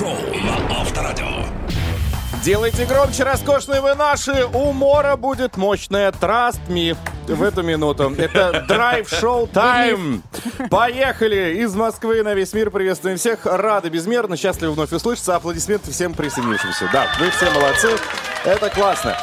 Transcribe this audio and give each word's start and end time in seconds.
Драйв-шоу 0.00 0.34
на 0.42 0.80
Авторадио. 0.80 1.26
Делайте 2.42 2.86
громче, 2.86 3.22
роскошные 3.22 3.82
вы 3.82 3.94
наши. 3.94 4.46
У 4.46 4.72
Мора 4.72 5.16
будет 5.16 5.58
мощная 5.58 6.10
Trust 6.10 6.58
Me 6.68 6.96
в 7.28 7.42
эту 7.42 7.62
минуту. 7.62 8.14
Это 8.16 8.64
драйв-шоу 8.66 9.46
тайм. 9.46 10.22
Поехали! 10.70 11.58
Из 11.58 11.74
Москвы 11.74 12.22
на 12.22 12.32
весь 12.32 12.54
мир 12.54 12.70
приветствуем 12.70 13.18
всех. 13.18 13.44
Рады 13.44 13.90
безмерно, 13.90 14.38
счастливы 14.38 14.72
вновь 14.72 14.90
услышаться. 14.90 15.36
Аплодисменты 15.36 15.90
всем 15.90 16.14
присоединившимся. 16.14 16.88
Да, 16.90 17.06
вы 17.18 17.30
все 17.30 17.50
молодцы. 17.50 17.90
Это 18.46 18.70
классно. 18.70 19.14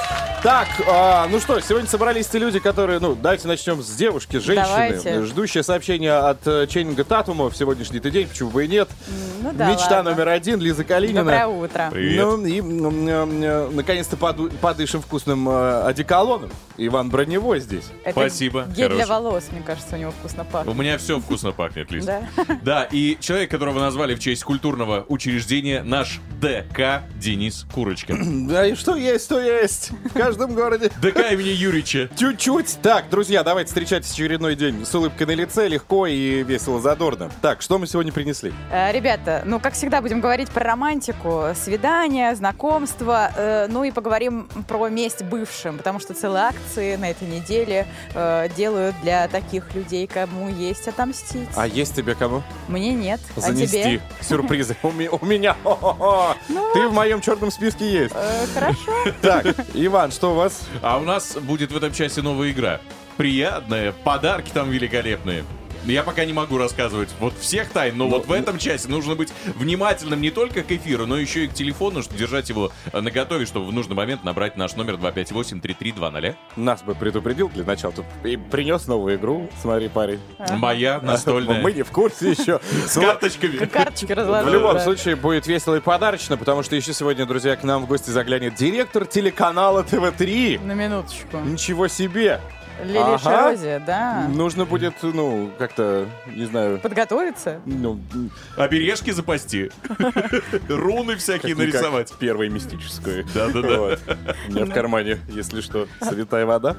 Так, 0.47 0.69
а, 0.87 1.27
ну 1.29 1.41
что, 1.41 1.59
сегодня 1.59 1.89
собрались 1.89 2.27
те 2.27 2.39
люди, 2.39 2.59
которые, 2.59 2.99
ну, 2.99 3.15
давайте 3.21 3.49
начнем 3.49 3.83
с 3.83 3.93
девушки, 3.93 4.37
женщины, 4.37 4.65
Давайте. 4.65 5.23
ждущие 5.25 5.61
сообщения 5.61 6.13
от 6.13 6.47
э, 6.47 6.67
Ченнинга 6.67 7.03
Татума 7.03 7.49
в 7.49 7.57
сегодняшний 7.57 7.99
день, 7.99 8.29
почему 8.29 8.51
бы 8.51 8.63
и 8.63 8.69
нет. 8.69 8.87
Ну 9.41 9.51
да, 9.51 9.69
Мечта 9.69 9.97
ладно. 9.97 10.11
номер 10.11 10.29
один, 10.29 10.61
Лиза 10.61 10.85
Калинина. 10.85 11.19
Доброе 11.19 11.47
утро. 11.47 11.89
Привет. 11.91 12.25
Ну, 12.25 12.45
и 12.45 12.59
м, 12.61 13.75
наконец-то 13.75 14.15
поду- 14.15 14.49
подышим 14.61 15.01
вкусным 15.01 15.49
э, 15.49 15.81
одеколоном. 15.81 16.49
Иван 16.77 17.09
Броневой 17.09 17.59
здесь. 17.59 17.85
Это 18.05 18.11
Спасибо, 18.11 18.67
Гель 18.67 18.87
для 18.87 19.05
хороший. 19.05 19.09
волос, 19.09 19.43
мне 19.51 19.61
кажется, 19.65 19.95
у 19.95 19.99
него 19.99 20.11
вкусно 20.11 20.43
У 20.43 20.45
пахнет. 20.45 20.75
меня 20.77 20.97
все 20.97 21.19
вкусно 21.19 21.51
пахнет, 21.51 21.91
Лиз. 21.91 22.05
Да? 22.05 22.21
Да, 22.61 22.83
и 22.89 23.17
человек, 23.19 23.51
которого 23.51 23.79
назвали 23.81 24.15
в 24.15 24.19
честь 24.19 24.45
культурного 24.45 25.03
учреждения, 25.09 25.83
наш 25.83 26.21
ДК 26.39 27.01
Денис 27.17 27.65
Курочкин. 27.73 28.47
Да 28.47 28.65
и 28.65 28.75
что 28.75 28.95
есть, 28.95 29.27
то 29.27 29.41
есть. 29.41 29.89
Каждом 30.37 30.55
городе. 30.55 30.91
ДК 31.01 31.31
имени 31.31 31.49
Юрича. 31.49 32.09
Чуть-чуть. 32.15 32.77
Так, 32.81 33.09
друзья, 33.09 33.43
давайте 33.43 33.69
встречайтесь 33.69 34.11
очередной 34.11 34.55
день 34.55 34.85
с 34.85 34.93
улыбкой 34.93 35.25
на 35.27 35.31
лице, 35.31 35.67
легко 35.67 36.05
и 36.05 36.43
весело, 36.43 36.79
задорно. 36.79 37.31
Так, 37.41 37.61
что 37.61 37.77
мы 37.79 37.87
сегодня 37.87 38.11
принесли? 38.11 38.53
Э, 38.71 38.91
Ребята, 38.91 39.41
ну, 39.45 39.59
как 39.59 39.73
всегда, 39.73 40.01
будем 40.01 40.21
говорить 40.21 40.49
про 40.49 40.63
романтику, 40.63 41.45
свидания, 41.55 42.35
знакомства, 42.35 43.31
э, 43.35 43.67
ну 43.69 43.83
и 43.83 43.91
поговорим 43.91 44.47
про 44.67 44.89
месть 44.89 45.23
бывшим, 45.23 45.77
потому 45.77 45.99
что 45.99 46.13
целые 46.13 46.43
акции 46.45 46.95
на 46.97 47.09
этой 47.09 47.27
неделе 47.27 47.87
э, 48.13 48.47
делают 48.55 48.95
для 49.01 49.27
таких 49.27 49.73
людей, 49.73 50.05
кому 50.07 50.49
есть 50.49 50.87
отомстить. 50.87 51.49
А 51.55 51.65
есть 51.67 51.95
тебе 51.95 52.13
кому? 52.15 52.43
Мне 52.67 52.93
нет, 52.93 53.19
а 53.35 53.41
Занести 53.41 53.81
тебе? 53.83 54.01
сюрпризы. 54.21 54.75
У 54.83 54.91
ме- 54.91 55.09
у 55.09 55.25
меня. 55.25 55.55
Хо-хо-хо. 55.63 56.35
Ты 56.73 56.87
в 56.87 56.93
моем 56.93 57.21
черном 57.21 57.49
списке 57.51 57.89
есть. 57.91 58.13
Э, 58.15 58.45
Хорошо. 58.53 58.91
Так, 59.21 59.45
Иван, 59.73 60.11
что 60.17 60.31
у 60.31 60.35
вас? 60.35 60.65
А 60.81 60.97
у 60.97 61.03
нас 61.03 61.37
будет 61.37 61.71
в 61.71 61.77
этом 61.77 61.93
часе 61.93 62.23
новая 62.23 62.49
игра. 62.49 62.81
Приятная, 63.17 63.91
подарки 63.91 64.49
там 64.51 64.71
великолепные. 64.71 65.43
Я 65.87 66.03
пока 66.03 66.25
не 66.25 66.33
могу 66.33 66.57
рассказывать 66.57 67.09
вот 67.19 67.33
всех 67.39 67.69
тайн, 67.69 67.97
но 67.97 68.09
вот 68.09 68.25
в 68.27 68.31
этом 68.33 68.57
часе 68.57 68.89
нужно 68.89 69.15
быть 69.15 69.31
внимательным 69.55 70.19
не 70.21 70.31
только 70.31 70.61
к 70.61 70.71
эфиру, 70.71 71.05
но 71.05 71.17
еще 71.17 71.45
и 71.45 71.47
к 71.47 71.53
телефону, 71.53 72.03
чтобы 72.03 72.19
держать 72.19 72.49
его 72.49 72.71
э, 72.91 72.99
наготове, 72.99 73.45
чтобы 73.45 73.67
в 73.67 73.71
нужный 73.71 73.95
момент 73.95 74.25
набрать 74.25 74.57
наш 74.57 74.75
номер 74.75 74.95
258-3320. 74.95 76.35
Нас 76.57 76.83
бы 76.83 76.93
предупредил 76.93 77.47
для 77.47 77.63
начала. 77.63 77.93
Тут 77.93 78.05
и 78.25 78.35
принес 78.35 78.87
новую 78.87 79.15
игру. 79.15 79.49
Смотри, 79.61 79.87
парень. 79.87 80.19
Моя 80.57 80.99
настольная. 81.01 81.61
Мы 81.61 81.71
не 81.71 81.83
в 81.83 81.91
курсе 81.91 82.31
еще. 82.31 82.59
С 82.85 82.99
карточками. 82.99 83.65
Карточки 83.65 84.11
В 84.11 84.17
разложил. 84.17 84.51
любом 84.51 84.79
случае 84.79 85.15
будет 85.15 85.47
весело 85.47 85.75
и 85.75 85.79
подарочно, 85.79 86.35
потому 86.35 86.63
что 86.63 86.75
еще 86.75 86.91
сегодня, 86.91 87.25
друзья, 87.25 87.55
к 87.55 87.63
нам 87.63 87.85
в 87.85 87.87
гости 87.87 88.09
заглянет 88.09 88.55
директор 88.55 89.05
телеканала 89.05 89.83
ТВ-3. 89.83 90.65
На 90.65 90.73
минуточку. 90.73 91.37
Ничего 91.45 91.87
себе! 91.87 92.41
Лилия 92.83 93.01
Ага. 93.15 93.17
Шарозия, 93.19 93.79
да. 93.79 94.27
Нужно 94.33 94.65
будет, 94.65 94.93
ну, 95.01 95.51
как-то, 95.57 96.05
не 96.27 96.45
знаю, 96.45 96.79
Подготовиться? 96.79 97.59
ну, 97.65 97.99
Обережки 98.55 99.11
запасти. 99.11 99.71
Руны 100.69 101.15
всякие 101.15 101.55
нарисовать. 101.55 102.13
первой 102.19 102.49
мистическую. 102.49 103.25
Да-да-да. 103.33 103.97
У 104.47 104.51
меня 104.51 104.65
в 104.65 104.71
кармане, 104.73 105.19
если 105.29 105.61
что, 105.61 105.87
святая 106.01 106.45
вода. 106.45 106.75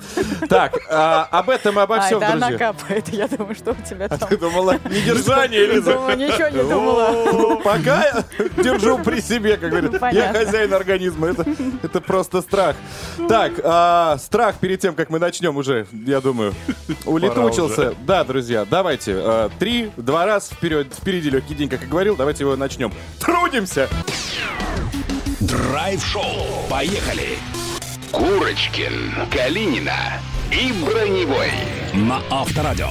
Так, 0.49 0.79
а, 0.91 1.25
об 1.31 1.51
этом 1.51 1.79
и 1.79 1.83
обо 1.83 1.97
А, 1.97 2.01
всем, 2.01 2.19
это 2.19 2.33
она 2.33 2.49
друзья. 2.49 2.59
капает. 2.73 3.09
Я 3.09 3.29
думаю, 3.29 3.55
что 3.55 3.73
у 3.73 3.87
тебя 3.89 4.09
там. 4.09 4.29
Ты 4.29 4.37
думала, 4.37 4.77
недержание, 4.85 5.67
Лиза? 5.67 5.95
Думаю, 5.95 6.17
ничего 6.19 6.49
не 6.49 6.69
думала. 6.69 7.11
Ну, 7.33 7.61
Пока 7.61 8.05
я 8.05 8.25
держу 8.63 8.99
при 8.99 9.21
себе, 9.21 9.57
как 9.57 9.71
говорят. 9.71 9.93
Я 9.95 9.99
понятно. 9.99 10.39
хозяин 10.45 10.73
организма. 10.75 11.29
Это, 11.29 11.45
это 11.83 12.01
просто 12.01 12.41
страх. 12.43 12.77
Так, 13.29 13.53
а, 13.65 14.17
страх 14.19 14.57
перед 14.57 14.81
тем, 14.81 14.95
как 14.95 15.11
мы 15.11 15.19
начнем 15.19 15.57
уже, 15.57 15.87
я 15.93 16.21
думаю, 16.21 16.55
улетучился. 17.05 17.95
Да, 18.07 18.25
друзья, 18.25 18.65
давайте. 18.69 19.15
а, 19.17 19.51
три, 19.59 19.91
два 19.97 20.27
раз 20.27 20.51
вперед, 20.51 20.89
впереди 20.95 21.31
легкий 21.31 21.55
день, 21.55 21.69
как 21.69 21.83
и 21.83 21.87
говорил. 21.87 22.17
Давайте 22.17 22.45
его 22.45 22.57
начнем. 22.57 22.93
Трудимся! 23.21 23.89
Драйв-шоу. 25.41 26.23
Поехали. 26.69 27.39
Курочкин, 28.11 29.13
Калинина 29.31 29.97
и 30.51 30.73
Броневой 30.85 31.51
на 31.95 32.21
Авторадио. 32.31 32.89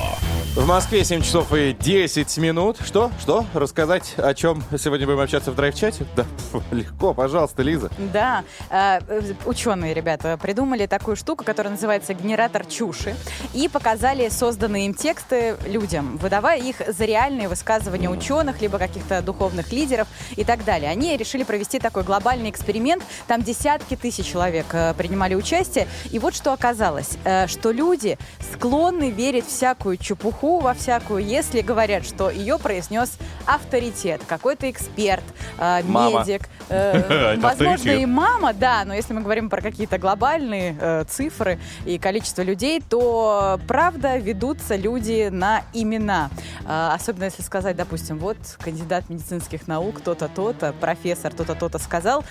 В 0.58 0.66
Москве 0.66 1.04
7 1.06 1.22
часов 1.22 1.54
и 1.54 1.72
10 1.80 2.36
минут. 2.40 2.78
Что? 2.84 3.12
Что? 3.22 3.46
Рассказать, 3.54 4.16
о 4.18 4.34
чем 4.34 4.64
сегодня 4.80 5.06
будем 5.06 5.20
общаться 5.20 5.52
в 5.52 5.56
драйв-чате? 5.56 6.08
Да, 6.16 6.26
легко, 6.72 7.14
пожалуйста, 7.14 7.62
Лиза. 7.62 7.92
Да, 8.12 8.44
э, 8.72 9.00
э, 9.08 9.22
ученые 9.46 9.94
ребята 9.94 10.36
придумали 10.42 10.88
такую 10.88 11.16
штуку, 11.16 11.46
которая 11.46 11.74
называется 11.74 12.16
генератор 12.16 12.66
чуши, 12.66 13.16
и 13.54 13.68
показали 13.68 14.30
созданные 14.30 14.88
им 14.88 14.96
тексты 14.96 15.58
людям, 15.68 16.18
выдавая 16.18 16.60
их 16.60 16.82
за 16.88 17.06
реальные 17.06 17.50
высказывания 17.50 18.10
ученых, 18.10 18.60
либо 18.60 18.80
каких-то 18.80 19.22
духовных 19.22 19.72
лидеров 19.72 20.08
и 20.36 20.44
так 20.44 20.66
далее. 20.66 20.90
Они 20.90 21.16
решили 21.18 21.44
провести 21.44 21.78
такой 21.78 22.02
глобальный 22.02 22.50
эксперимент, 22.50 23.04
там 23.28 23.44
десятки 23.44 23.96
тысяч 23.96 24.26
человек 24.26 24.66
э, 24.72 24.96
принимали 24.98 25.36
участие, 25.36 25.88
и 26.10 26.18
вот 26.18 26.34
что 26.34 26.52
оказалось, 26.52 27.20
э, 27.26 27.46
что 27.46 27.70
люди 27.70 28.18
склонны 28.54 29.12
верить 29.12 29.46
всякую 29.46 29.98
чепуху, 29.98 30.47
во 30.60 30.74
всякую, 30.74 31.26
если 31.26 31.62
говорят, 31.62 32.06
что 32.06 32.30
ее 32.30 32.58
произнес 32.58 33.18
авторитет, 33.46 34.22
какой-то 34.26 34.70
эксперт, 34.70 35.24
э, 35.58 35.84
Мама. 35.84 36.22
медик, 36.22 36.50
э, 36.70 37.38
возможно, 37.40 37.92
и 37.92 38.06
мама, 38.06 38.54
да, 38.54 38.84
но 38.86 38.94
если 38.94 39.14
мы 39.14 39.22
говорим 39.22 39.50
про 39.50 39.62
какие-то 39.62 39.98
глобальные 39.98 40.78
э, 40.80 41.04
цифры 41.10 41.60
и 41.86 41.98
количество 41.98 42.42
людей, 42.42 42.82
то 42.82 43.60
правда 43.68 44.18
ведутся 44.18 44.76
люди 44.76 45.30
на 45.32 45.64
имена. 45.74 46.30
А, 46.66 46.94
особенно 46.94 47.26
если 47.26 47.44
сказать, 47.44 47.76
допустим, 47.76 48.18
вот 48.18 48.38
кандидат 48.60 49.10
медицинских 49.10 49.68
наук, 49.68 50.02
то-то, 50.02 50.28
то-то, 50.28 50.74
профессор, 50.74 51.34
то-то, 51.34 51.56
то-то 51.56 51.80
сказал. 51.80 52.24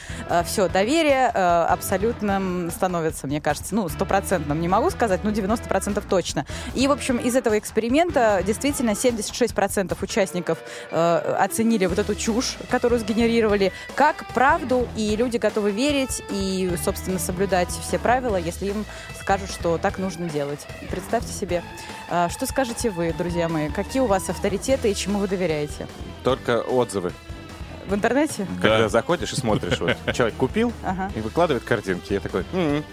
все, 0.45 0.69
доверие 0.69 1.31
э, 1.33 1.67
абсолютным 1.69 2.71
становится, 2.71 3.27
мне 3.27 3.41
кажется, 3.41 3.75
ну, 3.75 3.89
стопроцентным 3.89 4.61
не 4.61 4.69
могу 4.69 4.91
сказать, 4.91 5.25
но 5.25 5.31
90% 5.31 6.03
точно. 6.09 6.47
И, 6.75 6.87
в 6.89 6.93
общем, 6.93 7.17
из 7.17 7.37
этого 7.37 7.59
эксперимента 7.59 8.06
действительно 8.13 8.91
76% 8.91 9.97
участников 10.03 10.59
э, 10.91 11.37
оценили 11.41 11.87
вот 11.87 11.99
эту 11.99 12.15
чушь, 12.15 12.57
которую 12.71 12.99
сгенерировали, 13.01 13.73
как 13.95 14.27
правду, 14.35 14.87
и 14.97 15.17
люди 15.17 15.37
готовы 15.37 15.71
верить 15.71 16.23
и, 16.31 16.73
собственно, 16.85 17.19
соблюдать 17.19 17.69
все 17.71 17.99
правила, 17.99 18.37
если 18.37 18.67
им 18.67 18.85
скажут, 19.21 19.51
что 19.51 19.79
так 19.79 19.99
нужно 19.99 20.29
делать. 20.29 20.67
Представьте 20.91 21.33
себе. 21.33 21.63
А, 22.09 22.29
Что 22.29 22.47
скажете 22.47 22.91
вы, 22.91 23.13
друзья 23.17 23.49
мои? 23.49 23.69
Какие 23.69 24.03
у 24.03 24.07
вас 24.07 24.29
авторитеты 24.29 24.91
и 24.91 24.95
чему 24.95 25.19
вы 25.19 25.29
доверяете? 25.29 25.87
Только 26.23 26.61
отзывы. 26.61 27.13
В 27.87 27.95
интернете? 27.95 28.47
Когда 28.61 28.79
Да. 28.81 28.89
заходишь 28.89 29.33
и 29.33 29.37
смотришь, 29.37 29.79
вот, 29.79 29.97
человек 30.15 30.35
купил 30.37 30.73
Ага. 30.83 31.11
и 31.15 31.21
выкладывает 31.21 31.63
картинки. 31.65 32.13
Я 32.15 32.21
такой, 32.21 32.45
«М, 32.53 32.85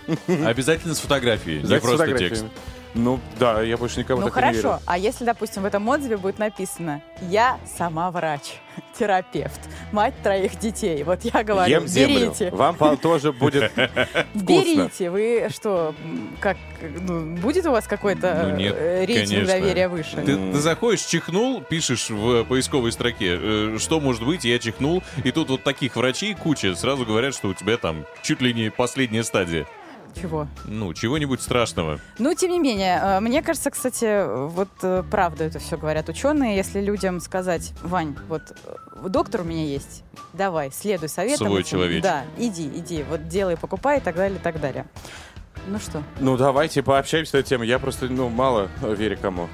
Обязательно 0.46 0.94
с 0.94 1.00
фотографией, 1.00 1.62
не 1.64 1.68
просто 1.68 1.90
фотографиями». 1.92 2.30
текст. 2.30 2.46
Ну, 2.96 3.20
да, 3.40 3.62
я 3.64 3.76
больше 3.78 4.00
никому 4.00 4.22
Ну 4.22 4.28
так 4.28 4.36
и 4.36 4.40
не 4.40 4.42
хорошо, 4.54 4.68
верю. 4.74 4.80
а 4.86 4.98
если, 5.00 5.26
допустим, 5.26 5.64
в 5.64 5.66
этом 5.66 5.88
отзыве 5.88 6.18
будет 6.18 6.38
написано 6.38 7.02
«Я 7.22 7.58
сама 7.66 8.12
врач, 8.12 8.60
терапевт, 9.00 9.60
мать 9.92 10.14
троих 10.22 10.60
детей». 10.60 11.02
Вот 11.04 11.22
я 11.24 11.44
говорю, 11.44 11.72
Ем 11.72 11.88
землю. 11.88 12.20
берите. 12.20 12.52
Вам 12.52 12.76
пол- 12.76 12.98
тоже 12.98 13.32
будет. 13.34 13.72
Берите, 14.36 15.10
вы 15.10 15.48
что, 15.52 15.96
как, 16.40 16.58
ну, 16.82 17.36
будет 17.38 17.66
у 17.66 17.72
вас 17.72 17.88
какой-то 17.88 18.50
Ну, 18.52 18.58
нет, 18.58 18.76
э, 18.78 19.06
рейтинг 19.06 19.30
конечно. 19.30 19.48
доверия 19.48 19.88
выше? 19.88 20.16
Ты, 20.18 20.36
ты 20.52 20.60
заходишь, 20.60 21.02
чихнул, 21.02 21.62
пишешь 21.62 22.12
в 22.12 22.44
поисковой 22.44 22.92
строке, 22.92 23.40
э, 23.42 23.78
что 23.80 24.00
может 24.00 24.24
быть, 24.24 24.46
я 24.46 24.60
чихнул, 24.60 25.02
и 25.24 25.32
тут 25.32 25.50
вот 25.50 25.64
таких 25.64 25.96
врачей 25.96 26.36
куча, 26.36 26.76
сразу 26.76 27.06
говорят, 27.06 27.34
что 27.34 27.48
у 27.50 27.54
тебя 27.56 27.78
там 27.78 28.06
чуть 28.22 28.40
ли 28.42 28.54
не 28.54 28.70
последняя 28.70 29.24
стадия. 29.24 29.66
Чего? 30.20 30.48
Ну, 30.66 30.94
чего-нибудь 30.94 31.42
страшного. 31.42 32.00
Ну, 32.20 32.34
тем 32.34 32.52
не 32.52 32.60
менее, 32.60 33.00
э, 33.02 33.20
мне 33.20 33.42
кажется, 33.42 33.72
кстати, 33.72 34.48
вот 34.48 34.70
э, 34.82 35.04
правда 35.10 35.46
это 35.46 35.60
все 35.60 35.78
говорят 35.78 36.10
ученые. 36.10 36.56
Если 36.56 36.82
людям 36.82 37.20
сказать, 37.20 37.74
Вань, 37.82 38.16
вот 38.28 38.42
э, 38.66 39.10
доктор 39.10 39.42
у 39.42 39.44
меня 39.44 39.66
есть, 39.66 40.04
давай, 40.34 40.72
следуй 40.72 41.10
советам. 41.10 41.48
Свой 41.48 41.62
этим». 41.62 41.72
человечек. 41.72 42.04
Да, 42.04 42.24
иди, 42.38 42.68
иди, 42.68 43.04
вот 43.10 43.28
делай, 43.28 43.58
покупай 43.58 43.98
и 43.98 44.02
так 44.02 44.16
далее, 44.16 44.38
и 44.38 44.42
так 44.42 44.60
далее. 44.60 44.86
Ну 45.68 45.80
что, 45.80 46.04
Ну, 46.20 46.36
давайте 46.36 46.84
пообщаемся 46.84 47.38
на 47.38 47.40
эту 47.40 47.50
тему. 47.50 47.64
Я 47.64 47.80
просто, 47.80 48.08
ну, 48.08 48.28
мало 48.28 48.70
верю 48.82 49.18
кому. 49.22 49.48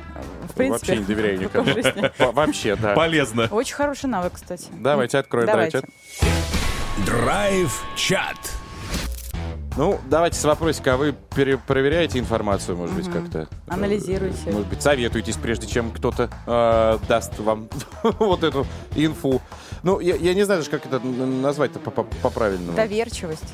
В 0.49 0.53
принципе, 0.55 0.93
Вообще 0.93 0.97
не 0.97 1.03
доверяю 1.03 1.39
никому. 1.39 1.69
Вообще, 2.33 2.75
да. 2.75 2.93
Полезно. 2.95 3.47
Очень 3.51 3.75
хороший 3.75 4.07
навык, 4.07 4.33
кстати. 4.33 4.65
Давайте 4.71 5.19
откроем 5.19 5.47
драйв-чат. 5.47 5.85
Драйв-чат. 7.05 8.37
Ну, 9.79 9.97
давайте 10.09 10.37
с 10.37 10.43
вопросика, 10.43 10.95
а 10.95 10.97
вы 10.97 11.15
перепроверяете 11.33 12.19
информацию, 12.19 12.75
может 12.75 12.93
быть, 12.97 13.09
как-то? 13.09 13.47
Анализируете. 13.69 14.37
Э, 14.47 14.51
Может 14.51 14.67
быть, 14.67 14.81
советуетесь, 14.81 15.37
прежде 15.37 15.67
чем 15.67 15.91
кто-то 15.91 16.29
э, 16.45 16.97
даст 17.07 17.39
вам 17.39 17.69
вот 18.03 18.43
эту 18.43 18.67
инфу. 18.95 19.41
Ну, 19.83 20.01
я, 20.01 20.17
я 20.17 20.33
не 20.33 20.43
знаю 20.43 20.59
даже, 20.59 20.69
как 20.69 20.85
это 20.85 20.99
назвать-то 20.99 21.79
по- 21.79 21.91
по- 21.91 22.03
по-правильному. 22.03 22.75
Доверчивость. 22.75 23.45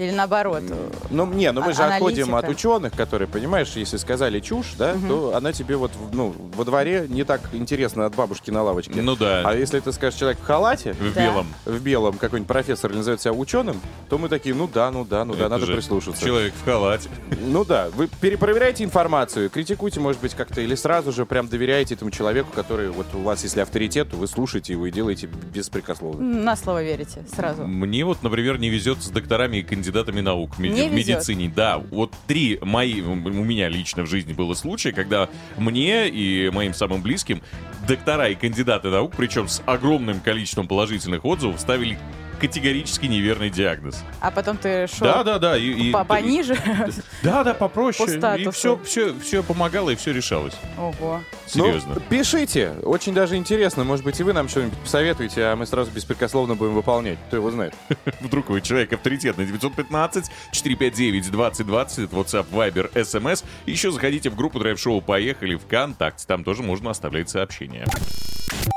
Или 0.00 0.12
наоборот. 0.12 0.62
Ну, 1.10 1.26
не, 1.26 1.52
ну 1.52 1.60
мы 1.60 1.72
А- 1.72 1.74
же 1.74 1.82
отходим 1.82 2.34
от 2.34 2.44
аналитика. 2.44 2.50
ученых, 2.68 2.92
которые, 2.94 3.28
понимаешь, 3.28 3.70
если 3.74 3.98
сказали 3.98 4.40
чушь, 4.40 4.72
да, 4.78 4.96
то 5.08 5.34
она 5.36 5.52
тебе 5.52 5.76
вот, 5.76 5.90
ну, 6.12 6.34
во 6.56 6.64
дворе 6.64 7.04
не 7.06 7.24
так 7.24 7.42
интересно 7.52 8.06
от 8.06 8.14
бабушки 8.14 8.50
на 8.50 8.62
лавочке. 8.62 9.02
Ну 9.02 9.14
да. 9.14 9.42
А 9.44 9.54
если 9.54 9.78
ты 9.80 9.92
скажешь 9.92 10.18
человек 10.18 10.38
в 10.40 10.44
халате, 10.46 10.94
В 10.94 11.12
Да. 11.12 11.20
белом. 11.22 11.46
в 11.66 11.82
белом, 11.82 12.16
какой-нибудь 12.16 12.48
профессор 12.48 12.90
или 12.92 12.96
назовет 12.98 13.20
себя 13.20 13.34
ученым, 13.34 13.78
то 14.08 14.16
мы 14.16 14.30
такие, 14.30 14.54
ну 14.54 14.66
да, 14.72 14.90
ну 14.90 15.04
да, 15.04 15.26
ну 15.26 15.34
да, 15.34 15.40
Это 15.40 15.48
надо 15.50 15.66
же 15.66 15.74
прислушаться. 15.74 16.24
Человек 16.24 16.54
в 16.54 16.64
халате. 16.64 17.10
Ну 17.38 17.66
да, 17.66 17.88
вы 17.94 18.08
перепроверяете 18.22 18.84
информацию, 18.84 19.50
критикуйте, 19.50 20.00
может 20.00 20.22
быть, 20.22 20.32
как-то, 20.34 20.62
или 20.62 20.76
сразу 20.76 21.12
же 21.12 21.26
прям 21.26 21.46
доверяете 21.48 21.92
этому 21.94 22.10
человеку, 22.10 22.48
который, 22.54 22.88
вот 22.88 23.06
у 23.12 23.18
вас, 23.18 23.42
если 23.42 23.60
авторитет, 23.60 24.10
то 24.12 24.16
вы 24.16 24.26
слушаете 24.26 24.72
его 24.72 24.86
и 24.86 24.90
делаете 24.90 25.26
беспрекословно. 25.52 26.22
На 26.22 26.56
слово 26.56 26.82
верите 26.82 27.22
сразу. 27.34 27.66
Мне 27.66 28.02
вот, 28.06 28.22
например, 28.22 28.58
не 28.58 28.70
везет 28.70 29.02
с 29.02 29.10
докторами 29.10 29.58
и 29.58 29.62
кандидатами 29.62 29.89
наук 30.22 30.54
в, 30.56 30.58
меди- 30.60 30.72
Не 30.82 30.88
в 30.88 30.92
везет. 30.92 31.16
медицине. 31.16 31.52
Да, 31.54 31.78
вот 31.78 32.12
три 32.26 32.58
мои, 32.62 33.00
у 33.00 33.14
меня 33.14 33.68
лично 33.68 34.02
в 34.04 34.06
жизни 34.06 34.32
было 34.32 34.54
случая, 34.54 34.92
когда 34.92 35.28
мне 35.56 36.08
и 36.08 36.50
моим 36.50 36.74
самым 36.74 37.02
близким 37.02 37.42
доктора 37.86 38.28
и 38.28 38.34
кандидаты 38.34 38.88
наук, 38.88 39.14
причем 39.16 39.48
с 39.48 39.62
огромным 39.66 40.20
количеством 40.20 40.68
положительных 40.68 41.24
отзывов, 41.24 41.60
ставили 41.60 41.98
категорически 42.40 43.06
неверный 43.06 43.50
диагноз. 43.50 44.02
А 44.20 44.30
потом 44.30 44.56
ты 44.56 44.86
шел 44.86 45.06
Да, 45.06 45.22
да, 45.22 45.38
да. 45.38 45.56
И, 45.56 45.88
и- 45.88 45.90
по- 45.92 46.04
пониже. 46.04 46.56
Да, 47.22 47.44
да, 47.44 47.52
попроще. 47.54 48.06
По 48.08 48.12
и 48.12 48.18
статусу. 48.18 48.50
все, 48.52 48.80
все, 48.84 49.14
все 49.20 49.42
помогало 49.42 49.90
и 49.90 49.94
все 49.96 50.12
решалось. 50.12 50.54
Ого. 50.78 51.20
Серьезно. 51.46 51.94
Ну, 51.96 52.00
пишите, 52.08 52.70
очень 52.82 53.12
даже 53.12 53.36
интересно, 53.36 53.84
может 53.84 54.04
быть, 54.04 54.18
и 54.20 54.22
вы 54.22 54.32
нам 54.32 54.48
что-нибудь 54.48 54.78
посоветуете, 54.78 55.42
а 55.44 55.56
мы 55.56 55.66
сразу 55.66 55.90
беспрекословно 55.90 56.54
будем 56.54 56.74
выполнять. 56.74 57.18
Кто 57.26 57.36
его 57.36 57.50
знает. 57.50 57.74
Вдруг 58.20 58.48
вы 58.48 58.60
человек 58.62 58.92
авторитетный. 58.92 59.44
915 59.46 60.30
459 60.52 61.30
2020 61.30 61.98
это 62.06 62.16
WhatsApp, 62.16 62.46
Viber, 62.50 62.92
SMS. 62.94 63.44
Еще 63.66 63.90
заходите 63.90 64.30
в 64.30 64.36
группу 64.36 64.58
Драйв 64.58 64.78
Шоу 64.80 65.00
Поехали 65.02 65.56
ВКонтакте. 65.56 66.24
Там 66.26 66.44
тоже 66.44 66.62
можно 66.62 66.90
оставлять 66.90 67.28
сообщения. 67.28 67.84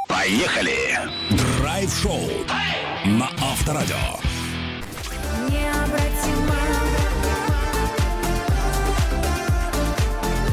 Поехали. 0.09 0.99
Драйв-шоу 1.59 2.19
на 3.05 3.29
Авторадио. 3.41 3.95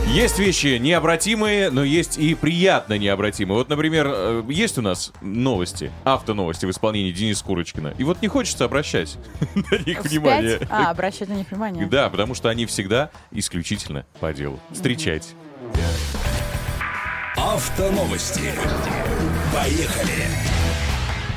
Есть 0.09 0.41
вещи 0.41 0.79
необратимые, 0.79 1.71
но 1.71 1.85
есть 1.85 2.19
и 2.19 2.35
приятно 2.35 2.99
необратимые. 2.99 3.59
Вот, 3.59 3.69
например, 3.69 4.09
э, 4.11 4.43
есть 4.49 4.77
у 4.77 4.83
нас 4.83 5.13
новости, 5.21 5.93
автоновости 6.03 6.67
в 6.67 6.71
исполнении 6.71 7.13
Дениса 7.13 7.45
Курочкина. 7.45 7.95
И 7.97 8.03
вот 8.03 8.21
не 8.21 8.27
хочется 8.27 8.65
обращать 8.65 9.17
на 9.55 9.79
них 9.79 10.03
внимание. 10.03 10.59
А, 10.69 10.91
обращать 10.91 11.29
на 11.29 11.35
них 11.35 11.49
внимание. 11.53 11.87
Да, 11.87 12.11
потому 12.11 12.35
что 12.35 12.49
они 12.49 12.67
всегда 12.67 13.11
исключительно 13.31 14.05
по 14.19 14.33
делу. 14.33 14.59
Встречайте. 14.73 15.29
Автоновости. 17.37 18.53
Поехали. 19.55 20.50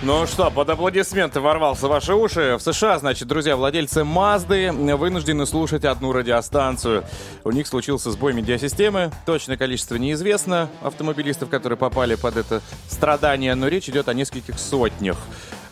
Ну 0.05 0.27
что, 0.27 0.51
под 0.51 0.69
аплодисменты 0.69 1.39
ворвался 1.39 1.87
в 1.87 1.89
ваши 1.89 2.13
уши. 2.13 2.57
В 2.59 2.61
США, 2.61 2.99
значит, 2.99 3.25
друзья, 3.25 3.55
владельцы 3.55 4.03
Мазды 4.03 4.69
вынуждены 4.69 5.45
слушать 5.45 5.85
одну 5.85 6.11
радиостанцию. 6.11 7.05
У 7.45 7.51
них 7.51 7.65
случился 7.67 8.11
сбой 8.11 8.33
медиасистемы. 8.33 9.11
Точное 9.25 9.55
количество 9.55 9.95
неизвестно 9.95 10.67
автомобилистов, 10.81 11.47
которые 11.47 11.77
попали 11.77 12.15
под 12.15 12.35
это 12.35 12.61
страдание, 12.89 13.55
но 13.55 13.69
речь 13.69 13.87
идет 13.87 14.09
о 14.09 14.13
нескольких 14.13 14.59
сотнях. 14.59 15.15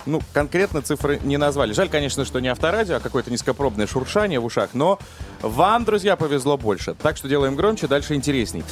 Ну, 0.05 0.21
конкретно 0.31 0.81
цифры 0.81 1.19
не 1.23 1.35
назвали. 1.35 1.73
Жаль, 1.73 1.89
конечно, 1.89 2.23
что 2.23 2.39
не 2.39 2.47
авторадио, 2.47 2.95
а 2.95 2.99
какое-то 3.01 3.31
низкопробное 3.31 3.85
шуршание 3.85 4.39
в 4.39 4.45
ушах, 4.45 4.69
но 4.71 4.97
вам, 5.41 5.83
друзья, 5.83 6.15
повезло 6.15 6.57
больше. 6.57 6.95
Так 7.01 7.17
что 7.17 7.27
делаем 7.27 7.57
громче, 7.57 7.87
дальше 7.87 8.15
интересней. 8.15 8.63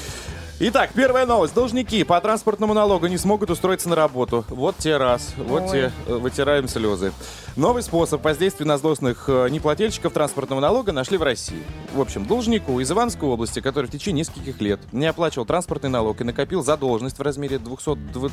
Итак, 0.61 0.89
первая 0.93 1.25
новость. 1.25 1.53
Должники 1.53 2.03
по 2.03 2.19
транспортному 2.19 2.73
налогу 2.73 3.07
не 3.07 3.17
смогут 3.17 3.49
устроиться 3.49 3.87
на 3.87 3.95
работу. 3.95 4.43
Вот 4.49 4.75
те 4.77 4.97
раз. 4.97 5.33
Вот 5.37 5.63
Ой. 5.63 5.69
те 5.71 5.91
э, 6.05 6.15
вытираем 6.17 6.67
слезы. 6.67 7.13
Новый 7.55 7.81
способ 7.81 8.21
воздействия 8.23 8.65
на 8.65 8.77
злостных 8.77 9.25
э, 9.29 9.47
неплательщиков 9.49 10.11
транспортного 10.11 10.59
налога 10.59 10.91
нашли 10.91 11.17
в 11.17 11.23
России. 11.23 11.63
В 11.93 12.01
общем, 12.01 12.25
должнику 12.25 12.77
из 12.81 12.91
Иванской 12.91 13.29
области, 13.29 13.61
который 13.61 13.85
в 13.85 13.91
течение 13.91 14.19
нескольких 14.19 14.59
лет 14.59 14.81
не 14.91 15.05
оплачивал 15.05 15.45
транспортный 15.45 15.89
налог 15.89 16.19
и 16.19 16.25
накопил 16.25 16.61
задолженность 16.61 17.19
в 17.19 17.21
размере 17.21 17.57
200, 17.57 17.89
дв- 18.13 18.31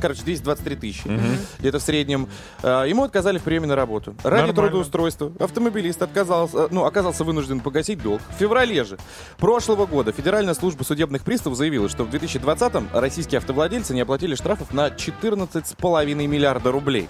короче, 0.00 0.22
223 0.22 0.74
тысячи, 0.76 1.08
где-то 1.60 1.78
в 1.78 1.82
среднем, 1.82 2.28
э, 2.64 2.84
ему 2.88 3.04
отказали 3.04 3.38
в 3.38 3.42
приеме 3.44 3.68
на 3.68 3.76
работу. 3.76 4.16
Ради 4.24 4.48
Нормально. 4.48 4.54
трудоустройства 4.54 5.32
автомобилист 5.38 6.02
отказался, 6.02 6.66
ну, 6.72 6.84
оказался 6.84 7.22
вынужден 7.22 7.60
погасить 7.60 8.02
долг. 8.02 8.20
В 8.36 8.40
феврале 8.40 8.82
же 8.82 8.98
прошлого 9.38 9.86
года 9.86 10.10
Федеральная 10.10 10.54
служба 10.54 10.82
судебных 10.82 11.22
приставов 11.22 11.59
заявила, 11.60 11.90
что 11.90 12.04
в 12.04 12.08
2020-м 12.10 12.88
российские 12.94 13.36
автовладельцы 13.38 13.92
не 13.94 14.00
оплатили 14.00 14.34
штрафов 14.34 14.72
на 14.72 14.88
14,5 14.88 16.14
миллиарда 16.26 16.72
рублей. 16.72 17.06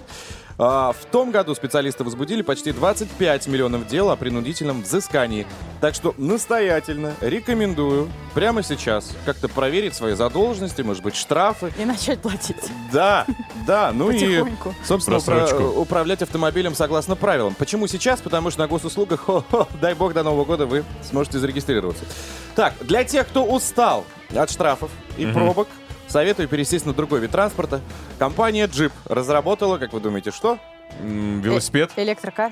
А, 0.57 0.91
В 0.91 1.05
том 1.05 1.31
году 1.31 1.55
специалисты 1.55 2.03
возбудили 2.03 2.41
почти 2.41 2.73
25 2.73 3.47
миллионов 3.47 3.87
дел 3.87 4.11
о 4.11 4.15
принудительном 4.17 4.81
взыскании. 4.83 5.47
Так 5.79 5.95
что 5.95 6.13
настоятельно 6.17 7.13
рекомендую 7.21 8.09
прямо 8.35 8.61
сейчас 8.61 9.15
как-то 9.25 9.47
проверить 9.47 9.95
свои 9.95 10.13
задолженности, 10.15 10.81
может 10.81 11.01
быть, 11.01 11.15
штрафы. 11.15 11.71
И 11.79 11.85
начать 11.85 12.19
платить. 12.19 12.57
Да, 12.91 13.25
да, 13.65 13.91
ну 13.93 14.11
и, 14.11 14.19
Потихоньку. 14.19 14.75
собственно, 14.85 15.15
упра- 15.17 15.25
Просрочку. 15.47 15.79
управлять 15.79 16.21
автомобилем 16.21 16.75
согласно 16.75 17.15
правилам. 17.15 17.55
Почему 17.55 17.87
сейчас? 17.87 18.19
Потому 18.19 18.51
что 18.51 18.59
на 18.59 18.67
госуслугах, 18.67 19.21
хо-хо, 19.25 19.67
дай 19.81 19.93
бог, 19.95 20.13
до 20.13 20.23
Нового 20.23 20.43
года 20.43 20.65
вы 20.65 20.83
сможете 21.09 21.39
зарегистрироваться. 21.39 22.03
Так, 22.55 22.73
для 22.81 23.05
тех, 23.05 23.25
кто 23.29 23.45
устал 23.45 24.05
от 24.35 24.49
штрафов 24.51 24.91
и 25.17 25.25
пробок, 25.25 25.67
советую 26.07 26.47
пересесть 26.47 26.85
на 26.85 26.93
другой 26.93 27.19
вид 27.19 27.31
транспорта. 27.31 27.81
Компания 28.19 28.65
Jeep 28.67 28.91
разработала, 29.05 29.77
как 29.77 29.93
вы 29.93 29.99
думаете, 29.99 30.31
что? 30.31 30.57
М, 30.99 31.41
Велосипед? 31.41 31.91
Э- 31.95 32.03
Электрокар? 32.03 32.51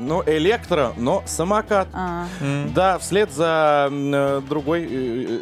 Ну, 0.00 0.22
электро, 0.26 0.92
но 0.96 1.24
самокат. 1.26 1.88
А, 1.92 2.26
Да, 2.72 2.98
вслед 2.98 3.32
за 3.32 3.88
э, 3.90 4.40
другой 4.48 4.84
э, 4.84 4.88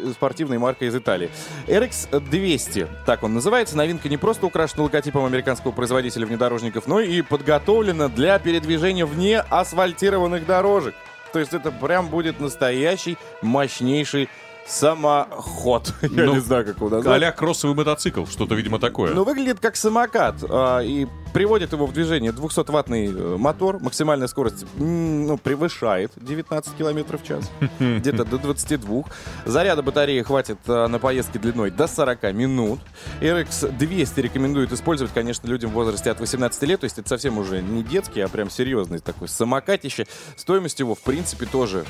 э, 0.09 0.11
спортивной 0.13 0.57
маркой 0.57 0.87
из 0.87 0.95
Италии. 0.95 1.29
RX200, 1.67 2.87
так 3.05 3.21
он 3.23 3.35
называется. 3.35 3.77
Новинка 3.77 4.09
не 4.09 4.17
просто 4.17 4.47
украшена 4.47 4.83
логотипом 4.83 5.25
американского 5.25 5.71
производителя 5.71 6.25
внедорожников, 6.25 6.87
но 6.87 6.99
и 6.99 7.21
подготовлена 7.21 8.07
для 8.07 8.39
передвижения 8.39 9.05
вне 9.05 9.41
асфальтированных 9.41 10.45
дорожек. 10.47 10.95
То 11.33 11.39
есть 11.39 11.53
это 11.53 11.71
прям 11.71 12.07
будет 12.07 12.39
настоящий 12.39 13.17
мощнейший 13.43 14.29
самоход. 14.67 15.93
Я 16.01 16.25
Ну, 16.25 16.35
не 16.35 16.39
знаю, 16.41 16.65
как 16.65 16.77
его 16.77 16.89
назвать. 16.89 17.23
а 17.23 17.31
кроссовый 17.31 17.75
мотоцикл, 17.75 18.25
что-то, 18.25 18.55
видимо, 18.55 18.79
такое. 18.79 19.13
Ну, 19.13 19.23
выглядит 19.23 19.59
как 19.59 19.75
самокат. 19.75 20.35
а, 20.43 20.79
и 20.79 21.07
приводит 21.33 21.71
его 21.71 21.85
в 21.85 21.93
движение 21.93 22.31
200-ваттный 22.31 23.07
э, 23.07 23.37
мотор. 23.37 23.79
Максимальная 23.79 24.27
скорость 24.27 24.65
ну, 24.77 25.37
превышает 25.37 26.11
19 26.15 26.75
км 26.75 27.17
в 27.17 27.23
час. 27.23 27.49
Где-то 27.79 28.25
до 28.25 28.37
22. 28.37 29.03
Заряда 29.45 29.81
батареи 29.83 30.21
хватит 30.21 30.57
а, 30.67 30.87
на 30.87 30.99
поездки 30.99 31.37
длиной 31.37 31.71
до 31.71 31.87
40 31.87 32.33
минут. 32.33 32.79
RX 33.21 33.71
200 33.77 34.19
рекомендует 34.19 34.71
использовать, 34.71 35.13
конечно, 35.13 35.47
людям 35.47 35.71
в 35.71 35.73
возрасте 35.73 36.11
от 36.11 36.19
18 36.19 36.61
лет. 36.63 36.79
То 36.79 36.85
есть 36.85 36.97
это 36.97 37.07
совсем 37.07 37.37
уже 37.37 37.61
не 37.61 37.83
детский, 37.83 38.21
а 38.21 38.27
прям 38.27 38.49
серьезный 38.49 38.99
такой 38.99 39.27
самокатище. 39.27 40.07
Стоимость 40.35 40.79
его, 40.79 40.95
в 40.95 40.99
принципе, 41.01 41.45
тоже 41.45 41.85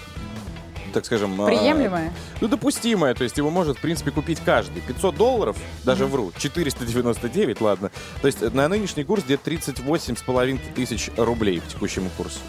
так 0.94 1.06
скажем... 1.06 1.40
а, 1.42 1.46
приемлемое? 1.48 2.14
ну, 2.42 2.48
допустимое, 2.48 3.14
то 3.14 3.24
есть 3.24 3.38
его 3.38 3.50
может, 3.50 3.78
в 3.78 3.82
принципе, 3.82 4.12
купить 4.12 4.40
каждый. 4.44 4.82
500 4.82 5.16
долларов, 5.16 5.58
даже 5.84 6.06
вру, 6.06 6.32
499, 6.38 7.62
ладно. 7.62 7.92
То 8.22 8.28
есть 8.28 8.42
на 8.54 8.68
нынешний 8.68 9.04
курс 9.04 9.24
где-то 9.24 9.50
38,5 9.50 10.60
тысяч 10.76 11.10
рублей 11.18 11.62
по 11.62 11.70
текущему 11.70 12.10
курсу. 12.18 12.40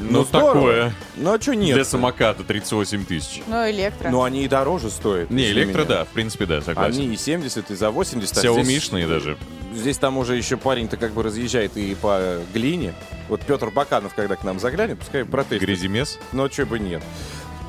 Ну, 0.00 0.24
здорово. 0.24 0.54
такое. 0.54 0.94
Ну, 1.16 1.32
а 1.34 1.40
что 1.40 1.54
нет? 1.54 1.74
Для 1.74 1.84
самоката 1.84 2.42
38 2.42 3.04
тысяч. 3.04 3.42
Ну, 3.46 3.70
электро. 3.70 4.10
Ну, 4.10 4.22
они 4.22 4.44
и 4.44 4.48
дороже 4.48 4.90
стоят. 4.90 5.30
Не, 5.30 5.50
электро, 5.50 5.80
меня. 5.80 5.88
да, 5.88 6.04
в 6.04 6.08
принципе, 6.08 6.46
да, 6.46 6.60
согласен. 6.60 7.00
Они 7.02 7.14
и 7.14 7.16
70, 7.16 7.70
и 7.70 7.74
за 7.74 7.90
80. 7.90 8.36
а 8.36 8.40
здесь- 8.40 8.54
Xiaomi-шные 8.56 9.08
даже. 9.08 9.36
Здесь 9.74 9.96
там 9.98 10.18
уже 10.18 10.36
еще 10.36 10.56
парень-то 10.56 10.96
как 10.96 11.12
бы 11.12 11.22
разъезжает 11.22 11.76
и 11.76 11.94
по 11.94 12.38
глине. 12.52 12.94
Вот 13.28 13.40
Петр 13.42 13.70
Баканов, 13.70 14.14
когда 14.14 14.36
к 14.36 14.44
нам 14.44 14.60
заглянет, 14.60 14.98
пускай 14.98 15.24
протестит. 15.24 15.62
Гряземес. 15.62 16.18
Но 16.32 16.48
что 16.50 16.66
бы 16.66 16.78
нет. 16.78 17.02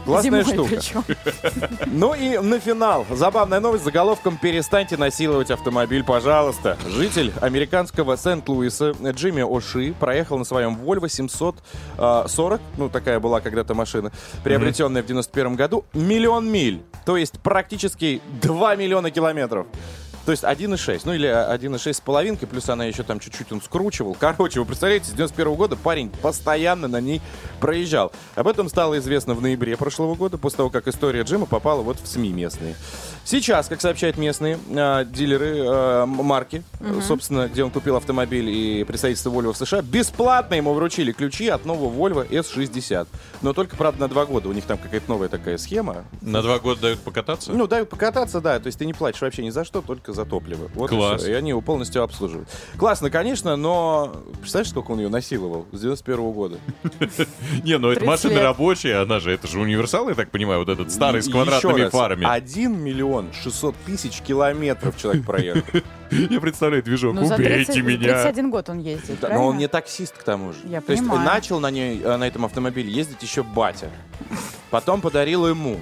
Классная 0.06 0.44
Зимой 0.44 0.82
штука. 0.82 1.04
Ну 1.86 2.14
и 2.14 2.38
на 2.38 2.60
финал. 2.60 3.06
Забавная 3.12 3.60
новость 3.60 3.84
с 3.84 3.86
заголовком 3.86 4.38
«Перестаньте 4.38 4.98
насиловать 4.98 5.52
автомобиль, 5.52 6.04
пожалуйста». 6.04 6.78
Житель 6.88 7.32
американского 7.42 8.18
Сент-Луиса 8.18 8.94
Джимми 9.12 9.42
Оши 9.42 9.94
проехал 10.00 10.38
на 10.38 10.44
своем 10.44 10.76
Volvo 10.76 11.08
740, 11.08 12.62
ну 12.78 12.90
такая 12.90 13.20
была 13.20 13.40
когда-то 13.42 13.74
машина, 13.74 14.12
приобретенная 14.44 15.04
в 15.04 15.06
91 15.06 15.56
году, 15.56 15.86
миллион 15.94 16.50
миль. 16.52 16.82
То 17.06 17.18
есть 17.18 17.40
практически 17.40 18.22
2 18.42 18.76
миллиона 18.76 19.12
километров. 19.12 19.68
То 20.26 20.32
есть 20.32 20.44
1,6, 20.44 21.02
ну 21.04 21.14
или 21.14 21.28
1,6 21.28 21.94
с 21.94 22.00
половинкой, 22.00 22.48
плюс 22.48 22.70
она 22.70 22.86
еще 22.86 23.04
там 23.04 23.20
чуть-чуть 23.20 23.52
он 23.52 23.62
скручивал. 23.62 24.16
Короче, 24.18 24.60
вы 24.62 24.66
представляете, 24.66 25.08
с 25.08 25.14
91 25.14 25.54
года 25.56 25.76
парень 25.76 26.10
постоянно 26.22 26.88
на 26.88 27.02
ней 27.02 27.22
проезжал. 27.60 28.12
Об 28.36 28.48
этом 28.48 28.70
стало 28.70 28.98
известно 29.00 29.34
в 29.34 29.42
ноябре 29.42 29.76
прошлого 29.76 30.16
года, 30.16 30.38
после 30.38 30.58
того, 30.58 30.70
как 30.70 30.88
история 30.88 31.24
Джима 31.24 31.46
попала 31.46 31.82
вот 31.82 32.00
в 32.00 32.08
СМИ 32.08 32.30
местные. 32.30 32.76
Сейчас, 33.26 33.68
как 33.68 33.80
сообщают 33.80 34.18
местные 34.18 34.60
э, 34.70 35.06
дилеры 35.06 35.60
э, 35.60 36.06
марки, 36.06 36.62
э, 36.82 37.00
собственно, 37.02 37.48
где 37.48 37.64
он 37.64 37.72
купил 37.72 37.96
автомобиль 37.96 38.50
и 38.50 38.84
представительство 38.84 39.30
Volvo 39.30 39.54
в 39.54 39.58
США, 39.58 39.82
бесплатно 39.82 40.56
ему 40.56 40.74
вручили 40.74 41.14
ключи 41.14 41.48
от 41.48 41.66
нового 41.66 41.90
Volvo 41.90 42.28
S60. 42.30 43.08
Но 43.42 43.54
только, 43.54 43.78
правда, 43.78 44.02
на 44.02 44.08
два 44.10 44.26
года. 44.26 44.50
У 44.50 44.52
них 44.54 44.66
там 44.66 44.78
какая-то 44.78 45.10
новая 45.10 45.30
такая 45.30 45.58
схема. 45.58 46.04
На 46.22 46.42
два 46.42 46.60
года 46.60 46.82
дают 46.82 47.00
покататься? 47.00 47.54
Ну, 47.54 47.66
дают 47.66 47.90
покататься, 47.90 48.42
да. 48.42 48.60
То 48.60 48.68
есть 48.68 48.78
ты 48.78 48.86
не 48.86 48.94
платишь 48.94 49.22
вообще 49.22 49.42
ни 49.42 49.52
за 49.52 49.64
что, 49.64 49.82
только 49.82 50.12
за 50.12 50.26
топливо. 50.26 50.70
Вот 50.76 50.92
и 50.92 50.96
Класс. 50.96 51.22
всё. 51.22 51.32
И 51.32 51.34
они 51.34 51.50
его 51.50 51.62
полностью 51.62 52.04
обслуживают. 52.04 52.50
Классно, 52.78 53.10
конечно, 53.10 53.56
но 53.56 54.14
представляешь, 54.42 54.70
сколько 54.70 54.92
он 54.92 55.00
ее 55.00 55.08
насиловал 55.08 55.66
с 55.72 55.80
91 55.80 56.32
года? 56.32 56.58
Не, 57.64 57.78
ну 57.78 57.90
это 57.90 58.02
30 58.02 58.04
машина 58.04 58.42
рабочая, 58.42 59.02
она 59.02 59.20
же, 59.20 59.32
это 59.32 59.48
же 59.48 59.60
универсал, 59.60 60.10
я 60.10 60.16
так 60.16 60.30
понимаю, 60.30 60.60
вот 60.60 60.70
этот 60.70 60.92
старый 60.92 61.22
с 61.22 61.28
И 61.28 61.32
квадратными 61.32 61.88
фарами. 61.88 62.26
1 62.30 62.84
миллион 62.84 63.13
600 63.34 63.76
тысяч 63.86 64.22
километров 64.22 64.98
человек 64.98 65.26
проехал. 65.26 65.62
Я 66.12 66.40
представляю 66.40 66.84
движок, 66.84 67.16
Ну, 67.16 67.26
за 67.26 67.36
убейте 67.36 67.66
30 67.66 67.84
меня. 67.84 68.14
31 68.24 68.50
год 68.52 68.70
он 68.70 68.80
ездит, 68.80 69.20
Да, 69.20 69.28
правильно? 69.28 69.40
Но 69.42 69.48
он 69.48 69.58
не 69.58 69.68
таксист, 69.68 70.18
к 70.18 70.24
тому 70.24 70.54
же. 70.54 70.60
Я 70.66 70.82
То 70.82 70.92
есть 70.92 71.04
понимаю. 71.04 71.26
начал 71.26 71.60
на, 71.60 71.72
ней, 71.72 72.02
э, 72.04 72.18
на 72.18 72.28
этом 72.28 72.46
автомобиле 72.46 72.92
ездить 72.92 73.22
еще 73.24 73.44
батя. 73.44 73.90
Потом 74.70 75.02
подарил 75.02 75.48
ему. 75.48 75.80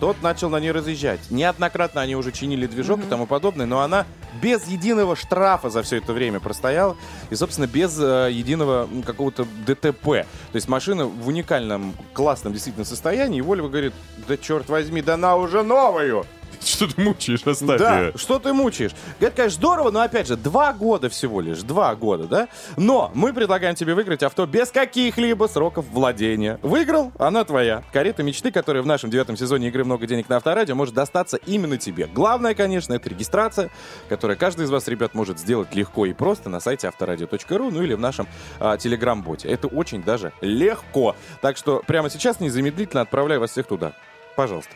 Тот 0.00 0.20
начал 0.20 0.50
на 0.50 0.58
ней 0.58 0.72
разъезжать. 0.72 1.20
Неоднократно 1.30 2.00
они 2.00 2.16
уже 2.16 2.32
чинили 2.32 2.66
движок 2.66 2.98
и 3.00 3.04
тому 3.04 3.26
подобное, 3.26 3.66
но 3.66 3.82
она 3.82 4.04
без 4.42 4.66
единого 4.66 5.14
штрафа 5.14 5.70
за 5.70 5.84
все 5.84 5.98
это 5.98 6.12
время 6.12 6.40
простояла. 6.40 6.96
И, 7.30 7.36
собственно, 7.36 7.68
без 7.68 7.96
э, 8.00 8.28
единого 8.32 8.88
какого-то 9.06 9.46
ДТП. 9.64 10.02
То 10.04 10.26
есть 10.54 10.68
машина 10.68 11.06
в 11.06 11.28
уникальном, 11.28 11.94
классном 12.14 12.52
действительно 12.52 12.84
состоянии. 12.84 13.38
И 13.38 13.42
Вольво 13.42 13.68
говорит, 13.68 13.92
да 14.26 14.36
черт 14.36 14.68
возьми, 14.68 15.02
да 15.02 15.16
на 15.16 15.36
уже 15.36 15.62
новую! 15.62 16.26
Что 16.64 16.86
ты 16.86 17.00
мучаешь, 17.00 17.46
оставь 17.46 17.78
Да, 17.78 18.00
ее. 18.00 18.12
что 18.16 18.38
ты 18.38 18.52
мучаешь? 18.52 18.92
Это, 19.20 19.30
конечно, 19.36 19.56
здорово, 19.56 19.90
но, 19.90 20.00
опять 20.00 20.26
же, 20.26 20.36
два 20.36 20.72
года 20.72 21.08
всего 21.08 21.40
лишь, 21.40 21.62
два 21.62 21.94
года, 21.94 22.24
да? 22.24 22.48
Но 22.76 23.10
мы 23.14 23.32
предлагаем 23.32 23.74
тебе 23.74 23.94
выиграть 23.94 24.22
авто 24.22 24.46
без 24.46 24.70
каких-либо 24.70 25.46
сроков 25.46 25.86
владения. 25.90 26.58
Выиграл, 26.62 27.12
она 27.18 27.44
твоя. 27.44 27.82
Карета 27.92 28.22
мечты, 28.22 28.50
которая 28.50 28.82
в 28.82 28.86
нашем 28.86 29.10
девятом 29.10 29.36
сезоне 29.36 29.68
игры 29.68 29.84
«Много 29.84 30.06
денег 30.06 30.28
на 30.28 30.36
авторадио» 30.36 30.74
может 30.74 30.94
достаться 30.94 31.36
именно 31.46 31.78
тебе. 31.78 32.06
Главное, 32.06 32.54
конечно, 32.54 32.94
это 32.94 33.08
регистрация, 33.08 33.70
которая 34.08 34.36
каждый 34.36 34.64
из 34.66 34.70
вас, 34.70 34.88
ребят, 34.88 35.14
может 35.14 35.38
сделать 35.38 35.74
легко 35.74 36.06
и 36.06 36.12
просто 36.12 36.48
на 36.48 36.60
сайте 36.60 36.88
авторадио.ру, 36.88 37.70
ну 37.70 37.82
или 37.82 37.94
в 37.94 38.00
нашем 38.00 38.26
а, 38.60 38.76
телеграм-боте. 38.76 39.48
Это 39.48 39.66
очень 39.68 40.02
даже 40.02 40.32
легко. 40.40 41.16
Так 41.40 41.56
что 41.56 41.82
прямо 41.86 42.10
сейчас 42.10 42.40
незамедлительно 42.40 43.02
отправляю 43.02 43.40
вас 43.40 43.50
всех 43.50 43.66
туда. 43.66 43.92
Пожалуйста. 44.36 44.72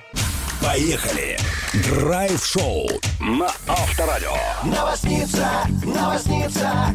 Поехали! 0.63 1.37
Драйв-шоу 1.85 2.89
на 3.21 3.49
Авторадио. 3.69 4.33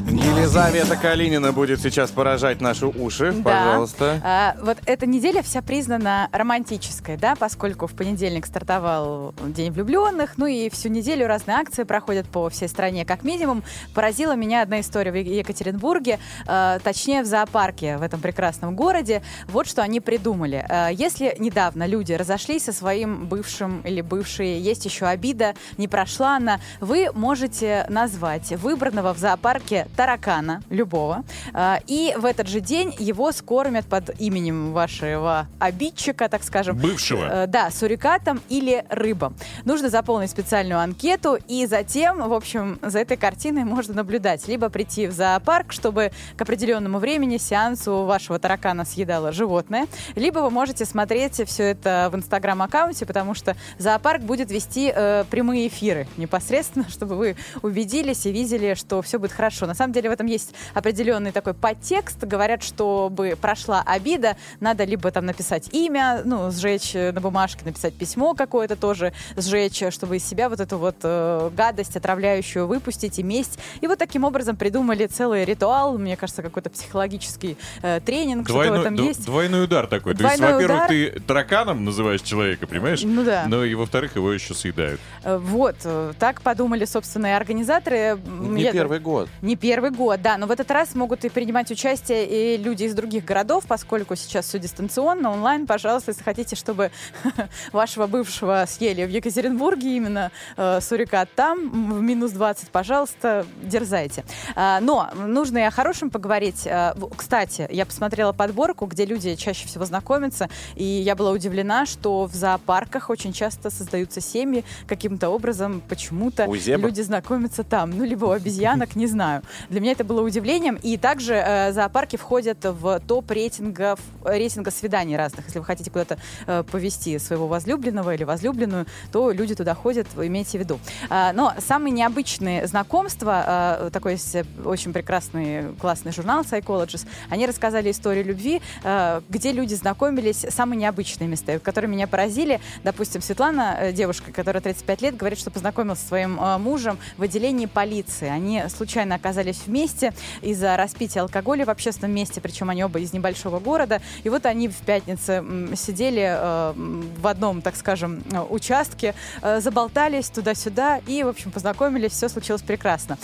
Елизавета 0.09 0.95
Калинина 0.95 1.51
будет 1.51 1.81
сейчас 1.81 2.09
поражать 2.09 2.61
наши 2.61 2.87
уши. 2.87 3.31
Да. 3.31 3.43
Пожалуйста. 3.43 4.21
А, 4.23 4.55
вот 4.61 4.79
эта 4.87 5.05
неделя 5.05 5.43
вся 5.43 5.61
признана 5.61 6.29
романтической, 6.31 7.17
да, 7.17 7.35
поскольку 7.35 7.85
в 7.85 7.93
понедельник 7.93 8.47
стартовал 8.47 9.35
День 9.45 9.71
влюбленных, 9.71 10.37
ну 10.37 10.47
и 10.47 10.69
всю 10.71 10.89
неделю 10.89 11.27
разные 11.27 11.57
акции 11.57 11.83
проходят 11.83 12.27
по 12.27 12.49
всей 12.49 12.67
стране, 12.67 13.05
как 13.05 13.23
минимум. 13.23 13.63
Поразила 13.93 14.35
меня 14.35 14.63
одна 14.63 14.79
история 14.79 15.11
в 15.11 15.15
Екатеринбурге, 15.15 16.19
э, 16.47 16.79
точнее 16.83 17.21
в 17.21 17.25
зоопарке 17.27 17.97
в 17.97 18.01
этом 18.01 18.19
прекрасном 18.19 18.75
городе. 18.75 19.21
Вот 19.47 19.67
что 19.67 19.83
они 19.83 19.99
придумали. 19.99 20.65
Э, 20.67 20.89
если 20.91 21.35
недавно 21.37 21.85
люди 21.85 22.13
разошлись 22.13 22.63
со 22.63 22.73
своим 22.73 23.27
бывшим 23.27 23.50
или 23.59 24.01
бывшей, 24.01 24.59
есть 24.59 24.85
еще 24.85 25.05
обида, 25.05 25.53
не 25.77 25.87
прошла 25.87 26.37
она, 26.37 26.59
вы 26.79 27.09
можете 27.13 27.85
назвать 27.89 28.51
выбранного 28.51 29.13
в 29.13 29.17
зоопарке 29.17 29.87
таракана, 29.95 30.61
любого, 30.69 31.23
э, 31.53 31.77
и 31.87 32.13
в 32.17 32.25
этот 32.25 32.47
же 32.47 32.59
день 32.59 32.93
его 32.99 33.31
скормят 33.31 33.85
под 33.85 34.19
именем 34.21 34.73
вашего 34.73 35.47
обидчика, 35.59 36.29
так 36.29 36.43
скажем. 36.43 36.77
Бывшего. 36.77 37.25
Э, 37.25 37.47
Да, 37.47 37.69
сурикатом 37.71 38.41
или 38.49 38.85
рыбам. 38.89 39.35
Нужно 39.65 39.89
заполнить 39.89 40.29
специальную 40.29 40.79
анкету, 40.79 41.37
и 41.47 41.65
затем, 41.65 42.29
в 42.29 42.33
общем, 42.33 42.79
за 42.81 42.99
этой 42.99 43.17
картиной 43.17 43.63
можно 43.63 43.93
наблюдать. 43.95 44.47
Либо 44.47 44.69
прийти 44.69 45.07
в 45.07 45.11
зоопарк, 45.11 45.71
чтобы 45.71 46.11
к 46.37 46.41
определенному 46.41 46.99
времени 46.99 47.37
сеансу 47.37 48.03
вашего 48.03 48.39
таракана 48.39 48.85
съедало 48.85 49.31
животное, 49.31 49.87
либо 50.15 50.39
вы 50.39 50.49
можете 50.49 50.85
смотреть 50.85 51.41
все 51.47 51.63
это 51.71 52.09
в 52.11 52.15
инстаграм-аккаунте, 52.15 53.05
потому 53.05 53.33
что 53.33 53.40
зоопарк 53.77 54.21
будет 54.21 54.51
вести 54.51 54.91
э, 54.93 55.25
прямые 55.29 55.67
эфиры 55.67 56.07
непосредственно, 56.17 56.85
чтобы 56.89 57.15
вы 57.15 57.35
убедились 57.61 58.25
и 58.25 58.31
видели, 58.31 58.73
что 58.73 59.01
все 59.01 59.19
будет 59.19 59.31
хорошо. 59.31 59.65
На 59.65 59.73
самом 59.73 59.93
деле 59.93 60.09
в 60.09 60.13
этом 60.13 60.27
есть 60.27 60.53
определенный 60.73 61.31
такой 61.31 61.53
подтекст. 61.53 62.23
Говорят, 62.23 62.63
чтобы 62.63 63.37
прошла 63.39 63.81
обида, 63.85 64.37
надо 64.59 64.83
либо 64.83 65.11
там 65.11 65.25
написать 65.25 65.69
имя, 65.73 66.21
ну, 66.25 66.51
сжечь 66.51 66.95
э, 66.95 67.11
на 67.11 67.21
бумажке, 67.21 67.65
написать 67.65 67.93
письмо 67.93 68.33
какое-то 68.33 68.75
тоже, 68.75 69.13
сжечь, 69.35 69.81
э, 69.81 69.91
чтобы 69.91 70.17
из 70.17 70.25
себя 70.25 70.49
вот 70.49 70.59
эту 70.59 70.77
вот 70.77 70.97
э, 71.03 71.49
гадость 71.55 71.95
отравляющую 71.95 72.67
выпустить 72.67 73.19
и 73.19 73.23
месть. 73.23 73.59
И 73.81 73.87
вот 73.87 73.99
таким 73.99 74.23
образом 74.23 74.55
придумали 74.55 75.07
целый 75.07 75.45
ритуал, 75.45 75.97
мне 75.97 76.15
кажется, 76.17 76.41
какой-то 76.41 76.69
психологический 76.69 77.57
э, 77.81 77.99
тренинг, 78.05 78.47
что-то 78.47 78.59
в 78.59 78.65
Двойной, 78.67 78.81
этом 78.81 79.07
есть. 79.07 79.25
двойной 79.25 79.63
удар 79.63 79.87
такой. 79.87 80.15
То 80.15 80.23
есть, 80.23 80.37
Двойной 80.37 80.61
во-первых, 80.61 80.87
ты 80.87 81.19
тараканом 81.21 81.85
называешь 81.85 82.21
человека, 82.21 82.67
понимаешь? 82.67 83.01
Ну 83.03 83.23
да. 83.23 83.30
Но 83.47 83.63
и 83.63 83.73
во-вторых, 83.75 84.15
его 84.15 84.31
еще 84.31 84.53
съедают. 84.53 84.99
Э, 85.23 85.37
Вот, 85.37 85.75
э, 85.83 86.13
так 86.19 86.41
подумали, 86.41 86.85
собственно, 86.85 87.27
и 87.27 87.29
организаторы. 87.31 88.19
Не 88.25 88.63
я- 88.63 88.71
первый 88.71 88.99
год. 88.99 89.29
Не 89.41 89.55
первый 89.55 89.91
год, 89.91 90.21
да, 90.21 90.37
но 90.37 90.47
в 90.47 90.51
этот 90.51 90.69
раз 90.71 90.95
могут 90.95 91.25
и 91.25 91.29
принимать 91.29 91.69
участие 91.71 92.25
и 92.55 92.57
люди 92.57 92.83
из 92.85 92.93
других 92.93 93.25
городов, 93.25 93.65
поскольку 93.67 94.15
сейчас 94.15 94.45
все 94.47 94.59
дистанционно, 94.59 95.31
онлайн, 95.31 95.67
пожалуйста, 95.67 96.11
если 96.11 96.23
хотите, 96.23 96.55
чтобы 96.55 96.91
вашего 97.71 98.07
бывшего 98.07 98.65
съели 98.67 99.05
в 99.05 99.09
Екатеринбурге, 99.09 99.95
именно 99.97 100.31
э, 100.57 100.79
сурикат 100.81 101.29
там, 101.35 101.69
в 101.91 102.01
минус 102.01 102.31
20, 102.31 102.69
пожалуйста, 102.69 103.45
дерзайте. 103.61 104.23
А, 104.55 104.79
но 104.81 105.09
нужно 105.15 105.59
и 105.59 105.61
о 105.61 105.71
хорошем 105.71 106.09
поговорить. 106.09 106.65
А, 106.67 106.95
Кстати, 107.15 107.67
я 107.71 107.85
посмотрела 107.85 108.31
подборку, 108.33 108.85
где 108.85 109.05
люди 109.05 109.35
чаще 109.35 109.67
всего 109.67 109.85
знакомятся, 109.85 110.49
и 110.75 110.83
я 110.83 111.15
была 111.15 111.31
удивлена, 111.31 111.85
что 111.85 112.25
в 112.25 112.33
зоопарках 112.33 113.09
очень 113.09 113.20
часто 113.29 113.69
создаются 113.69 114.21
семьи 114.21 114.63
каким-то 114.87 115.29
образом, 115.29 115.81
почему-то 115.87 116.45
люди 116.45 117.01
знакомятся 117.01 117.63
там, 117.63 117.91
ну, 117.91 118.03
либо 118.03 118.25
у 118.25 118.31
обезьянок, 118.31 118.95
не 118.95 119.07
знаю. 119.07 119.43
Для 119.69 119.79
меня 119.79 119.91
это 119.91 120.03
было 120.03 120.21
удивлением. 120.21 120.79
И 120.81 120.97
также 120.97 121.33
э, 121.33 121.73
зоопарки 121.73 122.15
входят 122.15 122.57
в 122.63 122.99
топ 123.07 123.29
рейтинга, 123.31 123.97
рейтинга 124.23 124.71
свиданий 124.71 125.15
разных. 125.15 125.45
Если 125.45 125.59
вы 125.59 125.65
хотите 125.65 125.91
куда-то 125.91 126.17
э, 126.47 126.63
повести 126.63 127.19
своего 127.19 127.47
возлюбленного 127.47 128.15
или 128.15 128.23
возлюбленную, 128.23 128.85
то 129.11 129.31
люди 129.31 129.53
туда 129.55 129.75
ходят, 129.75 130.07
имейте 130.15 130.57
в 130.57 130.61
виду. 130.61 130.79
А, 131.09 131.33
но 131.33 131.53
самые 131.59 131.91
необычные 131.91 132.65
знакомства, 132.67 133.43
а, 133.45 133.89
такой 133.91 134.13
есть 134.13 134.33
э, 134.35 134.45
очень 134.63 134.93
прекрасный, 134.93 135.73
классный 135.79 136.11
журнал 136.11 136.41
Psychologist, 136.41 137.07
они 137.29 137.45
рассказали 137.45 137.91
историю 137.91 138.25
любви, 138.25 138.61
э, 138.83 139.21
где 139.29 139.51
люди 139.51 139.73
знакомились, 139.73 140.45
самые 140.49 140.79
необычные 140.79 141.27
места, 141.27 141.59
которые 141.59 141.91
меня 141.91 142.07
поразили. 142.07 142.61
Допустим, 142.83 143.10
допустим, 143.11 143.21
Светлана, 143.27 143.75
э, 143.77 143.91
девушка, 143.91 144.31
которая 144.31 144.61
35 144.61 145.01
лет, 145.01 145.17
говорит, 145.17 145.37
что 145.37 145.51
познакомилась 145.51 145.99
со 145.99 146.07
своим 146.07 146.39
э, 146.39 146.57
мужем 146.57 146.97
в 147.17 147.23
отделении 147.23 147.65
полиции. 147.65 148.29
Они 148.29 148.63
случайно 148.69 149.15
оказались 149.15 149.63
вместе 149.65 150.13
из-за 150.41 150.77
распития 150.77 151.21
алкоголя 151.21 151.65
в 151.65 151.69
общественном 151.69 152.15
месте, 152.15 152.39
причем 152.39 152.69
они 152.69 152.85
оба 152.85 152.99
из 152.99 153.11
небольшого 153.11 153.59
города. 153.59 154.01
И 154.23 154.29
вот 154.29 154.45
они 154.45 154.69
в 154.69 154.77
пятницу 154.77 155.43
сидели 155.75 156.25
э, 156.25 156.73
в 156.73 157.27
одном, 157.27 157.61
так 157.61 157.75
скажем, 157.75 158.23
участке, 158.49 159.13
заболтались 159.59 160.29
туда-сюда 160.29 161.01
и, 161.05 161.23
в 161.23 161.27
общем, 161.27 161.51
познакомились, 161.51 162.11
все 162.13 162.29
случилось 162.29 162.61
прекрасно. 162.61 163.17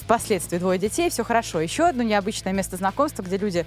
Впоследствии 0.00 0.58
двое 0.58 0.78
детей, 0.78 1.10
все 1.10 1.24
хорошо. 1.24 1.60
Еще 1.60 1.84
одно 1.84 2.02
необычное 2.02 2.52
место 2.52 2.76
знакомства, 2.76 3.22
где 3.22 3.36
люди 3.36 3.66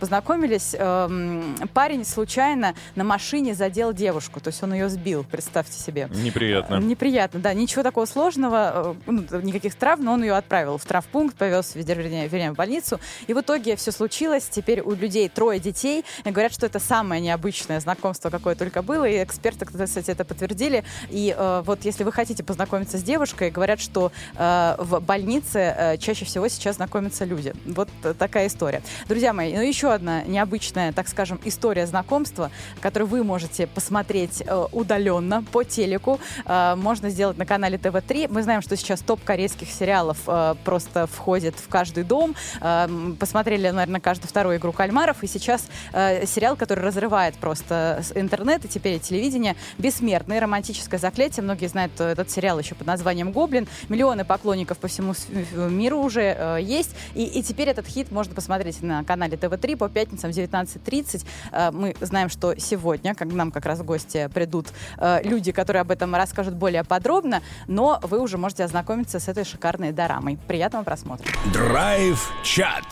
познакомились. 0.00 0.74
э, 0.74 0.78
м, 0.78 1.56
Парень 1.74 2.04
случайно 2.04 2.74
на 2.94 3.04
машине 3.04 3.54
задел 3.54 3.92
девушку, 3.92 4.40
то 4.40 4.48
есть 4.48 4.62
он 4.62 4.72
ее 4.72 4.88
сбил, 4.94 5.24
представьте 5.30 5.78
себе. 5.78 6.08
Неприятно. 6.10 6.76
Неприятно, 6.76 7.40
да. 7.40 7.52
Ничего 7.54 7.82
такого 7.82 8.06
сложного, 8.06 8.96
э, 9.06 9.10
ну, 9.10 9.40
никаких 9.40 9.74
травм, 9.74 10.04
но 10.04 10.12
он 10.12 10.22
ее 10.22 10.34
отправил 10.34 10.78
в 10.78 10.84
травмпункт, 10.84 11.36
повез, 11.36 11.74
вернее, 11.74 12.28
вернее, 12.28 12.52
в 12.52 12.54
больницу. 12.56 13.00
И 13.26 13.34
в 13.34 13.40
итоге 13.40 13.76
все 13.76 13.92
случилось. 13.92 14.48
Теперь 14.50 14.80
у 14.80 14.92
людей 14.92 15.28
трое 15.28 15.60
детей. 15.60 16.04
И 16.24 16.30
говорят, 16.30 16.52
что 16.52 16.66
это 16.66 16.78
самое 16.78 17.20
необычное 17.20 17.80
знакомство, 17.80 18.30
какое 18.30 18.54
только 18.54 18.82
было. 18.82 19.04
И 19.04 19.22
эксперты, 19.22 19.66
кстати, 19.66 20.10
это 20.10 20.24
подтвердили. 20.24 20.84
И 21.10 21.34
э, 21.36 21.62
вот 21.64 21.84
если 21.84 22.04
вы 22.04 22.12
хотите 22.12 22.42
познакомиться 22.42 22.98
с 22.98 23.02
девушкой, 23.02 23.50
говорят, 23.50 23.80
что 23.80 24.12
э, 24.36 24.76
в 24.78 25.00
больнице 25.00 25.58
э, 25.58 25.96
чаще 25.98 26.24
всего 26.24 26.48
сейчас 26.48 26.76
знакомятся 26.76 27.24
люди. 27.24 27.54
Вот 27.66 27.88
э, 28.02 28.14
такая 28.18 28.46
история. 28.46 28.82
Друзья 29.08 29.32
мои, 29.32 29.54
ну 29.54 29.62
еще 29.62 29.92
одна 29.92 30.22
необычная, 30.24 30.92
так 30.92 31.08
скажем, 31.08 31.40
история 31.44 31.86
знакомства, 31.86 32.50
которую 32.80 33.08
вы 33.08 33.24
можете 33.24 33.66
посмотреть 33.66 34.42
э, 34.46 34.66
удаленно 34.84 35.42
по 35.42 35.64
телеку. 35.64 36.20
Э, 36.46 36.74
можно 36.76 37.10
сделать 37.10 37.38
на 37.38 37.46
канале 37.46 37.78
ТВ-3. 37.78 38.28
Мы 38.30 38.42
знаем, 38.42 38.62
что 38.62 38.76
сейчас 38.76 39.00
топ 39.00 39.22
корейских 39.24 39.70
сериалов 39.70 40.18
э, 40.26 40.54
просто 40.64 41.06
входит 41.06 41.56
в 41.56 41.68
каждый 41.68 42.04
дом. 42.04 42.34
Э, 42.60 42.88
посмотрели, 43.18 43.70
наверное, 43.70 44.00
каждую 44.00 44.28
вторую 44.28 44.58
игру 44.58 44.72
кальмаров. 44.72 45.22
И 45.22 45.26
сейчас 45.26 45.66
э, 45.92 46.26
сериал, 46.26 46.56
который 46.56 46.84
разрывает 46.84 47.34
просто 47.36 48.02
интернет 48.14 48.64
и 48.64 48.68
теперь 48.68 48.96
и 48.96 49.00
телевидение. 49.00 49.56
Бессмертный 49.78 50.38
романтическое 50.38 51.00
заклятие. 51.00 51.42
Многие 51.42 51.66
знают 51.66 51.92
э, 51.98 52.12
этот 52.12 52.30
сериал 52.30 52.58
еще 52.58 52.74
под 52.74 52.86
названием 52.86 53.32
Гоблин. 53.32 53.66
Миллионы 53.88 54.24
поклонников 54.24 54.78
по 54.78 54.88
всему 54.88 55.14
э, 55.30 55.68
миру 55.68 55.98
уже 55.98 56.36
э, 56.38 56.58
есть. 56.62 56.94
И, 57.14 57.24
и 57.24 57.42
теперь 57.42 57.68
этот 57.68 57.86
хит 57.86 58.10
можно 58.10 58.34
посмотреть 58.34 58.82
на 58.82 59.02
канале 59.04 59.36
ТВ-3 59.36 59.76
по 59.76 59.88
пятницам 59.88 60.32
в 60.32 60.36
19.30. 60.36 61.26
Э, 61.52 61.70
мы 61.70 61.94
знаем, 62.00 62.28
что 62.28 62.54
сегодня, 62.58 63.14
к 63.14 63.24
нам 63.24 63.50
как 63.50 63.66
раз 63.66 63.82
гости 63.82 64.28
придут 64.32 64.63
э, 64.98 65.20
люди, 65.24 65.52
которые 65.52 65.80
об 65.82 65.90
этом 65.90 66.14
расскажут 66.14 66.54
более 66.54 66.84
подробно, 66.84 67.42
но 67.66 67.98
вы 68.02 68.20
уже 68.20 68.38
можете 68.38 68.64
ознакомиться 68.64 69.18
с 69.20 69.28
этой 69.28 69.44
шикарной 69.44 69.92
дорамой. 69.92 70.38
Приятного 70.46 70.84
просмотра. 70.84 71.26
Драйв-чат. 71.52 72.84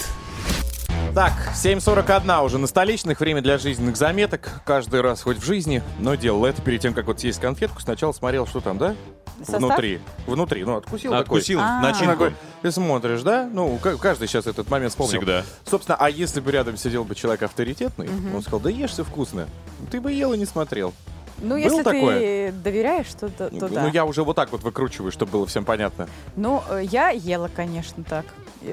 Так, 1.15 1.33
7.41 1.55 2.45
уже 2.45 2.57
на 2.59 2.67
столичных. 2.67 3.21
Время 3.21 3.43
для 3.43 3.59
жизненных 3.59 3.97
заметок. 3.97 4.63
Каждый 4.65 5.03
раз 5.03 5.23
хоть 5.23 5.37
в 5.37 5.45
жизни, 5.45 5.83
но 5.99 6.15
делал 6.15 6.45
это 6.47 6.63
перед 6.63 6.81
тем, 6.81 6.95
как 6.95 7.07
вот 7.07 7.21
съесть 7.21 7.39
конфетку. 7.41 7.81
Сначала 7.83 8.13
смотрел, 8.13 8.47
что 8.47 8.61
там, 8.61 8.79
да? 8.79 8.95
Состав? 9.39 9.61
Внутри. 9.61 10.01
Внутри. 10.27 10.65
Ну, 10.65 10.77
откусил 10.77 11.13
Откусил 11.15 11.59
А. 11.61 11.83
такой. 11.83 11.93
начинку. 12.07 12.37
Ты 12.63 12.73
смотришь, 12.73 13.23
да? 13.23 13.49
Ну, 13.53 13.77
ка- 13.79 13.97
каждый 13.99 14.29
сейчас 14.29 14.47
этот 14.47 14.71
момент 14.71 14.93
вспомнил. 14.93 15.19
Всегда. 15.19 15.43
Собственно, 15.69 15.97
а 16.01 16.09
если 16.09 16.41
бы 16.41 16.51
рядом 16.53 16.77
сидел 16.77 17.05
бы 17.05 17.15
человек 17.15 17.43
авторитетный, 17.43 18.09
он 18.35 18.41
сказал, 18.43 18.61
да 18.61 18.71
ешь 18.71 18.93
все 18.93 19.05
вкусно. 19.05 19.49
Ты 19.91 20.01
бы 20.01 20.13
ел 20.13 20.33
и 20.33 20.39
не 20.39 20.47
смотрел. 20.47 20.95
Ну, 21.43 21.49
Было 21.51 21.59
если 21.59 21.83
такое? 21.83 22.19
ты 22.21 22.53
доверяешь, 22.53 23.09
то, 23.19 23.29
то, 23.29 23.51
то 23.51 23.69
да. 23.69 23.83
Ну, 23.83 23.89
я 23.91 24.05
уже 24.05 24.23
вот 24.23 24.37
так 24.37 24.51
вот 24.53 24.63
выкручиваю, 24.63 25.11
чтобы 25.13 25.33
было 25.33 25.47
всем 25.47 25.65
понятно. 25.65 26.09
Ну, 26.37 26.63
э, 26.71 26.83
я 26.85 27.11
ела, 27.11 27.51
конечно, 27.55 28.05
так. 28.05 28.25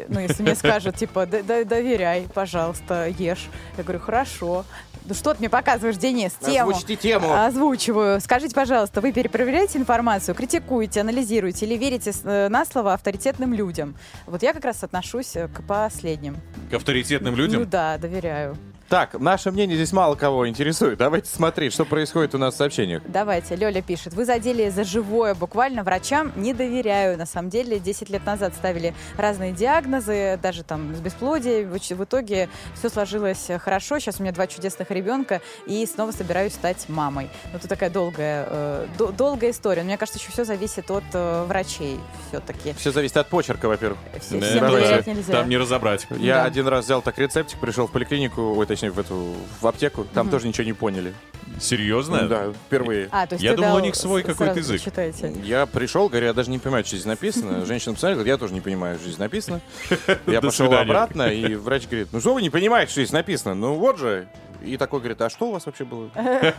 Ну, 0.07 0.19
если 0.19 0.43
мне 0.43 0.53
скажут, 0.55 0.95
типа, 0.95 1.25
«Да- 1.25 1.41
да- 1.41 1.63
доверяй, 1.63 2.27
пожалуйста, 2.33 3.07
ешь. 3.07 3.47
Я 3.77 3.83
говорю, 3.83 3.99
хорошо. 3.99 4.63
Ну 5.05 5.15
что 5.15 5.33
ты 5.33 5.39
мне 5.39 5.49
показываешь, 5.49 5.97
Денис, 5.97 6.33
тему? 6.33 6.69
Озвучьте 6.69 6.95
тему. 6.95 7.33
Озвучиваю. 7.33 8.21
Скажите, 8.21 8.53
пожалуйста, 8.53 9.01
вы 9.01 9.11
перепроверяете 9.11 9.79
информацию, 9.79 10.35
критикуете, 10.35 11.01
анализируете 11.01 11.65
или 11.65 11.75
верите 11.75 12.11
э, 12.23 12.47
на 12.49 12.63
слово 12.65 12.93
авторитетным 12.93 13.51
людям? 13.53 13.95
Вот 14.27 14.43
я 14.43 14.53
как 14.53 14.63
раз 14.65 14.83
отношусь 14.83 15.35
э, 15.35 15.47
к 15.47 15.63
последним. 15.65 16.38
К 16.69 16.75
авторитетным 16.75 17.33
Ну 17.33 17.38
людям. 17.39 17.67
да, 17.67 17.97
доверяю. 17.97 18.55
Так, 18.89 19.13
наше 19.19 19.51
мнение 19.51 19.75
здесь 19.77 19.93
мало 19.93 20.15
кого 20.15 20.50
интересует. 20.50 20.98
Давайте 20.98 21.29
смотреть, 21.29 21.74
что 21.74 21.86
происходит 21.86 22.34
у 22.34 22.39
нас 22.39 22.56
в 22.56 22.58
сообщениях. 22.58 23.04
Давайте, 23.06 23.56
Лёля 23.56 23.84
пишет. 23.84 24.15
Вы 24.15 24.25
задели 24.25 24.69
за 24.69 24.84
живое 24.84 25.36
буквально 25.36 25.84
врачам. 25.84 26.32
Не 26.36 26.56
доверяю. 26.56 27.15
На 27.15 27.28
самом 27.28 27.52
деле, 27.52 27.78
10 27.80 28.10
лет 28.10 28.25
назад 28.25 28.56
ставили 28.56 28.95
разные 29.15 29.52
диагнозы, 29.52 30.39
даже 30.41 30.63
там 30.63 30.95
с 30.95 30.99
бесплодием. 31.02 31.69
В 31.69 32.04
итоге 32.04 32.49
все 32.73 32.89
сложилось 32.89 33.47
хорошо. 33.60 33.99
Сейчас 33.99 34.19
у 34.19 34.23
меня 34.23 34.32
два 34.32 34.47
чудесных 34.47 34.89
ребенка, 34.89 35.41
и 35.67 35.86
снова 35.86 36.12
собираюсь 36.12 36.54
стать 36.54 36.89
мамой. 36.89 37.30
Ну, 37.52 37.60
это 37.60 37.67
такая 37.67 37.91
долгая, 37.91 38.47
э, 38.49 38.88
до- 38.97 39.12
долгая 39.12 39.52
история. 39.52 39.82
Но 39.82 39.88
мне 39.89 39.97
кажется, 39.97 40.19
еще 40.19 40.32
все 40.32 40.45
зависит 40.45 40.89
от 40.89 41.04
э, 41.13 41.43
врачей 41.47 41.99
все-таки. 42.30 42.73
Все 42.73 42.91
зависит 42.91 43.17
от 43.17 43.28
почерка, 43.28 43.67
во-первых. 43.67 43.99
Все, 44.19 44.39
Да, 44.39 44.47
всем 44.47 44.60
там- 44.62 44.71
доверять 44.71 45.06
нельзя. 45.06 45.32
Там 45.34 45.47
не 45.47 45.58
разобрать. 45.58 46.08
Я 46.17 46.38
Да. 46.38 46.45
один 46.45 46.67
раз 46.67 46.86
взял 46.86 47.04
так 47.04 47.19
рецептик, 47.19 47.60
пришел 47.60 47.86
в 47.86 47.91
поликлинику, 47.91 48.56
ой, 48.58 48.65
точнее, 48.79 48.91
в 48.91 48.99
эту, 48.99 49.35
в 49.59 49.67
аптеку, 49.67 50.05
там 50.13 50.29
тоже 50.29 50.47
ничего 50.47 50.63
не 50.63 50.73
поняли. 50.73 51.13
Серьезно? 51.59 52.27
Да, 52.29 52.53
впервые. 52.67 53.09
А, 53.11 53.27
то 53.27 53.35
есть 53.35 53.43
Я 53.43 53.55
думал, 53.55 53.75
у 53.75 53.79
них 53.79 53.95
свой 53.95 54.23
какой-то 54.23 54.59
язык. 54.59 54.81
Читаете. 54.81 55.33
Я 55.43 55.65
пришел, 55.65 56.07
говорю, 56.07 56.27
я 56.27 56.33
даже 56.33 56.49
не 56.49 56.59
понимаю, 56.59 56.85
что 56.85 56.95
здесь 56.95 57.05
написано. 57.05 57.65
Женщина 57.65 57.93
посмотрела, 57.93 58.19
говорит, 58.19 58.33
я 58.33 58.37
тоже 58.37 58.53
не 58.53 58.61
понимаю, 58.61 58.95
что 58.95 59.05
здесь 59.05 59.17
написано. 59.17 59.59
Я 60.27 60.41
пошел 60.41 60.73
обратно, 60.73 61.23
и 61.23 61.55
врач 61.55 61.87
говорит, 61.87 62.09
ну 62.11 62.21
что 62.21 62.33
вы 62.33 62.41
не 62.41 62.49
понимаете, 62.49 62.91
что 62.91 63.01
здесь 63.01 63.11
написано? 63.11 63.55
Ну 63.55 63.73
вот 63.75 63.97
же. 63.97 64.27
И 64.63 64.78
такой 64.78 65.00
говорит, 65.00 65.22
а 65.22 65.30
что 65.30 65.50
у 65.50 65.52
вас 65.52 65.65
вообще 65.65 65.86
было? 65.86 66.10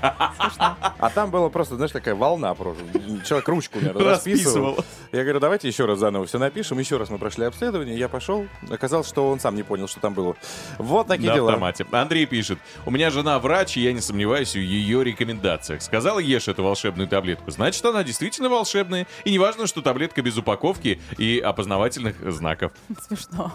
А 0.99 1.11
там 1.15 1.31
было 1.31 1.49
просто, 1.49 1.77
знаешь, 1.77 1.93
такая 1.93 2.15
волна 2.15 2.55
просто. 2.55 2.83
Человек 3.25 3.49
ручку 3.49 3.79
меня 3.81 3.93
расписывал. 3.93 4.77
Я 5.13 5.23
говорю, 5.23 5.41
давайте 5.41 5.69
еще 5.69 5.87
раз 5.87 5.99
заново 5.99 6.27
все 6.27 6.39
напишем. 6.39 6.79
Еще 6.79 6.97
раз 6.99 7.09
мы 7.11 7.19
прошли 7.19 7.45
обследование, 7.47 7.99
я 7.99 8.09
пошел. 8.09 8.47
Оказалось, 8.71 9.09
что 9.09 9.31
он 9.31 9.41
сам 9.41 9.55
не 9.57 9.63
понял, 9.63 9.89
что 9.89 10.01
там 10.01 10.15
было. 10.15 10.37
Вот 10.79 11.07
такие 11.09 11.29
На 11.31 11.35
дела. 11.37 11.49
автомате. 11.51 11.87
Андрей 11.91 12.27
пишет. 12.27 12.59
У 12.87 12.91
меня 12.91 13.11
жена 13.11 13.39
врач, 13.39 13.77
и 13.77 13.81
я 13.81 13.93
не 13.93 14.01
сомневаюсь 14.01 14.53
в 14.53 14.59
ее 14.59 15.03
рекомендациях. 15.05 15.83
Сказала, 15.83 16.19
ешь 16.19 16.49
эту 16.49 16.63
волшебную 16.63 17.09
таблетку. 17.09 17.51
Значит, 17.51 17.85
она 17.85 18.03
действительно 18.05 18.49
волшебная. 18.49 19.07
И 19.25 19.33
неважно, 19.33 19.67
что 19.67 19.81
таблетка 19.83 20.23
без 20.23 20.37
упаковки 20.37 21.01
и 21.19 21.39
опознавательных 21.39 22.17
знаков. 22.33 22.73
Смешно. 23.09 23.53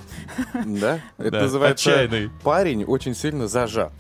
Да, 0.66 1.00
это 1.18 1.42
называется 1.42 1.92
отчаянный. 1.92 2.30
парень 2.44 2.84
очень 2.84 3.16
сильно 3.16 3.48
зажат. 3.48 3.94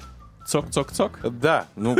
Цок-цок-цок. 0.45 1.19
Да, 1.23 1.65
ну, 1.75 1.97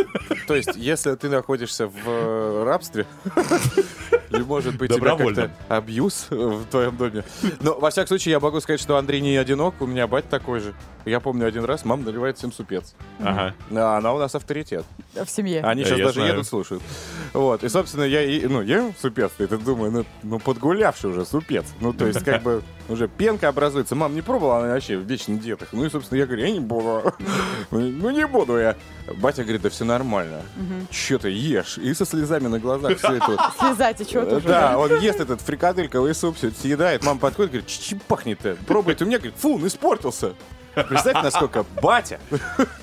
то 0.47 0.55
есть, 0.55 0.75
если 0.75 1.15
ты 1.15 1.29
находишься 1.29 1.87
в 1.87 1.97
э, 2.05 2.63
рабстве, 2.63 3.07
или, 4.29 4.41
может 4.43 4.77
быть, 4.77 4.91
тебя 4.93 5.15
как-то 5.15 5.51
абьюз 5.69 6.27
в 6.29 6.65
твоем 6.65 6.95
доме. 6.97 7.23
Но, 7.61 7.77
во 7.79 7.89
всяком 7.89 8.07
случае, 8.09 8.31
я 8.33 8.39
могу 8.39 8.59
сказать, 8.59 8.79
что 8.81 8.97
Андрей 8.97 9.21
не 9.21 9.35
одинок, 9.37 9.75
у 9.81 9.85
меня 9.85 10.07
бать 10.07 10.29
такой 10.29 10.59
же. 10.59 10.73
Я 11.05 11.19
помню 11.19 11.45
один 11.45 11.65
раз, 11.65 11.85
мама 11.85 12.03
наливает 12.03 12.37
всем 12.37 12.51
супец. 12.51 12.95
Ага. 13.19 13.53
А 13.71 13.97
она 13.97 14.13
у 14.13 14.17
нас 14.17 14.33
авторитет. 14.33 14.85
В 15.13 15.29
семье. 15.29 15.61
Они 15.61 15.83
сейчас 15.83 15.99
я 15.99 16.05
даже 16.05 16.15
знаю. 16.19 16.31
едут, 16.33 16.47
слушают. 16.47 16.81
Вот, 17.33 17.63
и, 17.63 17.69
собственно, 17.69 18.03
я, 18.03 18.23
и- 18.23 18.45
ну, 18.47 18.61
ем 18.61 18.93
супец, 18.99 19.31
и 19.37 19.45
ты 19.45 19.57
думаю, 19.57 19.91
ну, 19.91 20.05
ну, 20.23 20.39
подгулявший 20.39 21.11
уже 21.11 21.25
супец. 21.25 21.65
Ну, 21.79 21.93
то 21.93 22.07
есть, 22.07 22.23
как 22.23 22.41
бы, 22.41 22.63
уже 22.89 23.07
пенка 23.07 23.49
образуется. 23.49 23.95
Мам 23.95 24.15
не 24.15 24.21
пробовала, 24.21 24.59
она 24.59 24.73
вообще 24.73 24.97
в 24.97 25.01
вечных 25.03 25.41
диетах. 25.41 25.69
Ну, 25.73 25.85
и, 25.85 25.89
собственно, 25.89 26.17
я 26.17 26.25
говорю, 26.25 26.43
я 26.43 26.51
не 26.51 26.59
буду. 26.59 27.13
Ну, 27.71 28.09
не 28.09 28.25
буду 28.25 28.57
я. 28.57 28.75
Батя 29.07 29.43
говорит, 29.43 29.61
да 29.61 29.69
все 29.69 29.85
нормально. 29.85 30.41
Че 30.89 31.17
ты 31.19 31.29
ешь? 31.29 31.77
И 31.77 31.93
со 31.93 32.05
слезами 32.05 32.47
на 32.47 32.59
глазах 32.59 32.97
все 32.97 33.13
это. 33.15 33.37
Слеза 33.59 33.93
течет 33.93 34.31
уже. 34.31 34.47
Да, 34.47 34.77
он 34.77 34.99
ест 34.99 35.19
этот 35.19 35.41
фрикадельковый 35.41 36.15
суп, 36.15 36.37
все 36.37 36.47
это 36.47 36.59
съедает. 36.59 37.03
Мама 37.03 37.19
подходит, 37.19 37.51
говорит, 37.51 37.69
чем 37.69 37.99
пахнет-то? 38.07 38.57
Пробует 38.67 39.01
у 39.01 39.05
меня, 39.05 39.17
говорит, 39.17 39.35
фу, 39.37 39.55
он 39.55 39.67
испортился. 39.67 40.33
Представь, 40.73 41.23
насколько 41.23 41.63
батя 41.81 42.19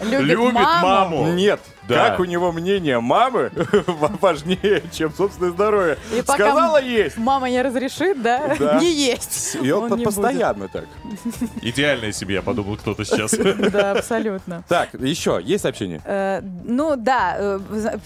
Любит, 0.01 0.21
Любит 0.29 0.55
маму. 0.55 0.87
маму. 1.25 1.33
нет. 1.35 1.61
Да. 1.89 2.11
Как 2.11 2.21
у 2.21 2.25
него 2.25 2.53
мнение 2.53 3.01
мамы 3.01 3.51
важнее, 4.21 4.83
чем 4.93 5.13
собственное 5.13 5.51
здоровье. 5.51 5.99
И 6.17 6.23
Сказала 6.23 6.81
есть. 6.81 7.17
Мама 7.17 7.51
не 7.51 7.61
разрешит, 7.61 8.23
да? 8.23 8.55
Да. 8.59 8.79
Не 8.81 8.93
есть. 8.93 9.57
И 9.61 9.71
он, 9.71 9.85
Он 9.93 9.99
по- 9.99 10.05
постоянно 10.05 10.69
так. 10.69 10.87
Идеальная 11.63 12.13
семья, 12.13 12.43
подумал 12.43 12.77
кто-то 12.77 13.05
сейчас. 13.05 13.33
будет. 13.37 13.71
Да, 13.73 13.93
абсолютно. 13.93 14.65
Так, 14.69 14.95
еще, 14.95 15.41
есть 15.43 15.63
сообщение? 15.63 16.01
Э, 16.05 16.41
ну 16.65 16.97
да, 16.97 17.35
э, 17.39 17.59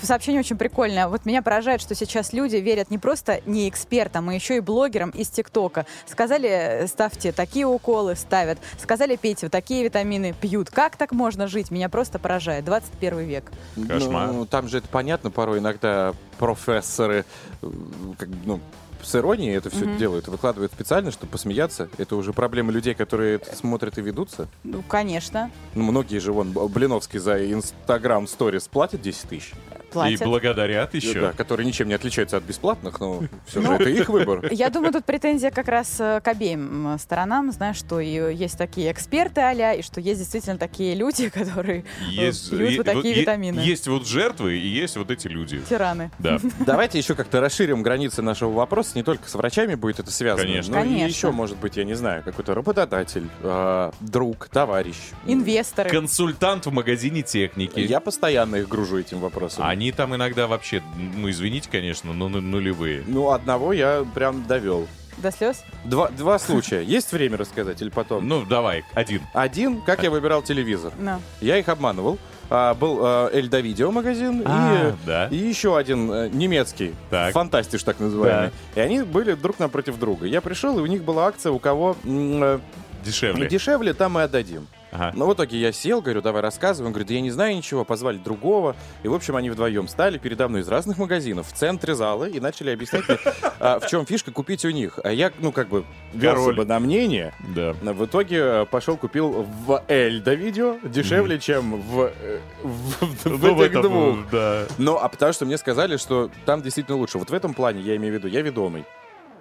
сообщение 0.03 0.41
очень 0.41 0.57
прикольное. 0.57 1.09
Вот 1.09 1.27
меня 1.27 1.43
поражает, 1.43 1.81
что 1.81 1.95
сейчас 1.95 2.33
люди 2.33 2.57
верят 2.57 2.91
не 2.91 2.99
просто 2.99 3.41
не 3.47 3.69
экспертам, 3.69 4.29
а 4.29 4.35
еще 4.35 4.57
и 4.57 4.61
блогерам 4.61 5.11
из 5.11 5.29
ТикТока. 5.29 5.87
Сказали, 6.07 6.49
э, 6.49 6.87
ставьте 6.87 7.33
такие 7.33 7.67
уколы, 7.67 8.17
ставят. 8.17 8.59
Сказали, 8.81 9.17
пейте 9.17 9.47
вот 9.47 9.53
такие 9.53 9.85
витамины 9.85 10.35
пьют. 10.41 10.71
Как 10.71 10.97
так 10.97 11.13
можно 11.13 11.47
жить? 11.47 11.71
Меня 11.71 11.89
просто 11.89 12.19
поражает. 12.19 12.65
21 12.65 13.19
век. 13.21 13.45
Кошмар. 13.89 14.33
Ну, 14.33 14.47
там 14.47 14.69
же 14.69 14.79
это 14.79 14.89
понятно, 14.89 15.31
порой 15.31 15.59
иногда 15.59 16.15
профессоры, 16.39 17.25
э, 17.63 17.71
как, 18.19 18.29
ну, 18.45 18.61
с 19.03 19.15
иронией 19.15 19.55
это 19.55 19.71
все 19.71 19.97
делают, 19.97 20.27
выкладывают 20.29 20.73
специально, 20.73 21.11
чтобы 21.11 21.33
посмеяться. 21.33 21.89
Это 21.99 22.17
уже 22.17 22.33
проблема 22.33 22.73
людей, 22.73 22.95
которые 22.95 23.37
это 23.37 23.55
смотрят 23.55 23.99
и 23.99 24.03
ведутся. 24.03 24.49
Ну, 24.65 24.83
конечно, 24.89 25.51
Ну, 25.75 25.85
многие 25.85 26.19
же, 26.19 26.33
вон, 26.33 26.51
Блиновский 26.53 27.19
за 27.19 27.51
Инстаграм 27.53 28.27
сторис 28.27 28.67
платит 28.69 29.03
10 29.03 29.29
тысяч. 29.29 29.53
Платят. 29.97 30.21
И 30.21 30.25
благодарят 30.25 30.95
еще. 30.95 31.21
Да, 31.21 31.33
которые 31.33 31.67
ничем 31.67 31.89
не 31.89 31.95
отличаются 31.95 32.37
от 32.37 32.45
бесплатных, 32.45 33.01
но 33.01 33.23
все 33.47 33.61
же 33.61 33.67
Ну, 33.67 33.75
это 33.75 33.89
их 33.89 34.09
выбор. 34.09 34.49
Я 34.53 34.71
думаю, 34.71 34.93
тут 34.93 35.05
претензия 35.05 35.51
как 35.51 35.69
раз 35.69 35.97
э, 35.99 36.21
к 36.23 36.29
обеим 36.29 36.87
м, 36.93 36.99
сторонам. 36.99 37.53
Знаешь, 37.53 37.77
что 37.77 38.01
и 38.01 38.35
есть 38.35 38.59
такие 38.59 38.91
эксперты 38.93 39.41
а 39.41 39.53
и 39.75 39.83
что 39.83 40.01
есть 40.01 40.21
действительно 40.21 40.59
такие 40.59 40.95
люди, 40.95 41.29
которые 41.41 41.85
э, 42.01 42.05
Есть, 42.11 42.51
пьют 42.51 42.79
вот 42.79 42.87
такие 42.87 43.15
витамины. 43.15 43.61
есть 43.61 43.89
вот 43.89 44.07
жертвы 44.07 44.59
и 44.59 44.67
есть 44.67 44.97
вот 44.97 45.11
эти 45.11 45.29
люди. 45.29 45.61
Тираны. 45.69 46.11
Да. 46.19 46.39
Давайте 46.67 46.99
еще 46.99 47.15
как-то 47.15 47.41
расширим 47.41 47.83
границы 47.83 48.23
нашего 48.23 48.53
вопроса. 48.53 48.93
Не 48.95 49.03
только 49.03 49.29
с 49.29 49.35
врачами 49.35 49.75
будет 49.75 49.99
это 50.01 50.11
связано. 50.11 50.47
Конечно. 50.47 50.77
Но 50.77 50.85
и 50.85 51.01
еще, 51.01 51.31
может 51.31 51.57
быть, 51.59 51.77
я 51.77 51.85
не 51.85 51.95
знаю, 51.95 52.23
какой-то 52.23 52.55
работодатель, 52.55 53.29
э, 53.43 53.91
друг, 54.01 54.49
товарищ. 54.49 54.97
Инвесторы. 55.27 55.91
Консультант 55.91 56.67
в 56.67 56.73
магазине 56.73 57.23
техники. 57.23 57.79
Я 57.81 58.01
постоянно 58.01 58.57
их 58.57 58.69
гружу 58.69 58.99
этим 58.99 59.21
вопросом. 59.21 59.65
Они 59.67 59.86
там 59.93 60.15
иногда 60.15 60.47
вообще, 60.47 60.83
ну 60.97 61.29
извините, 61.31 61.69
конечно, 61.71 62.13
но 62.13 62.29
ну- 62.29 62.41
нулевые. 62.41 63.03
Ну, 63.07 63.31
одного 63.31 63.73
я 63.73 64.07
прям 64.15 64.47
довел. 64.47 64.87
До 65.19 65.31
слез? 65.33 65.65
Два, 65.85 66.09
два 66.09 66.39
случая. 66.41 66.83
Есть 66.83 67.13
время 67.13 67.37
рассказать 67.39 67.81
или 67.81 67.89
потом? 67.89 68.27
Ну, 68.29 68.45
давай, 68.45 68.85
один. 68.95 69.23
Один, 69.33 69.81
как 69.81 70.03
я 70.03 70.11
выбирал 70.11 70.43
телевизор. 70.43 70.93
Ну. 70.99 71.21
Я 71.41 71.59
их 71.59 71.69
обманывал. 71.69 72.19
А, 72.49 72.75
был 72.75 73.01
а, 73.03 73.29
Эльда 73.33 73.59
Видео 73.59 73.91
магазин 73.91 74.43
А, 74.47 74.91
и, 74.91 75.07
да. 75.07 75.27
и 75.29 75.37
еще 75.37 75.77
один 75.77 76.13
э, 76.13 76.29
немецкий, 76.29 76.95
Так. 77.11 77.33
фантастиш 77.33 77.83
так 77.83 77.99
называемый. 77.99 78.51
И 78.77 78.81
они 78.81 79.03
были 79.03 79.33
друг 79.35 79.59
напротив 79.59 79.99
друга. 79.99 80.27
Я 80.27 80.41
пришел, 80.41 80.79
и 80.79 80.83
у 80.83 80.87
них 80.87 81.03
была 81.03 81.27
акция, 81.27 81.51
у 81.51 81.59
кого 81.59 81.97
э, 82.05 82.59
Дешевле. 83.05 83.49
дешевле, 83.49 83.95
там 83.95 84.13
мы 84.13 84.23
отдадим. 84.23 84.69
Ага. 84.93 85.13
Но 85.15 85.27
в 85.27 85.35
итоге 85.35 85.59
я 85.59 85.73
сел, 85.73 86.01
говорю, 86.01 86.23
давай 86.23 86.43
рассказывай. 86.43 86.87
Он 86.87 86.93
говорит, 86.93 87.09
да 87.09 87.15
я 87.15 87.21
не 87.21 87.31
знаю 87.31 87.57
ничего, 87.57 87.85
позвали 87.85 88.19
другого. 88.19 88.77
И, 89.03 89.09
в 89.09 89.15
общем, 89.15 89.37
они 89.37 89.51
вдвоем 89.51 89.89
стали 89.89 90.19
передо 90.19 90.49
мной 90.49 90.63
из 90.63 90.69
разных 90.69 90.99
магазинов 90.99 91.49
в 91.49 91.53
центре 91.53 91.95
зала 91.95 92.25
и 92.25 92.41
начали 92.41 92.71
объяснять 92.71 93.09
мне, 93.09 93.19
а, 93.59 93.81
в 93.81 93.87
чем 93.89 94.07
фишка 94.07 94.31
купить 94.31 94.65
у 94.65 94.71
них. 94.71 94.99
А 95.03 95.13
я, 95.13 95.33
ну, 95.39 95.53
как 95.53 95.69
бы, 95.69 95.85
Король. 96.21 96.57
бы 96.57 96.65
на 96.65 96.79
мнение. 96.79 97.35
Да. 97.55 97.75
Но 97.83 97.93
В 97.93 98.07
итоге 98.07 98.39
э, 98.41 98.67
пошел, 98.71 98.97
купил 98.97 99.47
в 99.67 99.83
Эльда 99.89 100.35
видео 100.35 100.77
дешевле, 100.83 101.39
чем 101.39 101.81
в, 101.81 102.13
э, 102.21 102.39
в, 102.63 103.29
в 103.29 103.45
Ну, 103.45 103.63
этих 103.63 103.81
двух. 103.81 104.31
Да. 104.31 104.65
Ну, 104.79 104.97
а 104.97 105.09
потому 105.09 105.33
что 105.33 105.47
мне 105.47 105.59
сказали, 105.59 105.97
что 105.97 106.31
там 106.45 106.63
действительно 106.63 106.97
лучше. 106.97 107.19
Вот 107.19 107.31
в 107.31 107.35
этом 107.35 107.55
плане, 107.55 107.81
я 107.81 107.97
имею 107.97 108.15
в 108.15 108.17
виду, 108.17 108.29
я 108.29 108.43
ведомый. 108.43 108.85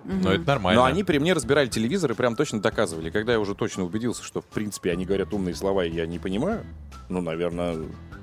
Но 0.06 0.32
это 0.32 0.48
нормально. 0.48 0.82
Но 0.82 0.86
они 0.86 1.04
при 1.04 1.18
мне 1.18 1.34
разбирали 1.34 1.68
телевизор 1.68 2.12
и 2.12 2.14
прям 2.14 2.36
точно 2.36 2.62
доказывали. 2.62 3.10
Когда 3.10 3.34
я 3.34 3.40
уже 3.40 3.56
точно 3.56 3.84
убедился, 3.84 4.24
что, 4.24 4.42
в 4.42 4.46
принципе, 4.46 4.92
они 4.92 5.06
говорят 5.06 5.34
умные 5.34 5.56
слова, 5.56 5.84
и 5.86 5.92
я 5.92 6.06
не 6.06 6.20
понимаю, 6.20 6.64
ну, 7.10 7.22
наверное... 7.22 7.78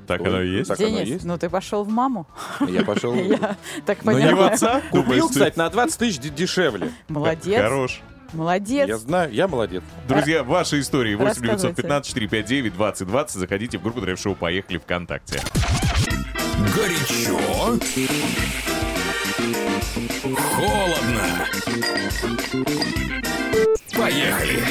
Так 0.06 0.20
ой, 0.20 0.28
оно 0.28 0.42
и 0.42 0.48
есть. 0.48 0.68
Так 0.68 0.80
оно 0.80 0.88
и 0.88 0.92
Денис, 0.92 1.08
есть. 1.08 1.24
ну 1.24 1.38
ты 1.38 1.48
пошел 1.48 1.84
в 1.84 1.88
маму. 1.88 2.26
Я 2.68 2.82
пошел... 2.84 3.14
Я 3.16 3.56
так 3.86 4.04
Ну, 4.04 4.12
не 4.12 4.24
поняла. 4.24 4.48
в 4.48 4.52
отца. 4.52 4.82
Купил, 4.90 5.28
кстати, 5.28 5.56
на 5.56 5.70
20 5.70 5.98
тысяч 5.98 6.18
дешевле. 6.18 6.90
Молодец. 7.08 7.60
Хорош. 7.62 8.00
Молодец. 8.32 8.88
Я 8.88 8.98
знаю, 8.98 9.32
я 9.32 9.46
молодец. 9.46 9.82
Друзья, 10.08 10.42
ваши 10.42 10.80
истории 10.80 11.14
8 11.14 11.26
Рассказывайте. 11.28 11.82
915 11.82 12.08
459 12.08 12.74
2020. 12.74 13.40
Заходите 13.40 13.78
в 13.78 13.82
группу 13.82 14.00
Драйв 14.00 14.18
Шоу 14.18 14.34
«Поехали» 14.34 14.78
ВКонтакте. 14.78 15.40
Горячо. 16.74 17.78
Холодно. 20.56 21.46
Поехали. 23.96 24.64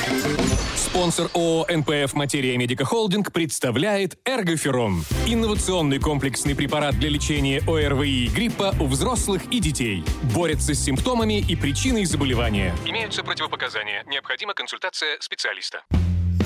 Спонсор 0.75 1.29
ООО 1.33 1.67
«НПФ 1.69 2.13
Материя 2.13 2.57
Медика 2.57 2.83
Холдинг» 2.83 3.31
представляет 3.31 4.17
«Эргоферон»– 4.25 5.03
инновационный 5.27 5.99
комплексный 5.99 6.53
препарат 6.53 6.95
для 6.99 7.09
лечения 7.09 7.61
ОРВИ 7.65 8.25
и 8.25 8.27
гриппа 8.27 8.75
у 8.79 8.87
взрослых 8.87 9.43
и 9.51 9.59
детей. 9.59 10.03
Борется 10.35 10.73
с 10.73 10.83
симптомами 10.83 11.39
и 11.39 11.55
причиной 11.55 12.05
заболевания. 12.05 12.75
Имеются 12.85 13.23
противопоказания. 13.23 14.03
Необходима 14.07 14.53
консультация 14.53 15.17
специалиста. 15.21 15.83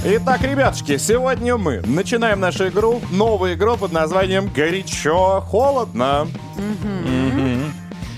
Итак, 0.08 0.44
ребятушки, 0.44 0.98
сегодня 0.98 1.58
мы 1.58 1.82
начинаем 1.82 2.40
нашу 2.40 2.68
игру, 2.68 3.02
новую 3.12 3.56
игру 3.56 3.76
под 3.78 3.92
названием 3.92 4.52
«Горячо-холодно». 4.54 6.28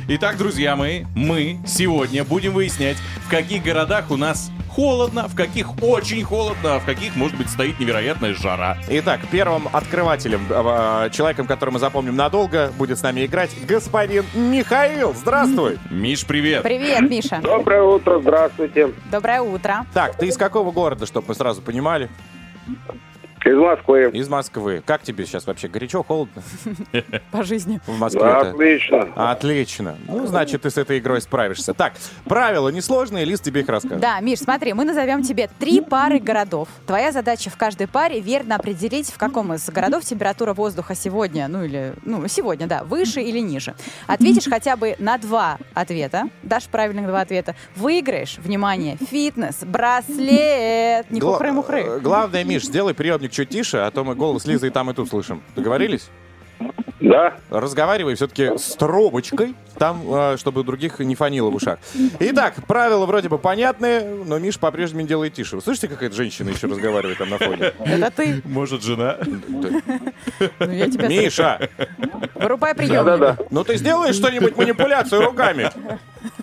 Итак, 0.09 0.37
друзья 0.37 0.77
мои, 0.77 1.03
мы 1.15 1.59
сегодня 1.67 2.23
будем 2.23 2.53
выяснять, 2.53 2.95
в 3.25 3.29
каких 3.29 3.61
городах 3.61 4.09
у 4.09 4.15
нас 4.15 4.49
холодно, 4.69 5.27
в 5.27 5.35
каких 5.35 5.83
очень 5.83 6.23
холодно, 6.23 6.75
а 6.75 6.79
в 6.79 6.85
каких, 6.85 7.17
может 7.17 7.37
быть, 7.37 7.49
стоит 7.49 7.77
невероятная 7.77 8.33
жара. 8.33 8.77
Итак, 8.87 9.19
первым 9.29 9.67
открывателем, 9.73 10.47
э, 10.49 11.09
человеком, 11.11 11.45
которого 11.45 11.73
мы 11.73 11.79
запомним 11.79 12.15
надолго, 12.15 12.71
будет 12.77 12.97
с 12.97 13.01
нами 13.01 13.25
играть 13.25 13.51
господин 13.67 14.23
Михаил. 14.33 15.13
Здравствуй! 15.13 15.77
Миш, 15.89 16.25
привет! 16.25 16.63
Привет, 16.63 17.01
Миша. 17.01 17.41
Доброе 17.43 17.83
утро, 17.83 18.19
здравствуйте. 18.21 18.93
Доброе 19.11 19.41
утро. 19.41 19.85
Так, 19.93 20.15
ты 20.15 20.27
из 20.27 20.37
какого 20.37 20.71
города, 20.71 21.05
чтобы 21.05 21.27
мы 21.27 21.35
сразу 21.35 21.61
понимали? 21.61 22.09
Из 23.45 23.55
Москвы. 23.57 24.09
Из 24.13 24.27
Москвы. 24.29 24.83
Как 24.85 25.03
тебе 25.03 25.25
сейчас 25.25 25.45
вообще? 25.47 25.67
Горячо, 25.67 26.03
холодно 26.03 26.41
По 27.31 27.43
жизни. 27.43 27.79
в 27.85 27.97
Москве-то? 27.97 28.49
Отлично. 28.51 29.07
Отлично. 29.15 29.95
Ну, 30.07 30.25
значит, 30.27 30.63
ты 30.63 30.69
с 30.69 30.77
этой 30.77 30.99
игрой 30.99 31.21
справишься. 31.21 31.73
Так, 31.73 31.93
правила 32.25 32.69
несложные, 32.69 33.25
Лиз 33.25 33.39
тебе 33.39 33.61
их 33.61 33.69
расскажет. 33.69 33.99
Да, 33.99 34.19
Миш, 34.19 34.39
смотри, 34.39 34.73
мы 34.73 34.85
назовем 34.85 35.23
тебе 35.23 35.49
три 35.59 35.81
пары 35.81 36.19
городов. 36.19 36.67
Твоя 36.85 37.11
задача 37.11 37.49
в 37.49 37.57
каждой 37.57 37.87
паре 37.87 38.19
верно 38.19 38.55
определить, 38.55 39.09
в 39.11 39.17
каком 39.17 39.53
из 39.53 39.67
городов 39.69 40.03
температура 40.03 40.53
воздуха 40.53 40.95
сегодня, 40.95 41.47
ну 41.47 41.63
или, 41.63 41.93
ну, 42.03 42.27
сегодня, 42.27 42.67
да, 42.67 42.83
выше 42.83 43.21
или 43.21 43.39
ниже. 43.39 43.75
Ответишь 44.07 44.49
хотя 44.49 44.75
бы 44.75 44.95
на 44.99 45.17
два 45.17 45.57
ответа, 45.73 46.23
дашь 46.43 46.65
правильных 46.65 47.07
два 47.07 47.21
ответа, 47.21 47.55
выиграешь, 47.75 48.37
внимание, 48.39 48.97
фитнес, 48.97 49.63
браслет, 49.63 51.09
не 51.11 51.21
хухры-мухры. 51.21 51.99
Главное, 52.01 52.43
Миш, 52.43 52.63
сделай 52.65 52.93
приемник 52.93 53.31
чуть 53.37 53.49
тише, 53.49 53.77
а 53.77 53.91
то 53.91 54.03
мы 54.03 54.15
голос 54.15 54.45
Лизы 54.45 54.67
и 54.67 54.69
там, 54.71 54.89
и 54.89 54.93
тут 54.95 55.09
слышим. 55.09 55.43
Договорились? 55.55 56.09
Да? 56.99 57.35
Разговаривай 57.51 58.15
все-таки 58.15 58.57
с 58.57 58.75
трубочкой, 58.75 59.53
там, 59.77 60.01
э, 60.11 60.37
чтобы 60.37 60.61
у 60.61 60.63
других 60.63 60.97
не 60.97 61.13
фанило 61.13 61.51
в 61.51 61.55
ушах. 61.55 61.77
Итак, 62.19 62.55
правила 62.65 63.05
вроде 63.05 63.29
бы 63.29 63.37
понятные, 63.37 64.01
но 64.25 64.39
Миш 64.39 64.57
по-прежнему 64.57 65.01
не 65.01 65.07
делает 65.07 65.35
тише. 65.35 65.57
Вы 65.57 65.61
слышите, 65.61 65.87
какая-то 65.87 66.15
женщина 66.15 66.49
еще 66.49 66.65
разговаривает 66.65 67.19
там 67.19 67.29
на 67.29 67.37
фоне? 67.37 67.73
Это 67.79 68.09
ты. 68.09 68.41
Может, 68.45 68.81
жена? 68.81 69.17
Ну, 69.19 69.81
Миша, 71.07 71.69
Вырубай 72.33 72.73
приемник. 72.73 73.05
Да-да-да. 73.05 73.37
ну 73.51 73.63
ты 73.63 73.77
сделаешь 73.77 74.15
что-нибудь 74.15 74.57
манипуляцию 74.57 75.21
руками? 75.25 75.69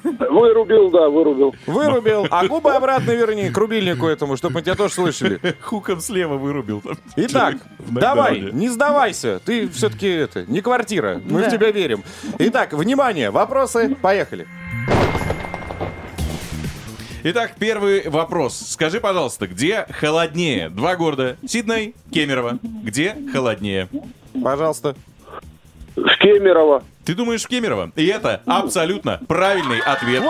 Вырубил, 0.02 0.90
да, 0.90 1.08
вырубил. 1.08 1.54
Вырубил, 1.66 2.26
а 2.30 2.46
губы 2.46 2.72
обратно 2.72 3.12
верни 3.12 3.50
к 3.50 3.56
рубильнику 3.56 4.06
этому, 4.06 4.36
чтобы 4.36 4.54
мы 4.54 4.62
тебя 4.62 4.74
тоже 4.74 4.94
слышали. 4.94 5.40
Хуком 5.60 6.00
слева 6.00 6.36
вырубил. 6.36 6.80
там. 6.80 6.96
Итак, 7.16 7.56
давай, 7.78 8.40
не 8.52 8.68
сдавайся. 8.68 9.40
Ты 9.44 9.68
все-таки 9.68 10.08
это, 10.08 10.44
не 10.46 10.60
квартира. 10.60 11.20
Мы 11.24 11.42
Да. 11.42 11.48
в 11.48 11.52
тебя 11.52 11.70
верим. 11.70 12.02
Итак, 12.38 12.72
внимание, 12.72 13.30
вопросы, 13.30 13.96
поехали. 14.00 14.46
Итак, 17.26 17.52
первый 17.58 18.06
вопрос. 18.08 18.54
Скажи, 18.68 19.00
пожалуйста, 19.00 19.46
где 19.46 19.86
холоднее? 19.90 20.68
Два 20.68 20.94
города. 20.94 21.36
Сидней, 21.46 21.94
Кемерово. 22.12 22.58
Где 22.62 23.16
холоднее? 23.32 23.88
Пожалуйста. 24.42 24.94
В 25.96 26.06
Кемерово. 26.18 26.82
Ты 27.04 27.14
думаешь 27.14 27.42
в 27.42 27.48
Кемерово? 27.48 27.92
И 27.96 28.06
это 28.06 28.42
абсолютно 28.46 29.20
правильный 29.28 29.80
ответ. 29.80 30.22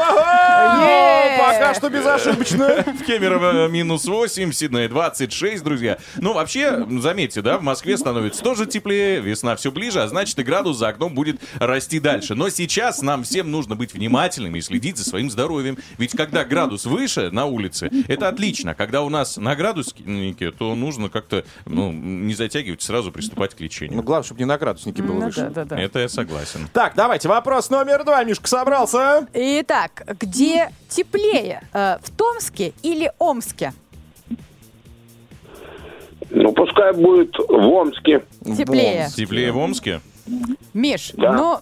Пока 1.39 1.75
что 1.75 1.89
безошибочно. 1.91 2.85
В 2.99 3.05
Кемерово 3.05 3.69
минус 3.69 4.07
8, 4.07 4.51
в 4.51 4.55
Сиднее 4.55 4.89
26, 4.89 5.63
друзья. 5.63 5.99
Ну, 6.17 6.33
вообще, 6.33 6.85
заметьте, 7.01 7.43
да, 7.43 7.59
в 7.59 7.63
Москве 7.63 7.97
становится 7.97 8.43
тоже 8.43 8.67
теплее, 8.67 9.21
весна 9.21 9.57
все 9.57 9.71
ближе, 9.71 10.01
а 10.03 10.09
значит 10.09 10.39
и 10.39 10.43
градус 10.43 10.79
за 10.79 10.89
окном 10.89 11.15
будет 11.15 11.41
расти 11.59 12.01
дальше. 12.01 12.35
Но 12.35 12.49
сейчас 12.49 13.03
нам 13.03 13.25
всем 13.25 13.51
нужно 13.51 13.77
быть 13.77 13.93
внимательными 13.95 14.59
и 14.59 14.63
следить 14.63 14.97
за 14.97 15.05
своим 15.05 15.31
здоровьем. 15.31 15.79
Ведь 15.99 16.13
когда 16.17 16.45
градус 16.45 16.87
выше 16.87 17.31
на 17.31 17.45
улице, 17.47 17.91
это 18.09 18.29
отлично. 18.29 18.75
Когда 18.75 19.03
у 19.03 19.09
нас 19.09 19.37
на 19.37 19.55
градуснике, 19.55 20.51
то 20.51 20.75
нужно 20.75 21.09
как-то, 21.09 21.45
ну, 21.67 21.93
не 21.93 22.35
затягивать, 22.35 22.83
сразу 22.83 23.13
приступать 23.13 23.55
к 23.55 23.61
Ну, 23.61 23.65
лечению. 23.65 24.03
главное, 24.03 24.25
чтобы 24.25 24.41
не 24.41 24.47
на 24.47 24.59
градуснике 24.59 25.03
было 25.03 25.21
Ну, 25.21 25.27
выше. 25.27 25.41
да, 25.43 25.51
да, 25.51 25.65
да. 25.65 25.81
Это 25.81 25.99
я 26.01 26.09
согласен. 26.09 26.64
Так, 26.73 26.95
давайте, 26.97 27.29
вопрос 27.29 27.71
номер 27.71 28.05
два. 28.05 28.23
Мишка 28.25 28.49
собрался. 28.49 29.27
Итак, 29.33 30.03
где 30.21 30.71
теплее? 30.89 31.63
Э, 31.73 31.99
В 32.03 32.11
Томске 32.11 32.73
или 32.83 33.13
Омске? 33.19 33.73
Ну, 36.31 36.53
пускай 36.53 36.93
будет 36.93 37.37
в 37.39 37.53
Омске. 37.69 38.25
Теплее. 38.45 39.09
Теплее 39.15 39.53
в 39.53 39.59
Омске? 39.59 40.01
Миш, 40.73 41.13
Да. 41.15 41.33
ну, 41.33 41.61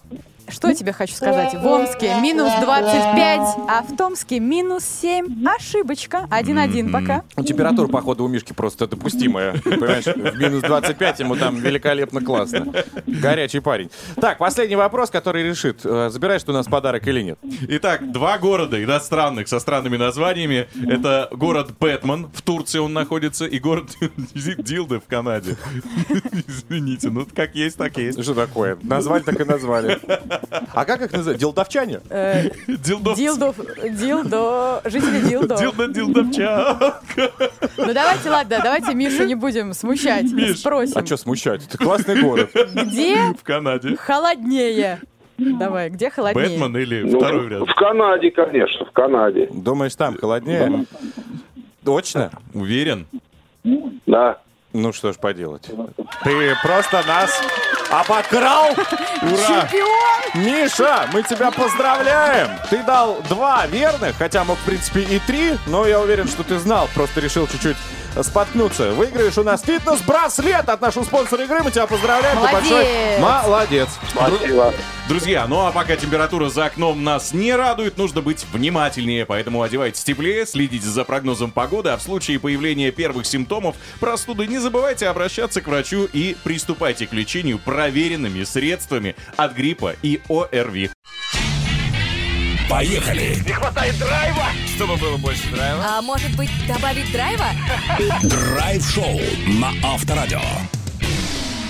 что 0.52 0.68
я 0.68 0.74
тебе 0.74 0.92
хочу 0.92 1.14
сказать? 1.14 1.54
В 1.54 1.66
Омске 1.66 2.14
минус 2.22 2.52
25, 2.60 3.40
а 3.68 3.82
в 3.82 3.96
Томске 3.96 4.40
минус 4.40 4.84
7. 4.84 5.46
Ошибочка. 5.46 6.28
1-1 6.30 6.90
пока. 6.90 7.22
Ну, 7.36 7.44
Температура, 7.44 7.88
походу, 7.88 8.24
у 8.24 8.28
Мишки 8.28 8.52
просто 8.52 8.86
допустимая. 8.86 9.54
Понимаешь, 9.62 10.04
в 10.04 10.38
минус 10.38 10.62
25 10.62 11.20
ему 11.20 11.36
там 11.36 11.56
великолепно 11.56 12.20
классно. 12.20 12.72
Горячий 13.06 13.60
парень. 13.60 13.90
Так, 14.20 14.38
последний 14.38 14.76
вопрос, 14.76 15.10
который 15.10 15.42
решит, 15.42 15.80
э, 15.84 16.10
забираешь 16.10 16.42
ты 16.42 16.50
у 16.50 16.54
нас 16.54 16.66
подарок 16.66 17.06
или 17.06 17.22
нет. 17.22 17.38
Итак, 17.68 18.10
два 18.12 18.38
города 18.38 18.82
иностранных 18.82 19.48
со 19.48 19.58
странными 19.60 19.96
названиями. 19.96 20.68
Это 20.86 21.28
город 21.32 21.72
Бэтмен, 21.78 22.30
в 22.32 22.42
Турции 22.42 22.78
он 22.78 22.92
находится, 22.92 23.46
и 23.46 23.58
город 23.58 23.90
Дилды 24.58 25.00
в 25.00 25.04
Канаде. 25.06 25.56
Извините, 26.46 27.10
ну 27.10 27.26
как 27.34 27.54
есть, 27.54 27.76
так 27.76 27.96
есть. 27.98 28.22
Что 28.22 28.34
такое? 28.34 28.78
Назвали, 28.82 29.22
так 29.22 29.40
и 29.40 29.44
назвали. 29.44 29.98
А 30.50 30.84
как 30.84 31.02
их 31.02 31.12
называют? 31.12 31.40
Делдовчане? 31.40 32.00
Э, 32.10 32.50
Дилдов... 32.68 33.16
Дилдо, 33.16 33.54
Дилдо, 33.90 34.80
жители 34.84 35.20
Дилдо. 35.28 35.56
Дилда 35.56 35.88
Дилдовча. 35.88 37.00
Ну 37.76 37.92
давайте, 37.94 38.30
ладно, 38.30 38.60
давайте 38.62 38.94
Мишу 38.94 39.24
не 39.24 39.34
будем 39.34 39.72
смущать. 39.74 40.30
Миш, 40.32 40.58
Спросим, 40.60 40.98
А 40.98 41.06
что 41.06 41.16
смущать? 41.16 41.66
Это 41.66 41.78
классный 41.78 42.20
город. 42.22 42.50
где 42.54 43.32
В 43.38 43.42
Канаде. 43.42 43.96
холоднее? 43.96 45.00
Давай, 45.38 45.88
где 45.90 46.10
холоднее? 46.10 46.48
Бэтмен 46.58 46.76
или 46.76 47.02
Ну, 47.02 47.18
второй 47.18 47.46
вариант? 47.46 47.68
в 47.68 47.74
Канаде, 47.74 48.30
конечно, 48.30 48.84
в 48.86 48.92
Канаде. 48.92 49.48
Думаешь, 49.52 49.94
там 49.96 50.16
холоднее? 50.16 50.84
Точно? 51.84 52.30
Уверен? 52.54 53.06
Да. 54.06 54.38
Ну 54.72 54.92
что 54.92 55.12
ж 55.12 55.16
поделать. 55.16 55.70
Ты 56.24 56.56
просто 56.62 57.02
нас 57.06 57.30
обокрал! 57.90 58.70
Ура! 58.70 59.68
Чемпион! 59.68 60.44
Миша, 60.46 61.08
мы 61.12 61.22
тебя 61.22 61.50
поздравляем! 61.50 62.48
Ты 62.70 62.82
дал 62.82 63.20
два 63.28 63.66
верных, 63.66 64.16
хотя 64.16 64.44
мог, 64.44 64.58
в 64.58 64.64
принципе, 64.64 65.02
и 65.02 65.18
три, 65.18 65.58
но 65.66 65.86
я 65.86 66.00
уверен, 66.00 66.26
что 66.26 66.42
ты 66.42 66.58
знал, 66.58 66.88
просто 66.94 67.20
решил 67.20 67.46
чуть-чуть 67.46 67.76
споткнуться. 68.20 68.92
Выиграешь 68.92 69.38
у 69.38 69.42
нас 69.42 69.62
фитнес-браслет 69.62 70.68
от 70.68 70.80
нашего 70.80 71.04
спонсора 71.04 71.44
игры. 71.44 71.62
Мы 71.62 71.70
тебя 71.70 71.86
поздравляем. 71.86 72.36
Ты 72.38 72.42
Молодец! 72.42 72.62
большой 72.62 73.18
молодец. 73.20 73.88
Спасибо. 74.08 74.74
Друзья, 75.08 75.46
ну 75.46 75.66
а 75.66 75.72
пока 75.72 75.96
температура 75.96 76.48
за 76.48 76.66
окном 76.66 77.02
нас 77.02 77.32
не 77.32 77.54
радует, 77.54 77.98
нужно 77.98 78.22
быть 78.22 78.46
внимательнее, 78.52 79.26
поэтому 79.26 79.62
одевайтесь 79.62 80.04
теплее, 80.04 80.46
следите 80.46 80.86
за 80.86 81.04
прогнозом 81.04 81.50
погоды, 81.50 81.90
а 81.90 81.96
в 81.96 82.02
случае 82.02 82.38
появления 82.38 82.90
первых 82.92 83.26
симптомов 83.26 83.76
простуды 84.00 84.46
не 84.46 84.58
забывайте 84.58 85.08
обращаться 85.08 85.60
к 85.60 85.66
врачу 85.66 86.08
и 86.12 86.36
приступайте 86.44 87.06
к 87.06 87.12
лечению 87.12 87.58
проверенными 87.58 88.44
средствами 88.44 89.16
от 89.36 89.54
гриппа 89.54 89.96
и 90.02 90.20
ОРВИ. 90.28 90.90
Поехали! 92.68 93.38
А 95.84 96.02
может 96.02 96.34
быть, 96.36 96.50
добавить 96.66 97.10
драйва? 97.12 97.46
Драйв-шоу 98.22 99.20
на 99.46 99.72
Авторадио. 99.82 100.40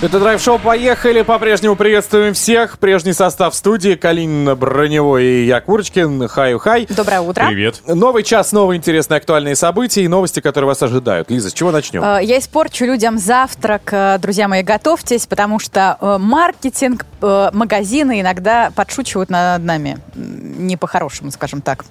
Это 0.03 0.19
драйв-шоу 0.19 0.59
«Поехали». 0.59 1.23
По-прежнему 1.23 1.77
приветствуем 1.77 2.35
всех. 2.35 2.81
Прежний 2.81 3.13
состав 3.13 3.55
студии. 3.55 3.95
Калинина, 3.95 4.57
Броневой 4.57 5.25
и 5.25 5.45
я, 5.45 5.61
Курочкин. 5.61 6.27
Хай-хай. 6.27 6.87
Доброе 6.87 7.21
утро. 7.21 7.47
Привет. 7.47 7.81
Новый 7.87 8.25
час, 8.25 8.51
новые 8.51 8.79
интересные 8.79 9.19
актуальные 9.19 9.55
события 9.55 10.03
и 10.03 10.09
новости, 10.09 10.41
которые 10.41 10.67
вас 10.67 10.83
ожидают. 10.83 11.31
Лиза, 11.31 11.51
с 11.51 11.53
чего 11.53 11.71
начнем? 11.71 12.03
Э, 12.03 12.19
Я 12.21 12.41
испорчу 12.41 12.85
людям 12.85 13.17
завтрак. 13.17 13.93
Э, 13.93 14.19
Друзья 14.19 14.49
мои, 14.49 14.65
готовьтесь, 14.65 15.27
потому 15.29 15.61
что 15.61 15.97
э, 16.01 16.17
маркетинг, 16.19 17.07
магазины 17.21 18.21
иногда 18.21 18.73
подшучивают 18.75 19.31
над 19.31 19.63
нами. 19.63 19.99
Не 20.17 20.77
по-хорошему, 20.77 21.31
скажем 21.31 21.61
так. 21.61 21.85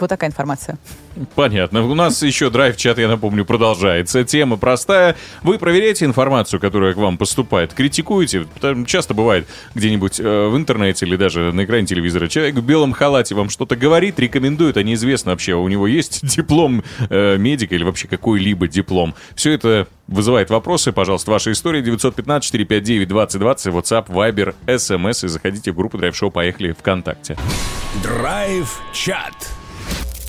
Вот 0.00 0.08
такая 0.08 0.30
информация. 0.30 0.78
Понятно. 1.34 1.84
У 1.84 1.94
нас 1.94 2.22
еще 2.22 2.50
драйв-чат, 2.50 2.98
я 2.98 3.08
напомню, 3.08 3.44
продолжается. 3.44 4.24
Тема 4.24 4.56
простая. 4.56 5.16
Вы 5.42 5.58
проверяете 5.58 6.04
информацию, 6.04 6.60
которая 6.60 6.94
к 6.94 6.96
вам 6.96 7.18
поступает, 7.18 7.74
критикуете. 7.74 8.46
Часто 8.86 9.14
бывает 9.14 9.46
где-нибудь 9.74 10.20
э, 10.20 10.48
в 10.48 10.56
интернете 10.56 11.06
или 11.06 11.16
даже 11.16 11.52
на 11.52 11.64
экране 11.64 11.86
телевизора 11.86 12.28
человек 12.28 12.54
в 12.54 12.62
белом 12.62 12.92
халате 12.92 13.34
вам 13.34 13.50
что-то 13.50 13.76
говорит, 13.76 14.18
рекомендует, 14.18 14.76
а 14.76 14.82
неизвестно 14.82 15.32
вообще, 15.32 15.54
у 15.54 15.68
него 15.68 15.86
есть 15.86 16.26
диплом 16.36 16.82
э, 17.10 17.36
медика 17.36 17.74
или 17.74 17.84
вообще 17.84 18.08
какой-либо 18.08 18.68
диплом. 18.68 19.14
Все 19.34 19.52
это 19.52 19.86
вызывает 20.06 20.50
вопросы. 20.50 20.92
Пожалуйста, 20.92 21.30
ваша 21.30 21.52
история 21.52 21.80
915-459-2020, 21.82 23.06
WhatsApp, 23.72 24.06
Viber, 24.08 24.54
SMS 24.66 25.24
и 25.24 25.28
заходите 25.28 25.72
в 25.72 25.76
группу 25.76 25.98
Драйв 25.98 26.16
Шоу 26.16 26.30
«Поехали» 26.30 26.72
ВКонтакте. 26.72 27.36
Драйв-чат. 28.02 29.59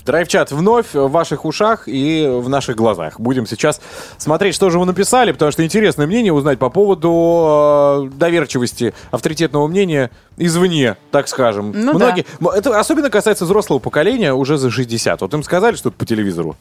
Драйв-чат 0.06 0.50
вновь 0.50 0.94
в 0.94 1.08
ваших 1.08 1.44
ушах 1.44 1.84
и 1.86 2.26
в 2.28 2.48
наших 2.48 2.76
глазах. 2.76 3.20
Будем 3.20 3.46
сейчас 3.46 3.80
смотреть, 4.18 4.54
что 4.54 4.68
же 4.70 4.78
вы 4.78 4.86
написали, 4.86 5.32
потому 5.32 5.52
что 5.52 5.64
интересное 5.64 6.06
мнение 6.06 6.32
узнать 6.32 6.58
по 6.58 6.70
поводу 6.70 8.08
э, 8.12 8.16
доверчивости 8.16 8.94
авторитетного 9.10 9.66
мнения 9.68 10.10
извне, 10.36 10.96
так 11.10 11.28
скажем. 11.28 11.72
Ну 11.74 11.92
Многие, 11.94 12.24
м- 12.40 12.48
Это 12.48 12.78
особенно 12.78 13.10
касается 13.10 13.44
взрослого 13.44 13.78
поколения 13.78 14.32
уже 14.34 14.56
за 14.58 14.70
60. 14.70 15.20
Вот 15.20 15.34
им 15.34 15.42
сказали 15.42 15.76
что-то 15.76 15.96
по 15.96 16.06
телевизору. 16.06 16.56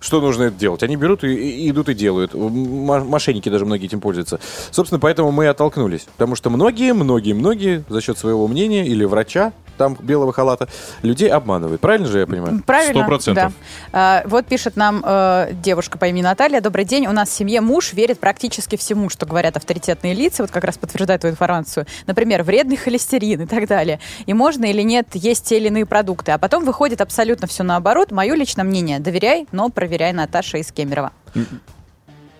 Что 0.00 0.20
нужно 0.20 0.44
это 0.44 0.56
делать? 0.56 0.82
Они 0.82 0.96
берут 0.96 1.24
и, 1.24 1.34
и 1.34 1.70
идут 1.70 1.88
и 1.88 1.94
делают. 1.94 2.34
М- 2.34 3.08
Мошенники 3.08 3.48
даже 3.48 3.64
многие 3.66 3.86
этим 3.86 4.00
пользуются. 4.00 4.40
Собственно, 4.70 4.98
поэтому 5.00 5.32
мы 5.32 5.44
и 5.44 5.46
оттолкнулись. 5.48 6.06
Потому 6.16 6.36
что 6.36 6.50
многие, 6.50 6.92
многие, 6.92 7.32
многие 7.32 7.84
за 7.88 8.00
счет 8.00 8.18
своего 8.18 8.46
мнения 8.46 8.86
или 8.86 9.04
врача, 9.04 9.52
там 9.78 9.96
белого 10.00 10.32
халата, 10.32 10.68
людей 11.02 11.30
обманывают. 11.30 11.80
Правильно 11.80 12.08
же 12.08 12.18
я 12.18 12.26
понимаю? 12.26 12.62
Правильно. 12.66 13.02
Сто 13.02 13.06
процентов. 13.06 13.52
Да. 13.92 13.98
А, 13.98 14.22
вот 14.26 14.46
пишет 14.46 14.76
нам 14.76 15.02
э, 15.04 15.52
девушка 15.52 15.96
по 15.96 16.06
имени 16.06 16.22
Наталья. 16.22 16.60
Добрый 16.60 16.84
день. 16.84 17.06
У 17.06 17.12
нас 17.12 17.30
в 17.30 17.32
семье 17.32 17.60
муж 17.60 17.92
верит 17.92 18.18
практически 18.18 18.76
всему, 18.76 19.08
что 19.08 19.24
говорят 19.24 19.56
авторитетные 19.56 20.12
лица. 20.14 20.42
Вот 20.42 20.50
как 20.50 20.64
раз 20.64 20.76
подтверждает 20.76 21.20
эту 21.20 21.30
информацию. 21.30 21.86
Например, 22.06 22.42
вредный 22.42 22.76
холестерин 22.76 23.42
и 23.42 23.46
так 23.46 23.66
далее. 23.66 24.00
И 24.26 24.34
можно 24.34 24.64
или 24.66 24.82
нет 24.82 25.06
есть 25.14 25.46
те 25.46 25.58
или 25.58 25.68
иные 25.68 25.86
продукты. 25.86 26.32
А 26.32 26.38
потом 26.38 26.64
выходит 26.64 27.00
абсолютно 27.00 27.46
все 27.46 27.62
наоборот. 27.62 28.10
Мое 28.10 28.34
личное 28.34 28.64
мнение. 28.64 28.98
Доверяй, 28.98 29.46
но 29.52 29.68
проверяй 29.70 30.12
Наташа 30.12 30.58
из 30.58 30.72
Кемерово. 30.72 31.12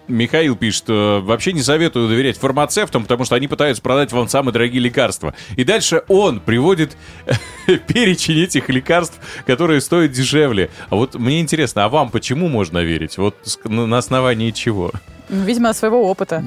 Михаил 0.09 0.57
пишет, 0.57 0.85
что 0.85 1.21
вообще 1.23 1.53
не 1.53 1.63
советую 1.63 2.09
доверять 2.09 2.39
фармацевтам, 2.39 3.03
потому 3.03 3.25
что 3.25 3.35
они 3.37 3.49
пытаются 3.49 3.83
продать 3.83 4.13
вам 4.13 4.29
самые 4.29 4.53
дорогие 4.53 4.81
лекарства. 4.81 5.35
И 5.57 5.65
дальше 5.65 6.03
он 6.09 6.41
приводит 6.41 6.97
перечень 7.87 8.41
этих 8.41 8.69
лекарств, 8.69 9.19
которые 9.47 9.81
стоят 9.81 10.13
дешевле. 10.13 10.71
А 10.91 10.97
вот 10.97 11.15
мне 11.15 11.41
интересно, 11.41 11.85
а 11.85 11.89
вам 11.89 12.11
почему 12.11 12.49
можно 12.49 12.79
верить? 12.79 13.19
Вот 13.19 13.37
на 13.65 13.99
основании 13.99 14.51
чего? 14.51 14.93
Ну, 15.29 15.45
Видимо, 15.45 15.73
своего 15.75 16.09
опыта. 16.11 16.43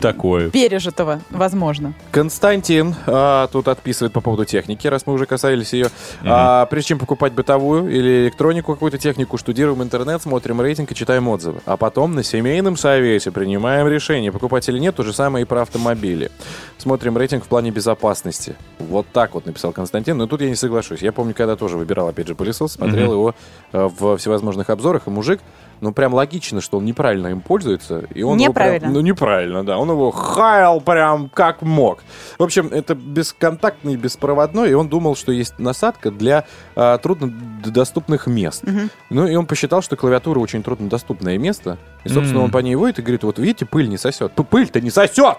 Такое. 0.00 0.50
Пережитого, 0.50 1.20
возможно. 1.30 1.92
Константин 2.10 2.94
а, 3.06 3.48
тут 3.48 3.68
отписывает 3.68 4.12
по 4.12 4.22
поводу 4.22 4.46
техники, 4.46 4.86
раз 4.86 5.06
мы 5.06 5.12
уже 5.12 5.26
касались 5.26 5.74
ее. 5.74 5.88
А, 6.24 6.64
прежде 6.66 6.88
чем 6.88 6.98
покупать 6.98 7.34
бытовую 7.34 7.90
или 7.90 8.24
электронику, 8.24 8.72
какую-то 8.72 8.96
технику, 8.96 9.36
штудируем 9.36 9.82
интернет, 9.82 10.22
смотрим 10.22 10.60
рейтинг 10.60 10.90
и 10.90 10.94
читаем 10.94 11.28
отзывы. 11.28 11.60
А 11.66 11.76
потом 11.76 12.14
на 12.14 12.22
семейном 12.22 12.76
совете 12.76 13.30
принимаем 13.30 13.88
решение, 13.88 14.32
покупать 14.32 14.68
или 14.70 14.78
нет. 14.78 14.96
То 14.96 15.02
же 15.02 15.12
самое 15.12 15.44
и 15.44 15.46
про 15.46 15.62
автомобили. 15.62 16.30
Смотрим 16.78 17.18
рейтинг 17.18 17.44
в 17.44 17.48
плане 17.48 17.70
безопасности. 17.70 18.56
Вот 18.78 19.06
так 19.12 19.34
вот 19.34 19.44
написал 19.44 19.72
Константин. 19.72 20.16
Но 20.16 20.26
тут 20.26 20.40
я 20.40 20.48
не 20.48 20.56
соглашусь. 20.56 21.02
Я 21.02 21.12
помню, 21.12 21.34
когда 21.34 21.56
тоже 21.56 21.76
выбирал, 21.76 22.08
опять 22.08 22.26
же, 22.26 22.34
пылесос, 22.34 22.72
смотрел 22.72 23.12
его 23.12 23.34
э, 23.72 23.88
в 23.98 24.16
всевозможных 24.16 24.70
обзорах, 24.70 25.06
и 25.06 25.10
мужик 25.10 25.40
ну, 25.80 25.92
прям 25.92 26.14
логично, 26.14 26.60
что 26.60 26.78
он 26.78 26.84
неправильно 26.84 27.28
им 27.28 27.40
пользуется. 27.40 28.04
И 28.14 28.22
он 28.22 28.38
его 28.38 28.52
прям- 28.52 28.66
Неправильно. 28.72 28.90
ну, 28.90 29.00
неправильно, 29.00 29.64
да. 29.64 29.78
Он 29.78 29.90
его 29.90 30.10
хаял 30.10 30.80
прям 30.80 31.28
как 31.28 31.62
мог. 31.62 32.00
В 32.38 32.42
общем, 32.42 32.68
это 32.68 32.94
бесконтактный, 32.94 33.96
беспроводной, 33.96 34.70
и 34.70 34.74
он 34.74 34.88
думал, 34.88 35.16
что 35.16 35.32
есть 35.32 35.58
насадка 35.58 36.10
для 36.10 36.44
а, 36.76 36.98
труднодоступных 36.98 38.26
мест. 38.26 38.64
Ну, 39.10 39.26
и 39.26 39.34
он 39.34 39.46
посчитал, 39.46 39.82
что 39.82 39.96
клавиатура 39.96 40.38
очень 40.38 40.62
труднодоступное 40.62 41.38
место. 41.38 41.78
И, 42.04 42.08
собственно, 42.08 42.38
Мгм. 42.40 42.44
он 42.46 42.50
по 42.50 42.58
ней 42.58 42.74
водит 42.76 42.98
и 42.98 43.02
говорит, 43.02 43.22
вот 43.24 43.38
видите, 43.38 43.66
пыль 43.66 43.88
не 43.88 43.98
сосет. 43.98 44.32
Пыль-то 44.32 44.80
не 44.80 44.90
сосет! 44.90 45.36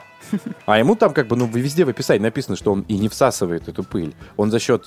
А 0.66 0.78
ему 0.80 0.96
там 0.96 1.14
как 1.14 1.28
бы, 1.28 1.36
ну, 1.36 1.46
везде 1.48 1.86
в 1.86 1.90
описании 1.90 2.22
написано, 2.22 2.56
что 2.56 2.72
он 2.72 2.82
и 2.88 2.98
не 2.98 3.10
всасывает 3.10 3.68
эту 3.68 3.84
пыль. 3.84 4.14
Он 4.38 4.52
за 4.52 4.60
счет 4.60 4.86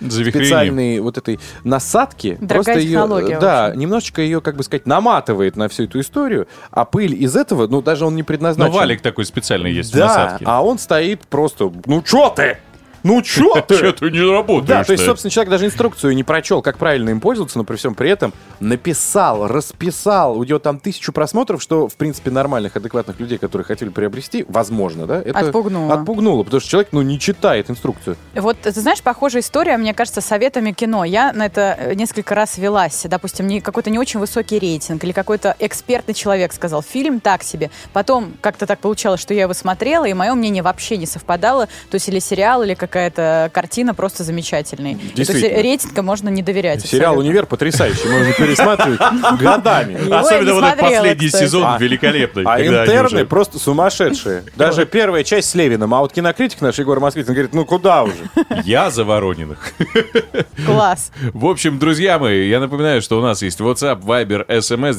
Завихрения. 0.00 0.30
специальной 0.30 1.00
вот 1.00 1.18
этой 1.18 1.38
насадки 1.64 2.36
Дорогая 2.40 2.74
просто 2.76 2.78
ее, 2.78 3.04
в 3.04 3.40
да, 3.40 3.72
немножечко 3.74 4.22
ее, 4.22 4.40
как 4.40 4.56
бы 4.56 4.62
сказать, 4.62 4.86
наматывает 4.86 5.56
на 5.56 5.68
всю 5.68 5.84
эту 5.84 6.00
историю, 6.00 6.46
а 6.70 6.84
пыль 6.84 7.14
из 7.14 7.36
этого, 7.36 7.66
ну, 7.66 7.82
даже 7.82 8.04
он 8.06 8.14
не 8.14 8.22
Но 8.22 8.26
предназначен. 8.26 8.72
валик 8.72 9.00
такой 9.00 9.24
специальный 9.24 9.72
есть 9.72 9.92
в 9.92 9.96
да, 9.96 10.06
насадке. 10.06 10.44
а 10.48 10.62
он 10.64 10.78
стоит 10.78 11.26
просто, 11.28 11.72
ну, 11.86 12.02
чё 12.02 12.30
ты? 12.30 12.58
Ну 13.04 13.22
чё 13.22 13.60
ты? 13.60 13.78
Че 13.78 13.92
ты 13.92 14.10
не 14.10 14.20
работаешь? 14.28 14.68
Да, 14.68 14.82
то 14.82 14.92
есть, 14.92 15.04
собственно, 15.04 15.30
человек 15.30 15.50
даже 15.50 15.66
инструкцию 15.66 16.14
не 16.14 16.24
прочел, 16.24 16.62
как 16.62 16.78
правильно 16.78 17.10
им 17.10 17.20
пользоваться, 17.20 17.58
но 17.58 17.64
при 17.64 17.76
всем 17.76 17.94
при 17.94 18.10
этом 18.10 18.32
написал, 18.60 19.46
расписал, 19.46 20.38
у 20.38 20.44
него 20.44 20.58
там 20.58 20.80
тысячу 20.80 21.12
просмотров, 21.12 21.62
что, 21.62 21.86
в 21.86 21.96
принципе, 21.96 22.30
нормальных, 22.30 22.76
адекватных 22.76 23.20
людей, 23.20 23.38
которые 23.38 23.66
хотели 23.66 23.90
приобрести, 23.90 24.44
возможно, 24.48 25.06
да? 25.06 25.20
Это 25.20 25.38
Отпугнуло. 25.38 25.94
Отпугнуло, 25.94 26.42
потому 26.42 26.60
что 26.60 26.70
человек, 26.70 26.88
ну, 26.92 27.02
не 27.02 27.20
читает 27.20 27.70
инструкцию. 27.70 28.16
Вот, 28.34 28.58
ты 28.60 28.72
знаешь, 28.72 29.02
похожая 29.02 29.42
история, 29.42 29.76
мне 29.76 29.92
кажется, 29.92 30.20
с 30.22 30.24
советами 30.24 30.72
кино. 30.72 31.04
Я 31.04 31.32
на 31.32 31.46
это 31.46 31.76
э, 31.78 31.94
несколько 31.94 32.34
раз 32.34 32.56
велась. 32.56 33.04
Допустим, 33.04 33.46
не, 33.46 33.60
какой-то 33.60 33.90
не 33.90 33.98
очень 33.98 34.18
высокий 34.18 34.58
рейтинг 34.58 35.04
или 35.04 35.12
какой-то 35.12 35.54
экспертный 35.58 36.14
человек 36.14 36.54
сказал, 36.54 36.82
фильм 36.82 37.20
так 37.20 37.42
себе. 37.42 37.70
Потом 37.92 38.32
как-то 38.40 38.66
так 38.66 38.78
получалось, 38.78 39.20
что 39.20 39.34
я 39.34 39.42
его 39.42 39.52
смотрела, 39.52 40.06
и 40.06 40.14
мое 40.14 40.32
мнение 40.34 40.62
вообще 40.62 40.96
не 40.96 41.06
совпадало. 41.06 41.66
То 41.90 41.96
есть 41.96 42.08
или 42.08 42.18
сериал, 42.18 42.62
или 42.62 42.74
какая-то 42.94 43.50
картина 43.52 43.92
просто 43.92 44.22
замечательный. 44.22 44.92
И 44.92 45.24
То 45.24 45.32
есть 45.32 45.32
рейтинга 45.32 46.02
можно 46.02 46.28
не 46.28 46.42
доверять. 46.42 46.82
Сериал 46.86 47.14
абсолютно. 47.14 47.28
«Универ» 47.28 47.46
потрясающий, 47.46 48.06
можно 48.08 48.32
пересматривать 48.38 49.00
годами. 49.40 49.96
Особенно 50.14 50.54
вот 50.54 50.62
этот 50.64 50.78
последний 50.78 51.28
сезон 51.28 51.64
А- 51.64 51.78
великолепный. 51.78 52.44
А 52.46 52.64
интерны 52.64 53.24
просто 53.24 53.58
сумасшедшие. 53.58 54.44
Даже 54.54 54.86
первая 54.86 55.24
часть 55.24 55.50
с 55.50 55.56
Левиным. 55.56 55.92
А 55.92 55.98
вот 56.00 56.12
кинокритик 56.12 56.60
наш 56.60 56.78
Егор 56.78 57.00
Москвитин 57.00 57.34
говорит, 57.34 57.52
ну 57.52 57.64
куда 57.64 58.04
уже? 58.04 58.14
Я 58.64 58.90
за 58.90 59.02
Ворониных. 59.02 59.72
Класс. 60.64 61.10
В 61.32 61.46
общем, 61.46 61.80
друзья 61.80 62.20
мои, 62.20 62.46
я 62.48 62.60
напоминаю, 62.60 63.02
что 63.02 63.18
у 63.18 63.22
нас 63.22 63.42
есть 63.42 63.58
WhatsApp, 63.58 64.02
Viber, 64.02 64.46
SMS 64.46 64.92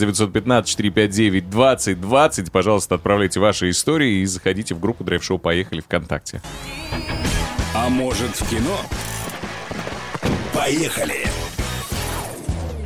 915-459-2020. 0.84 2.52
Пожалуйста, 2.52 2.96
отправляйте 2.96 3.40
ваши 3.40 3.70
истории 3.70 4.20
и 4.20 4.26
заходите 4.26 4.76
в 4.76 4.82
группу 4.82 5.06
Драйв 5.06 5.24
Шоу 5.24 5.38
«Поехали» 5.38 5.80
ВКонтакте. 5.80 6.42
А 7.86 7.90
может 7.90 8.42
в 8.42 8.50
кино? 8.50 8.80
Поехали! 10.56 11.45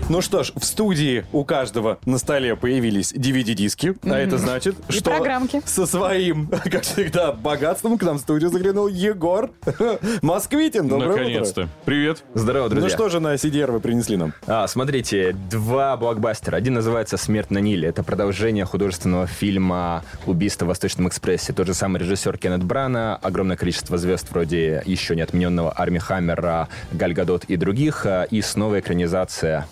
Ну 0.10 0.22
что 0.22 0.42
ж, 0.42 0.52
в 0.56 0.66
студии 0.66 1.24
у 1.32 1.44
каждого 1.46 2.00
на 2.04 2.18
столе 2.18 2.56
появились 2.56 3.14
DVD-диски, 3.14 3.96
а 4.10 4.18
это 4.18 4.40
значит, 4.40 4.76
И 4.90 4.94
что 4.94 5.12
программки. 5.12 5.62
со 5.66 5.86
своим, 5.86 6.48
как 6.72 6.82
всегда, 6.82 7.32
богатством 7.32 7.96
к 8.00 8.02
нам 8.02 8.18
в 8.18 8.22
студию 8.22 8.50
заглянул 8.50 8.88
Егор 8.88 9.52
Москвитин. 10.24 10.88
Доброе 10.88 11.10
утро. 11.12 11.20
Наконец-то. 11.22 11.70
Привет. 11.86 12.24
Здорово, 12.34 12.70
друзья. 12.70 12.90
Ну 12.90 12.94
что 12.96 13.10
же 13.10 13.20
на 13.20 13.36
CDR 13.36 13.72
вы 13.72 13.80
принесли 13.80 14.18
нам? 14.18 14.34
А, 14.48 14.66
смотрите, 14.68 15.34
два 15.52 15.96
блокбастера. 15.96 16.56
Один 16.58 16.74
называется 16.74 17.16
«Смерть 17.18 17.52
на 17.52 17.60
Ниле». 17.60 17.88
Это 17.88 18.02
продолжение 18.02 18.66
художественного 18.66 19.28
фильма 19.28 20.04
«Убийство 20.26 20.66
в 20.66 20.70
Восточном 20.70 21.08
экспрессе». 21.08 21.54
Тот 21.54 21.68
же 21.68 21.76
самый 21.76 22.00
режиссер 22.02 22.36
Кеннет 22.40 22.64
Брана, 22.64 23.16
огромное 23.18 23.58
количество 23.58 23.96
звезд 24.00 24.32
вроде 24.32 24.82
еще 24.88 25.16
не 25.16 25.22
отмененного 25.22 25.72
Арми 25.80 26.00
Хаммера, 26.00 26.68
Галь 26.94 27.14
Гадот 27.14 27.44
и 27.46 27.56
других. 27.58 28.08
а, 28.08 28.24
И 28.24 28.42
снова 28.42 28.80
экранизация 28.80 29.68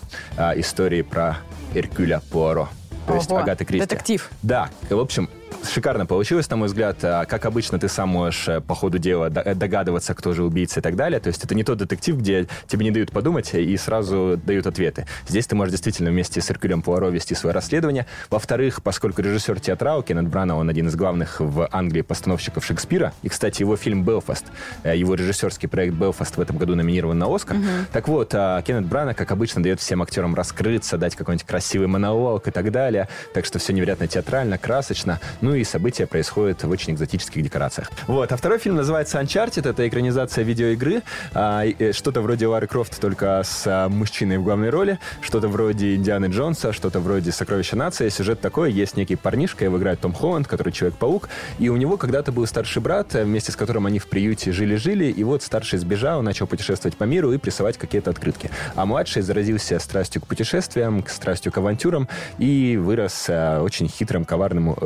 истории 0.56 1.02
про 1.02 1.38
Эркюля 1.74 2.20
Пуаро. 2.30 2.68
То 3.06 3.14
есть 3.14 3.30
Ого, 3.30 3.40
Агаты 3.40 3.64
Кристи. 3.64 3.86
детектив. 3.86 4.30
Да, 4.42 4.68
в 4.90 4.98
общем, 4.98 5.30
шикарно 5.64 6.06
получилось, 6.06 6.48
на 6.50 6.56
мой 6.56 6.68
взгляд. 6.68 6.98
А, 7.02 7.24
Как 7.24 7.44
обычно, 7.46 7.78
ты 7.78 7.88
сам 7.88 8.08
можешь 8.10 8.48
э, 8.48 8.60
по 8.60 8.74
ходу 8.74 8.98
дела 8.98 9.30
д- 9.30 9.54
догадываться, 9.54 10.14
кто 10.14 10.32
же 10.32 10.44
убийца 10.44 10.80
и 10.80 10.82
так 10.82 10.96
далее. 10.96 11.20
То 11.20 11.28
есть 11.28 11.44
это 11.44 11.54
не 11.54 11.64
тот 11.64 11.78
детектив, 11.78 12.16
где 12.16 12.46
тебе 12.66 12.84
не 12.84 12.90
дают 12.90 13.10
подумать 13.12 13.54
и 13.54 13.76
сразу 13.76 14.40
дают 14.44 14.66
ответы. 14.66 15.06
Здесь 15.26 15.46
ты 15.46 15.54
можешь 15.56 15.72
действительно 15.72 16.10
вместе 16.10 16.40
с 16.40 16.50
Эркюлем 16.50 16.82
Пуаро 16.82 17.08
вести 17.10 17.34
свое 17.34 17.54
расследование. 17.54 18.06
Во-вторых, 18.30 18.82
поскольку 18.82 19.22
режиссер 19.22 19.60
театрал 19.60 20.02
Кеннет 20.02 20.28
Брана, 20.28 20.56
он 20.56 20.68
один 20.68 20.88
из 20.88 20.96
главных 20.96 21.40
в 21.40 21.68
Англии 21.70 22.02
постановщиков 22.02 22.64
Шекспира. 22.64 23.12
И, 23.22 23.28
кстати, 23.28 23.62
его 23.62 23.76
фильм 23.76 24.04
«Белфаст», 24.04 24.46
э, 24.84 24.96
его 24.96 25.14
режиссерский 25.14 25.68
проект 25.68 25.94
«Белфаст» 25.94 26.36
в 26.36 26.40
этом 26.40 26.56
году 26.58 26.74
номинирован 26.74 27.18
на 27.18 27.34
«Оскар». 27.34 27.56
Так 27.92 28.08
вот, 28.08 28.34
а, 28.34 28.60
Кеннет 28.62 28.86
Брана, 28.86 29.14
как 29.14 29.30
обычно, 29.32 29.62
дает 29.62 29.80
всем 29.80 30.02
актерам 30.02 30.34
раскрыться, 30.34 30.98
дать 30.98 31.16
какой-нибудь 31.16 31.46
красивый 31.46 31.88
монолог 31.88 32.46
и 32.48 32.50
так 32.50 32.70
далее. 32.70 33.08
Так 33.34 33.44
что 33.44 33.58
все 33.58 33.72
невероятно 33.72 34.06
театрально, 34.06 34.58
красочно. 34.58 35.20
Ну 35.40 35.54
и 35.54 35.64
события 35.64 36.06
происходят 36.06 36.62
в 36.64 36.70
очень 36.70 36.94
экзотических 36.94 37.42
декорациях. 37.42 37.90
Вот. 38.06 38.32
А 38.32 38.36
второй 38.36 38.58
фильм 38.58 38.76
называется 38.76 39.20
Uncharted. 39.20 39.68
Это 39.68 39.86
экранизация 39.86 40.44
видеоигры. 40.44 41.02
А, 41.34 41.64
э, 41.64 41.92
что-то 41.92 42.20
вроде 42.20 42.46
Лары 42.46 42.66
Крофт, 42.66 43.00
только 43.00 43.42
с 43.44 43.64
а, 43.66 43.88
мужчиной 43.88 44.38
в 44.38 44.44
главной 44.44 44.70
роли. 44.70 44.98
Что-то 45.20 45.48
вроде 45.48 45.94
Индианы 45.94 46.26
Джонса, 46.26 46.72
что-то 46.72 47.00
вроде 47.00 47.32
Сокровища 47.32 47.76
нации. 47.76 48.08
Сюжет 48.08 48.40
такой. 48.40 48.72
Есть 48.72 48.96
некий 48.96 49.16
парнишка, 49.16 49.64
его 49.64 49.78
играет 49.78 50.00
Том 50.00 50.12
Холланд, 50.12 50.46
который 50.46 50.72
Человек-паук. 50.72 51.28
И 51.58 51.68
у 51.68 51.76
него 51.76 51.96
когда-то 51.96 52.32
был 52.32 52.46
старший 52.46 52.82
брат, 52.82 53.14
э, 53.14 53.24
вместе 53.24 53.52
с 53.52 53.56
которым 53.56 53.86
они 53.86 53.98
в 53.98 54.06
приюте 54.08 54.52
жили-жили. 54.52 55.06
И 55.06 55.24
вот 55.24 55.42
старший 55.42 55.78
сбежал, 55.78 56.22
начал 56.22 56.46
путешествовать 56.46 56.96
по 56.96 57.04
миру 57.04 57.32
и 57.32 57.38
присылать 57.38 57.78
какие-то 57.78 58.10
открытки. 58.10 58.50
А 58.74 58.86
младший 58.86 59.22
заразился 59.22 59.78
страстью 59.78 60.22
к 60.22 60.26
путешествиям, 60.26 61.02
к 61.02 61.10
страстью 61.10 61.52
к 61.52 61.58
авантюрам 61.58 62.08
и 62.38 62.76
вырос 62.76 63.26
э, 63.28 63.60
очень 63.60 63.88
хитрым, 63.88 64.24
коварным 64.24 64.72
э, 64.72 64.76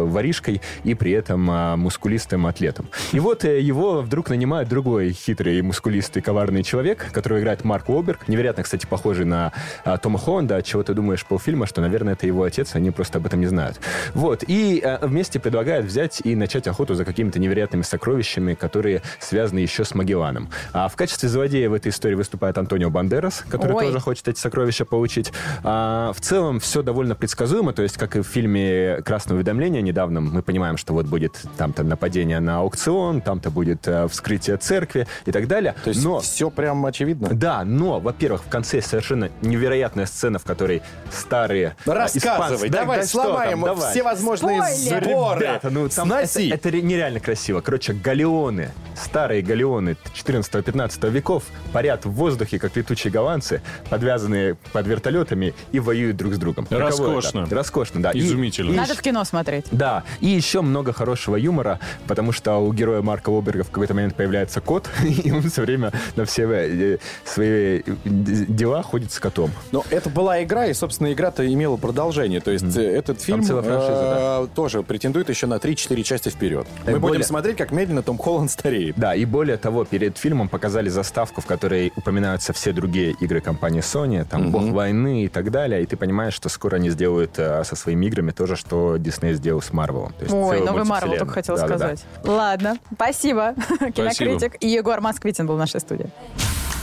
воришкой 0.43 0.61
и 0.85 0.95
при 0.95 1.13
этом 1.13 1.51
э, 1.51 1.77
мускулистым 1.77 2.47
атлетом. 2.47 2.89
И 3.13 3.21
вот 3.21 3.45
э, 3.45 3.61
его 3.61 4.03
вдруг 4.03 4.31
нанимает 4.31 4.69
другой 4.69 5.13
хитрый, 5.13 5.63
мускулистый, 5.63 6.23
коварный 6.23 6.63
человек, 6.63 7.11
которого 7.13 7.41
играет 7.41 7.65
Марк 7.65 7.89
Уолберг. 7.89 8.29
Невероятно, 8.29 8.63
кстати, 8.63 8.87
похожий 8.87 9.25
на 9.25 9.53
э, 9.85 9.97
Тома 10.03 10.19
Холланда, 10.19 10.57
от 10.57 10.65
чего 10.65 10.83
ты 10.83 10.95
думаешь 10.95 11.25
полфильма, 11.25 11.67
что, 11.67 11.81
наверное, 11.81 12.15
это 12.15 12.27
его 12.27 12.43
отец, 12.43 12.75
они 12.75 12.91
просто 12.91 13.19
об 13.19 13.27
этом 13.27 13.41
не 13.41 13.47
знают. 13.47 13.81
Вот. 14.15 14.45
И 14.47 14.81
э, 14.83 15.07
вместе 15.07 15.39
предлагают 15.39 15.87
взять 15.87 16.21
и 16.25 16.35
начать 16.35 16.67
охоту 16.67 16.95
за 16.95 17.05
какими-то 17.05 17.39
невероятными 17.39 17.83
сокровищами, 17.83 18.55
которые 18.55 19.03
связаны 19.21 19.61
еще 19.61 19.85
с 19.85 19.95
Магелланом. 19.95 20.51
А 20.73 20.89
в 20.89 20.97
качестве 20.97 21.29
злодея 21.29 21.71
в 21.71 21.75
этой 21.75 21.89
истории 21.89 22.15
выступает 22.15 22.59
Антонио 22.59 22.91
Бандерас, 22.91 23.45
который 23.49 23.75
Ой. 23.75 23.87
тоже 23.87 24.01
хочет 24.01 24.29
эти 24.29 24.39
сокровища 24.39 24.85
получить. 24.85 25.33
А, 25.63 26.13
в 26.13 26.21
целом 26.21 26.61
все 26.61 26.83
довольно 26.83 27.15
предсказуемо, 27.15 27.73
то 27.73 27.83
есть 27.83 27.97
как 27.97 28.17
и 28.17 28.21
в 28.21 28.27
фильме 28.27 29.03
«Красное 29.05 29.37
уведомление» 29.37 29.83
недавно 29.83 30.21
мы 30.33 30.43
понимаем, 30.43 30.77
что 30.77 30.93
вот 30.95 31.07
будет 31.07 31.41
там-то 31.57 31.83
нападение 31.85 32.41
на 32.41 32.59
аукцион, 32.59 33.21
там-то 33.21 33.51
будет 33.51 33.87
э, 33.87 34.09
вскрытие 34.09 34.57
церкви 34.57 35.07
и 35.27 35.33
так 35.33 35.47
далее. 35.47 35.75
То 35.85 35.91
есть 35.91 36.03
Но 36.05 36.21
все 36.21 36.51
прям 36.51 36.85
очевидно? 36.87 37.29
да, 37.33 37.65
но, 37.65 38.01
во-первых, 38.01 38.43
в 38.45 38.49
конце 38.49 38.81
совершенно 38.83 39.31
невероятная 39.43 40.07
сцена, 40.07 40.39
в 40.39 40.45
которой 40.45 40.83
старые 41.11 41.77
э, 41.87 41.93
Рассказывай, 41.93 42.69
испанцы- 42.69 42.69
Да, 42.71 42.81
давай 42.81 43.01
да 43.01 43.07
что 43.07 43.19
там, 43.19 43.27
сломаем 43.27 43.61
давай. 43.63 43.91
все 43.91 44.03
возможные 44.03 44.63
Спойлер! 44.63 45.05
сборы. 45.05 45.41
Ребята, 45.41 45.71
ну 45.71 45.89
там 45.89 46.07
Сноси. 46.09 46.49
это, 46.49 46.55
это 46.57 46.71
ре- 46.71 46.83
нереально 46.83 47.21
красиво. 47.21 47.61
Короче, 47.61 47.93
галеоны, 47.93 48.71
старые 48.97 49.43
галеоны 49.43 49.97
14-15 50.15 51.11
веков 51.11 51.45
парят 51.73 52.05
в 52.05 52.11
воздухе, 52.11 52.59
как 52.59 52.77
летучие 52.77 53.11
голландцы, 53.13 53.63
подвязанные 53.91 54.57
под 54.73 54.87
вертолетами 54.87 55.55
и 55.73 55.81
воюют 55.81 56.17
друг 56.17 56.35
с 56.35 56.39
другом. 56.39 56.67
Роскошно. 56.71 57.47
Роскошно, 57.51 58.03
да. 58.03 58.11
И- 58.13 58.21
Изумительно. 58.21 58.73
и 58.73 58.77
Надо 58.77 58.95
в 58.95 59.03
кино 59.03 59.25
смотреть. 59.25 59.67
да, 59.71 60.05
и 60.23 60.29
еще 60.29 60.63
много 60.63 60.93
хорошего 60.93 61.37
юмора, 61.37 61.81
потому 62.07 62.33
что 62.33 62.57
у 62.59 62.73
героя 62.73 63.03
Марка 63.03 63.29
Уолберга 63.31 63.65
в 63.65 63.71
какой-то 63.71 63.93
момент 63.93 64.15
появляется 64.15 64.61
кот, 64.61 64.89
и 65.25 65.31
он 65.33 65.43
все 65.43 65.63
время 65.63 65.93
на 66.17 66.25
все 66.25 66.45
э, 66.45 66.99
свои 67.25 67.81
э, 67.81 67.83
дела 68.05 68.83
ходит 68.83 69.13
с 69.13 69.19
котом. 69.19 69.51
Но 69.73 69.85
это 69.91 70.09
была 70.09 70.43
игра, 70.45 70.67
и, 70.67 70.75
собственно, 70.75 71.13
игра-то 71.13 71.45
имела 71.53 71.77
продолжение. 71.77 72.41
То 72.41 72.53
есть 72.53 72.77
э, 72.77 72.83
этот 72.83 73.21
фильм 73.21 73.43
франшиза, 73.43 74.45
э, 74.45 74.47
тоже 74.55 74.83
претендует 74.85 75.29
еще 75.29 75.47
на 75.47 75.55
3-4 75.55 76.03
части 76.05 76.29
вперед. 76.29 76.67
Мы 76.81 76.85
Так 76.85 76.95
будем 76.95 77.01
более- 77.01 77.25
смотреть, 77.25 77.57
как 77.57 77.73
медленно 77.73 78.03
Том 78.03 78.17
Холланд 78.17 78.51
стареет. 78.51 78.95
Да, 78.97 79.17
и 79.17 79.25
более 79.25 79.57
того, 79.57 79.85
перед 79.85 80.19
фильмом 80.19 80.49
показали 80.49 80.89
заставку, 80.89 81.41
в 81.41 81.47
которой 81.47 81.93
упоминаются 81.97 82.53
все 82.53 82.73
другие 82.73 83.17
игры 83.21 83.41
компании 83.41 83.83
Sony, 83.83 84.25
там 84.25 84.53
«Бог 84.53 84.71
войны» 84.71 85.25
и 85.25 85.29
так 85.29 85.51
далее, 85.51 85.83
и 85.83 85.87
ты 85.87 85.97
понимаешь, 85.97 86.35
что 86.35 86.49
скоро 86.49 86.77
они 86.77 86.91
сделают 86.91 87.35
со 87.35 87.75
своими 87.75 88.07
играми 88.07 88.31
то 88.31 88.47
же, 88.47 88.55
что 88.55 88.99
Дисней 88.99 89.35
сделал 89.35 89.61
с 89.61 89.73
То 90.19 90.25
есть 90.25 90.35
Ой, 90.35 90.61
новый 90.61 90.85
Марвел 90.85 91.19
только 91.19 91.33
хотела 91.33 91.59
Да-да-да. 91.59 91.97
сказать. 91.97 92.05
Ладно, 92.25 92.79
спасибо. 92.95 93.55
Кинокритик 93.95 94.57
и 94.61 94.69
Егор 94.69 95.01
Москвитин 95.01 95.47
был 95.47 95.57
в 95.57 95.59
нашей 95.59 95.81
студии. 95.81 96.11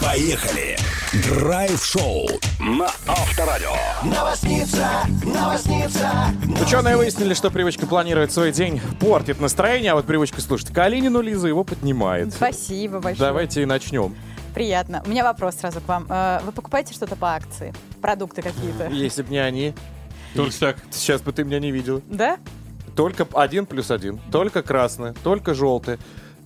Поехали! 0.01 0.77
Драйв-шоу 1.27 2.27
на 2.59 2.85
Авторадио. 3.07 3.73
Ученые 6.61 6.95
выяснили, 6.97 7.33
что 7.33 7.51
привычка 7.51 7.85
планировать 7.85 8.31
свой 8.31 8.51
день 8.51 8.79
портит 8.99 9.41
настроение, 9.41 9.91
а 9.91 9.95
вот 9.95 10.05
привычка 10.05 10.39
слушать 10.41 10.71
Калинину 10.71 11.21
Лизу 11.21 11.47
его 11.47 11.63
поднимает. 11.63 12.33
Спасибо 12.33 12.99
большое. 12.99 13.27
Давайте 13.29 13.63
и 13.63 13.65
начнем. 13.65 14.15
Приятно. 14.53 15.03
У 15.05 15.09
меня 15.09 15.23
вопрос 15.23 15.55
сразу 15.55 15.81
к 15.81 15.87
вам. 15.87 16.05
Э, 16.09 16.39
Вы 16.43 16.51
покупаете 16.51 16.93
что-то 16.93 17.15
по 17.15 17.33
акции? 17.35 17.73
Продукты 18.01 18.41
какие-то? 18.41 18.87
Если 18.87 19.21
бы 19.21 19.29
не 19.31 19.37
они, 19.39 19.73
Только 20.35 20.57
так. 20.59 20.77
сейчас 20.91 21.21
бы 21.21 21.31
ты 21.33 21.43
меня 21.43 21.59
не 21.59 21.71
видел. 21.71 22.01
Да? 22.07 22.37
Только 22.99 23.25
один 23.31 23.65
плюс 23.65 23.91
один. 23.91 24.19
Только 24.29 24.61
красное, 24.61 25.15
только 25.23 25.53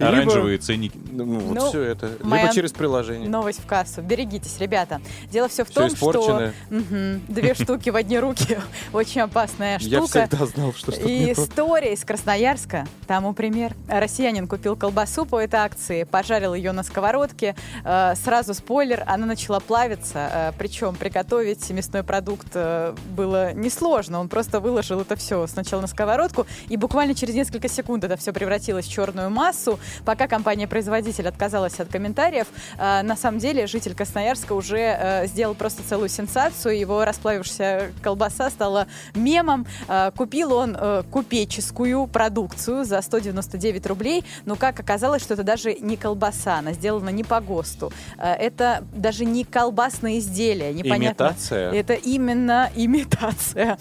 желтое. 0.03 0.21
Либо- 0.21 0.31
Оранжевые 0.31 0.57
ценники. 0.57 0.97
Ну, 1.11 1.25
вот 1.39 1.55
Ну, 1.55 1.69
все 1.69 1.81
это. 1.81 2.07
Либо 2.23 2.49
через 2.53 2.71
приложение. 2.71 3.29
Новость 3.29 3.59
в 3.61 3.65
кассу. 3.65 4.01
Берегитесь, 4.01 4.57
ребята. 4.59 5.01
Дело 5.31 5.47
все 5.47 5.63
в 5.65 5.69
Всё 5.69 5.81
том, 5.81 5.89
испорченное. 5.89 6.53
что 6.67 6.75
Мгм. 6.75 7.21
две 7.27 7.53
штуки 7.55 7.89
в 7.89 7.95
одни 7.95 8.19
руки 8.19 8.57
очень 8.93 9.21
опасная 9.21 9.77
Я 9.81 9.99
штука. 9.99 10.27
всегда 10.27 10.45
знал, 10.45 10.73
что 10.73 10.91
что-то 10.91 11.07
И 11.07 11.19
не 11.19 11.33
то. 11.35 11.43
история 11.43 11.93
из 11.93 12.03
Красноярска. 12.03 12.85
Тому 13.07 13.33
пример. 13.33 13.73
Россиянин 13.87 14.47
купил 14.47 14.75
колбасу 14.75 15.25
по 15.25 15.39
этой 15.39 15.59
акции, 15.59 16.03
пожарил 16.03 16.53
ее 16.53 16.71
на 16.71 16.83
сковородке. 16.83 17.55
Э, 17.83 18.13
Сразу 18.23 18.53
спойлер, 18.53 19.03
она 19.07 19.25
начала 19.25 19.59
плавиться. 19.59 20.53
Причем 20.57 20.95
приготовить 20.95 21.69
мясной 21.69 22.03
продукт 22.03 22.47
э, 22.53 22.95
было 23.15 23.53
несложно. 23.53 24.19
Он 24.19 24.29
просто 24.29 24.59
выложил 24.59 25.01
это 25.01 25.15
все 25.15 25.45
сначала 25.47 25.81
на 25.81 25.87
сковородку, 25.87 26.45
и 26.69 26.77
буквально 26.77 27.15
через 27.15 27.33
несколько 27.35 27.67
секунд 27.67 28.03
это 28.03 28.15
все 28.17 28.31
превратилось 28.33 28.85
в 28.85 28.91
черную 28.91 29.29
массу. 29.29 29.79
Пока 30.05 30.27
компания-производитель 30.27 31.27
отказалась 31.27 31.79
от 31.79 31.89
комментариев, 31.89 32.47
э, 32.77 33.01
на 33.03 33.15
самом 33.15 33.39
деле 33.39 33.67
житель 33.67 33.95
Красноярска 33.95 34.53
уже 34.53 34.77
э, 34.77 35.27
сделал 35.27 35.55
просто 35.55 35.83
целую 35.83 36.09
сенсацию. 36.09 36.77
Его 36.77 37.05
расплавившаяся 37.05 37.91
колбаса 38.01 38.49
стала 38.49 38.87
мемом. 39.15 39.65
Э, 39.87 40.11
Купил 40.15 40.53
он 40.53 40.75
э, 40.79 41.03
купеческую 41.11 42.07
продукцию 42.07 42.85
за 42.85 43.01
199 43.01 43.85
рублей, 43.87 44.23
но 44.45 44.55
как 44.55 44.79
оказалось, 44.79 45.21
что 45.21 45.33
это 45.33 45.43
даже 45.43 45.73
не 45.75 45.97
колбаса, 45.97 46.59
она 46.59 46.73
сделана 46.73 47.09
не 47.09 47.23
по 47.23 47.39
ГОСТу. 47.41 47.91
Э, 48.17 48.33
Это 48.33 48.83
даже 48.93 49.25
не 49.25 49.43
колбасное 49.43 50.19
изделие, 50.19 50.73
непонятно. 50.73 51.23
Имитация. 51.25 51.71
Это 51.73 51.93
именно 51.93 52.69
имитация. 52.75 53.77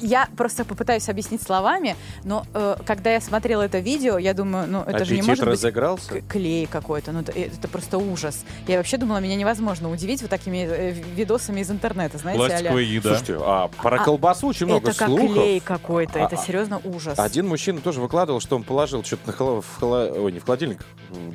Я 0.00 0.28
просто 0.36 0.64
попытаюсь 0.64 1.08
объяснить 1.08 1.42
словами, 1.42 1.96
но 2.24 2.44
э, 2.54 2.76
когда 2.86 3.12
я 3.12 3.20
смотрела 3.20 3.62
это 3.62 3.78
видео, 3.78 4.18
я 4.18 4.34
думаю, 4.34 4.66
ну 4.68 4.80
это 4.82 5.04
же 5.04 5.14
не 5.14 5.20
Аппетит 5.20 5.26
может 5.28 5.44
быть 5.44 5.52
разыгрался? 5.54 6.20
к- 6.20 6.26
клей 6.28 6.66
какой-то. 6.66 7.12
Ну, 7.12 7.20
это, 7.20 7.32
это 7.32 7.68
просто 7.68 7.98
ужас. 7.98 8.44
Я 8.66 8.76
вообще 8.78 8.96
думала, 8.96 9.18
меня 9.18 9.36
невозможно 9.36 9.90
удивить 9.90 10.20
вот 10.22 10.30
такими 10.30 10.58
э, 10.68 10.90
видосами 10.92 11.60
из 11.60 11.70
интернета, 11.70 12.18
знаете, 12.18 12.38
Пластиковая 12.38 12.82
а-ля. 12.84 12.92
еда. 12.94 13.08
Слушайте, 13.16 13.38
а 13.44 13.68
про 13.68 14.00
А, 14.00 14.04
колбасу 14.04 14.46
очень 14.46 14.66
много 14.66 14.90
Это 14.90 14.98
как 14.98 15.08
слухов. 15.08 15.32
клей 15.32 15.60
какой-то, 15.60 16.18
это 16.18 16.36
А, 16.36 16.44
серьезно 16.44 16.80
ужас. 16.84 17.18
Один 17.18 17.48
мужчина 17.48 17.80
тоже 17.80 18.00
выкладывал, 18.00 18.40
что 18.40 18.56
он 18.56 18.62
положил 18.62 19.02
что-то 19.04 19.26
на 19.26 19.32
холо- 19.32 19.62
в 19.62 19.78
холо- 19.80 20.10
ой, 20.20 20.32
не 20.32 20.38
в 20.38 20.44
холодильник, 20.44 20.84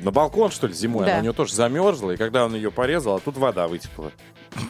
на 0.02 0.10
балкон, 0.10 0.50
что 0.50 0.66
ли, 0.66 0.72
зимой. 0.74 1.04
Да. 1.06 1.12
Она 1.12 1.20
у 1.20 1.24
него 1.24 1.34
тоже 1.34 1.54
замерзла, 1.54 2.12
и 2.12 2.16
когда 2.16 2.44
он 2.44 2.54
ее 2.54 2.70
порезал, 2.70 3.16
а 3.16 3.20
тут 3.20 3.36
вода 3.36 3.68
вытекла. 3.68 4.10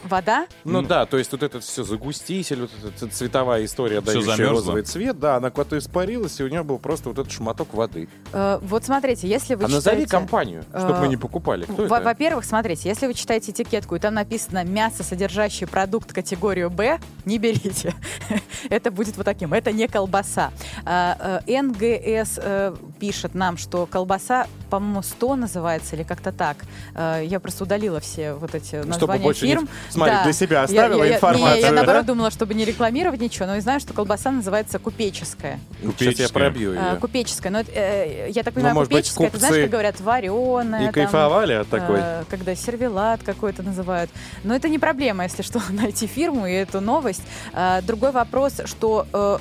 Вода? 0.03 0.47
Ну 0.63 0.81
да, 0.81 1.05
то 1.05 1.17
есть 1.17 1.31
вот 1.31 1.43
это 1.43 1.59
все 1.59 1.83
загуститель, 1.83 2.61
вот 2.61 2.71
эта 2.83 3.07
цветовая 3.07 3.65
история, 3.65 4.01
Всё 4.01 4.13
дающая 4.13 4.35
замерзло? 4.35 4.55
розовый 4.55 4.83
цвет, 4.83 5.19
да, 5.19 5.35
она 5.37 5.49
куда-то 5.49 5.77
испарилась, 5.77 6.39
и 6.39 6.43
у 6.43 6.47
нее 6.47 6.63
был 6.63 6.79
просто 6.79 7.09
вот 7.09 7.19
этот 7.19 7.31
шматок 7.31 7.73
воды. 7.73 8.07
Э, 8.33 8.59
вот 8.61 8.85
смотрите, 8.85 9.27
если 9.27 9.55
вы 9.55 9.65
а 9.65 9.67
назови 9.67 10.03
читаете... 10.03 10.11
компанию, 10.11 10.63
чтобы 10.69 10.93
э, 10.93 11.01
мы 11.01 11.07
не 11.07 11.17
покупали. 11.17 11.65
Кто 11.65 11.85
Во- 11.85 11.97
это? 11.97 12.05
Во-первых, 12.05 12.45
смотрите, 12.45 12.89
если 12.89 13.07
вы 13.07 13.13
читаете 13.13 13.51
этикетку, 13.51 13.95
и 13.95 13.99
там 13.99 14.13
написано 14.13 14.63
«мясо, 14.63 15.03
содержащий 15.03 15.67
продукт 15.67 16.13
категорию 16.13 16.69
Б», 16.69 16.99
не 17.25 17.37
берите. 17.37 17.93
Это 18.69 18.91
будет 18.91 19.17
вот 19.17 19.25
таким. 19.25 19.53
Это 19.53 19.71
не 19.71 19.87
колбаса. 19.87 20.51
Э, 20.85 21.39
НГС 21.47 22.39
э, 22.41 22.75
пишет 22.99 23.35
нам, 23.35 23.57
что 23.57 23.85
колбаса, 23.85 24.47
по-моему, 24.69 25.01
100 25.01 25.35
называется 25.35 25.95
или 25.95 26.03
как-то 26.03 26.31
так. 26.31 26.57
Э, 26.93 27.21
Я 27.23 27.39
просто 27.39 27.63
удалила 27.63 27.99
все 27.99 28.33
вот 28.33 28.55
эти 28.55 28.75
названия 28.75 29.23
больше 29.23 29.45
фирм. 29.45 29.69
Смотри, 29.89 30.15
для 30.23 30.33
себя 30.33 30.63
оставила 30.63 31.03
Я- 31.03 31.09
я- 31.09 31.15
информацию, 31.15 31.55
Не, 31.55 31.61
я 31.61 31.69
да? 31.69 31.75
наоборот 31.75 32.05
думала, 32.05 32.31
чтобы 32.31 32.53
не 32.53 32.65
рекламировать 32.65 33.19
ничего, 33.21 33.45
но 33.45 33.55
и 33.55 33.59
знаю, 33.59 33.79
что 33.79 33.93
колбаса 33.93 34.31
называется 34.31 34.79
купеческая. 34.79 35.59
Сейчас 35.71 35.81
я 35.81 35.87
Купеческая. 35.91 36.27
пробью 36.29 36.73
ее. 36.73 36.79
А, 36.79 36.95
Купеческая. 36.97 37.51
Но 37.51 37.59
э, 37.65 38.29
я 38.31 38.43
так 38.43 38.53
понимаю, 38.53 38.73
Ну, 38.73 38.79
может 38.81 38.91
быть, 38.91 39.05
купеческая, 39.11 39.27
это 39.27 39.39
знаешь, 39.39 39.61
как 39.63 39.69
говорят, 39.71 39.99
вареная. 40.01 40.89
И 40.89 40.91
кайфовали 40.91 41.53
от 41.53 41.67
такой. 41.69 41.99
Э, 41.99 42.23
когда 42.29 42.55
сервелат 42.55 43.21
какой-то 43.23 43.63
называют. 43.63 44.09
Но 44.43 44.55
это 44.55 44.69
не 44.69 44.79
проблема, 44.79 45.23
если 45.23 45.41
что, 45.41 45.61
найти 45.69 46.07
фирму 46.07 46.47
и 46.47 46.51
эту 46.53 46.81
новость. 46.81 47.21
Э, 47.53 47.81
другой 47.81 48.11
вопрос, 48.11 48.61
что 48.65 49.05
э, 49.13 49.37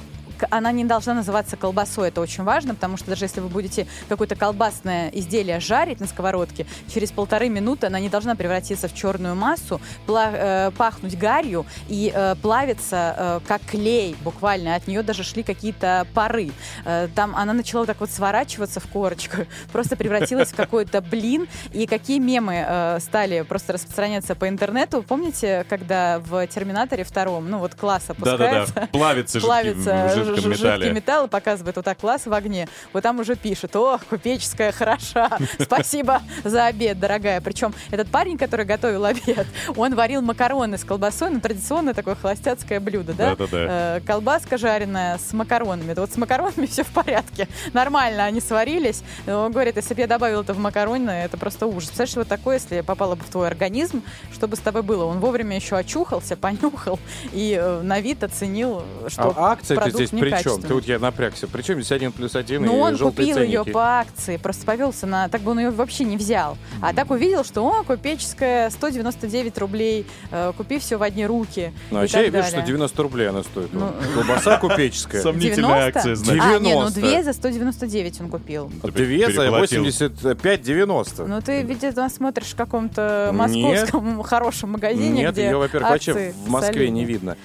она 0.51 0.73
не 0.73 0.85
должна 0.85 1.15
называться 1.15 1.57
колбасой, 1.57 2.09
это 2.09 2.21
очень 2.21 2.45
важно, 2.45 2.75
потому 2.75 2.97
что 2.97 3.07
даже 3.07 3.25
если 3.25 3.41
вы 3.41 3.49
будете 3.49 3.87
какое-то 4.09 4.37
колбасное 4.37 5.09
изделие 5.11 5.61
жарить 5.61 6.01
на 6.01 6.07
сковородке, 6.07 6.67
через 6.93 7.13
полторы 7.13 7.49
минуты 7.49 7.87
она 7.87 8.01
не 8.01 8.09
должна 8.09 8.35
превратиться 8.35 8.89
в 8.89 8.95
черную 8.95 9.35
массу, 9.35 9.81
э, 10.09 10.71
пахнуть 10.77 11.19
гарью 11.19 11.67
и 11.89 12.13
э, 12.15 12.35
плавиться 12.41 13.15
э, 13.17 13.41
как 13.47 13.63
клей 13.63 14.17
буквально. 14.23 14.75
От 14.75 14.87
нее 14.87 15.03
даже 15.03 15.25
шли 15.25 15.43
какие-то 15.43 16.07
пары. 16.15 16.51
Э, 16.85 17.09
там 17.15 17.35
она 17.37 17.53
начала 17.53 17.83
вот 17.83 17.87
так 17.87 18.01
вот 18.01 18.11
сворачиваться 18.11 18.81
в 18.81 18.87
корочку, 18.89 19.37
просто 19.73 19.97
превратилась 19.97 20.51
в 20.51 20.55
какой-то 20.55 21.01
блин. 21.01 21.47
И 21.73 21.87
какие 21.87 22.19
мемы 22.19 22.65
э, 22.67 22.99
стали 23.01 23.43
просто 23.43 23.75
распространяться 23.75 24.35
по 24.35 24.49
интернету. 24.49 25.03
Помните, 25.03 25.67
когда 25.69 26.19
в 26.21 26.47
«Терминаторе» 26.47 27.05
втором, 27.05 27.51
ну 27.51 27.59
вот 27.59 27.75
класс 27.75 28.05
опускается, 28.09 28.75
Да-да-да. 28.75 28.87
Плавится, 28.99 29.41
плавится 29.41 30.34
жидком 30.37 30.53
металле. 30.53 30.77
жидкий 30.77 30.93
металл, 30.93 31.29
показывает 31.29 31.77
вот 31.77 31.85
так 31.85 31.99
класс 31.99 32.27
в 32.27 32.33
огне. 32.33 32.69
Вот 32.93 33.03
там 33.03 33.21
уже 33.21 33.37
пишет, 33.37 33.75
о, 33.77 33.99
купеческая 34.09 34.73
хороша, 34.73 35.31
спасибо 35.61 36.23
за 36.45 36.67
обед, 36.67 36.99
дорогая. 36.99 37.41
Причем 37.41 37.75
этот 37.91 38.09
парень, 38.09 38.39
который 38.39 38.67
готовил 38.67 39.05
обед, 39.05 39.47
он 39.77 39.95
варил 39.95 40.23
макароны 40.23 40.79
с 40.79 40.85
колбасой, 40.85 41.31
ну, 41.31 41.41
традиционное 41.41 41.95
такое 41.95 42.15
холостяцкое 42.15 42.81
блюдо, 42.81 43.13
да? 43.13 43.31
Да-да-да. 43.31 43.97
Э, 43.97 44.01
колбаска 44.07 44.59
жареная 44.59 45.19
с 45.19 45.33
макаронами. 45.33 45.95
Вот 45.95 46.13
с 46.13 46.17
макаронами 46.17 46.67
все 46.71 46.85
в 46.85 46.89
порядке. 46.89 47.49
Нормально 47.73 48.25
они 48.25 48.41
сварились. 48.41 49.03
Но 49.27 49.45
Он 49.45 49.53
говорит, 49.53 49.77
если 49.77 49.95
бы 49.95 50.01
я 50.01 50.07
добавил 50.07 50.41
это 50.41 50.55
в 50.55 50.59
макароны, 50.59 51.11
это 51.11 51.37
просто 51.37 51.67
ужас. 51.67 51.91
Представляешь, 51.91 52.17
вот 52.17 52.29
такое, 52.29 52.57
если 52.57 52.81
попало 52.81 53.15
бы 53.15 53.25
в 53.25 53.29
твой 53.29 53.47
организм, 53.47 54.03
что 54.33 54.49
бы 54.49 54.57
с 54.57 54.61
тобой 54.61 54.83
было? 54.83 55.05
Он 55.05 55.21
вовремя 55.21 55.57
еще 55.57 55.77
очухался, 55.77 56.37
понюхал 56.37 56.99
и 57.33 57.59
э, 57.61 57.83
на 57.83 58.01
вид 58.01 58.25
оценил, 58.25 58.83
что 59.09 59.33
А 59.37 59.57
продукт 59.57 59.95
здесь 59.95 60.13
при 60.21 60.29
чем? 60.31 60.39
некачественный. 60.39 60.69
Ты 60.69 60.75
вот 60.75 60.85
я 60.85 60.99
напрягся. 60.99 61.49
Причем 61.49 61.75
здесь 61.77 61.93
один 61.93 62.13
плюс 62.13 62.35
один 62.37 62.63
Ну, 62.65 62.79
он 62.79 62.97
купил 62.97 63.39
ее 63.39 63.61
ценники? 63.61 63.73
по 63.73 64.01
акции, 64.01 64.37
просто 64.37 64.65
повелся 64.65 65.07
на... 65.07 65.29
Так 65.29 65.43
бы 65.43 65.53
он 65.53 65.59
ее 65.59 65.71
вообще 65.71 66.05
не 66.05 66.17
взял. 66.17 66.57
А 66.81 66.93
так 66.93 67.11
увидел, 67.11 67.45
что, 67.45 67.63
о, 67.63 67.83
купеческая, 67.83 68.71
199 68.71 69.59
рублей, 69.59 70.07
э, 70.31 70.53
купи 70.57 70.79
все 70.79 70.97
в 70.97 71.03
одни 71.03 71.27
руки. 71.27 71.73
Ну, 71.91 71.99
а 71.99 72.07
я 72.07 72.23
вижу, 72.23 72.43
что 72.43 72.53
далее. 72.53 72.67
90 72.67 73.03
рублей 73.03 73.29
она 73.29 73.43
стоит. 73.43 73.73
Ну, 73.73 73.93
Колбаса 74.15 74.57
купеческая. 74.61 75.23
Сомнительная 75.23 75.91
90? 75.91 75.99
акция, 75.99 76.15
значит. 76.15 76.43
А, 76.45 76.59
не, 76.59 76.75
ну 76.75 76.89
90. 76.91 77.01
две 77.01 77.23
за 77.23 77.33
199 77.33 78.21
он 78.21 78.29
купил. 78.31 78.71
Две 78.83 79.31
за 79.31 79.43
Переплатил. 79.43 79.85
85,90. 79.85 81.27
Ну, 81.27 81.41
ты, 81.41 81.63
видимо, 81.63 82.09
смотришь 82.09 82.53
в 82.53 82.57
каком-то 82.57 83.31
Нет. 83.33 83.39
московском 83.39 84.23
хорошем 84.35 84.73
магазине, 84.73 85.23
Нет, 85.23 85.33
где 85.33 85.45
ее, 85.45 85.57
во-первых, 85.57 85.91
вообще 85.91 86.33
в 86.33 86.49
Москве 86.49 86.91
не 86.91 87.05
видно. 87.05 87.37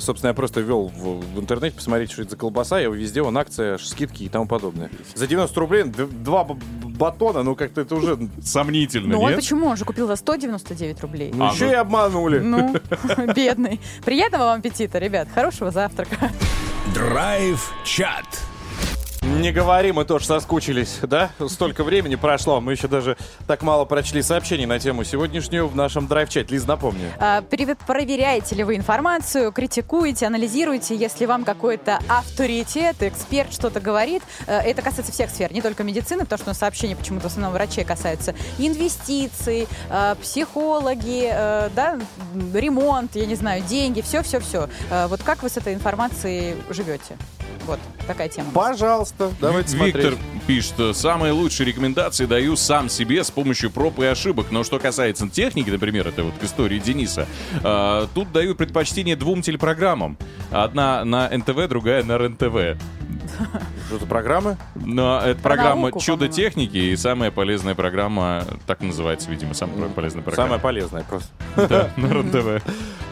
Собственно, 0.00 0.28
я 0.28 0.34
просто 0.34 0.60
ввел 0.60 0.88
в, 0.88 1.20
в 1.34 1.40
интернете 1.40 1.76
посмотреть, 1.76 2.09
что 2.10 2.22
это 2.22 2.32
за 2.32 2.36
колбаса, 2.36 2.80
и 2.80 2.86
везде 2.90 3.22
он 3.22 3.36
акция, 3.38 3.78
скидки 3.78 4.24
и 4.24 4.28
тому 4.28 4.46
подобное. 4.46 4.90
За 5.14 5.26
90 5.26 5.60
рублей 5.60 5.84
два 5.84 6.44
батона, 6.44 7.42
ну 7.42 7.54
как-то 7.54 7.80
это 7.80 7.94
уже... 7.94 8.18
Сомнительно, 8.42 9.14
Ну, 9.14 9.20
он 9.20 9.30
нет? 9.30 9.38
почему? 9.40 9.66
Он 9.66 9.76
же 9.76 9.84
купил 9.84 10.06
за 10.06 10.16
199 10.16 11.00
рублей. 11.00 11.30
Ну, 11.34 11.48
А, 11.48 11.52
еще 11.52 11.66
ну- 11.66 11.72
и 11.72 11.74
обманули. 11.74 12.38
Ну, 12.40 12.74
бедный. 13.34 13.80
Приятного 14.04 14.44
вам 14.44 14.58
аппетита, 14.60 14.98
ребят. 14.98 15.28
Хорошего 15.34 15.70
завтрака. 15.70 16.30
Драйв-чат. 16.94 18.26
Не 19.22 19.52
говори, 19.52 19.92
мы 19.92 20.04
тоже 20.04 20.24
соскучились, 20.26 20.98
да? 21.02 21.30
Столько 21.48 21.84
времени 21.84 22.14
прошло, 22.16 22.60
мы 22.60 22.72
еще 22.72 22.88
даже 22.88 23.16
так 23.46 23.62
мало 23.62 23.84
прочли 23.84 24.22
сообщений 24.22 24.66
на 24.66 24.78
тему 24.78 25.04
сегодняшнюю 25.04 25.68
в 25.68 25.76
нашем 25.76 26.06
драйв-чате. 26.06 26.54
Лиз, 26.54 26.66
напомни. 26.66 27.10
А, 27.18 27.42
Проверяете 27.86 28.54
ли 28.54 28.64
вы 28.64 28.76
информацию, 28.76 29.52
критикуете, 29.52 30.26
анализируете, 30.26 30.96
если 30.96 31.26
вам 31.26 31.44
какой-то 31.44 32.00
авторитет, 32.08 33.02
эксперт 33.02 33.52
что-то 33.52 33.80
говорит. 33.80 34.22
Э, 34.46 34.58
Это 34.60 34.82
касается 34.82 35.12
всех 35.12 35.30
сфер, 35.30 35.52
не 35.52 35.60
только 35.60 35.84
медицины, 35.84 36.24
потому 36.24 36.40
что 36.40 36.54
сообщения 36.54 36.96
почему-то 36.96 37.28
в 37.28 37.30
основном 37.30 37.52
врачей 37.52 37.84
касаются 37.84 38.34
инвестиций, 38.58 39.68
э, 39.90 40.14
психологи, 40.20 41.30
э, 41.32 41.70
да, 41.74 41.98
ремонт, 42.54 43.16
я 43.16 43.26
не 43.26 43.34
знаю, 43.34 43.62
деньги, 43.62 44.00
все-все-все. 44.00 44.68
Вот 45.08 45.22
как 45.22 45.42
вы 45.42 45.48
с 45.48 45.56
этой 45.56 45.74
информацией 45.74 46.56
живете? 46.70 47.16
Вот 47.66 47.78
такая 48.06 48.28
тема. 48.28 48.50
Пожалуйста, 48.52 49.09
давайте 49.40 49.76
Виктор 49.76 50.12
смотреть. 50.14 50.42
пишет, 50.46 50.74
что 50.74 50.92
самые 50.92 51.32
лучшие 51.32 51.66
рекомендации 51.66 52.26
даю 52.26 52.56
сам 52.56 52.88
себе 52.88 53.22
с 53.24 53.30
помощью 53.30 53.70
проб 53.70 53.98
и 54.00 54.04
ошибок. 54.04 54.46
Но 54.50 54.64
что 54.64 54.78
касается 54.78 55.28
техники, 55.28 55.70
например, 55.70 56.08
это 56.08 56.24
вот 56.24 56.34
к 56.40 56.44
истории 56.44 56.78
Дениса, 56.78 57.26
э, 57.62 58.06
тут 58.14 58.32
даю 58.32 58.54
предпочтение 58.54 59.16
двум 59.16 59.42
телепрограммам. 59.42 60.16
Одна 60.50 61.04
на 61.04 61.28
НТВ, 61.28 61.68
другая 61.68 62.02
на 62.04 62.18
РЕН-ТВ. 63.38 63.62
Что-то 63.88 64.06
программы? 64.06 64.56
Но 64.74 65.20
это 65.20 65.40
Про 65.40 65.54
программа 65.54 65.82
науку, 65.82 66.00
«Чудо 66.00 66.26
по-моему. 66.26 66.34
техники» 66.34 66.76
и 66.76 66.96
самая 66.96 67.30
полезная 67.30 67.74
программа, 67.74 68.44
так 68.66 68.80
называется, 68.80 69.30
видимо, 69.30 69.54
самая 69.54 69.88
полезная 69.88 70.22
программа. 70.22 70.46
Самое 70.48 70.60
полезное 70.60 71.02
просто. 71.04 71.28
Да, 71.68 71.90
на 71.96 72.06
РЕН-ТВ. 72.12 72.64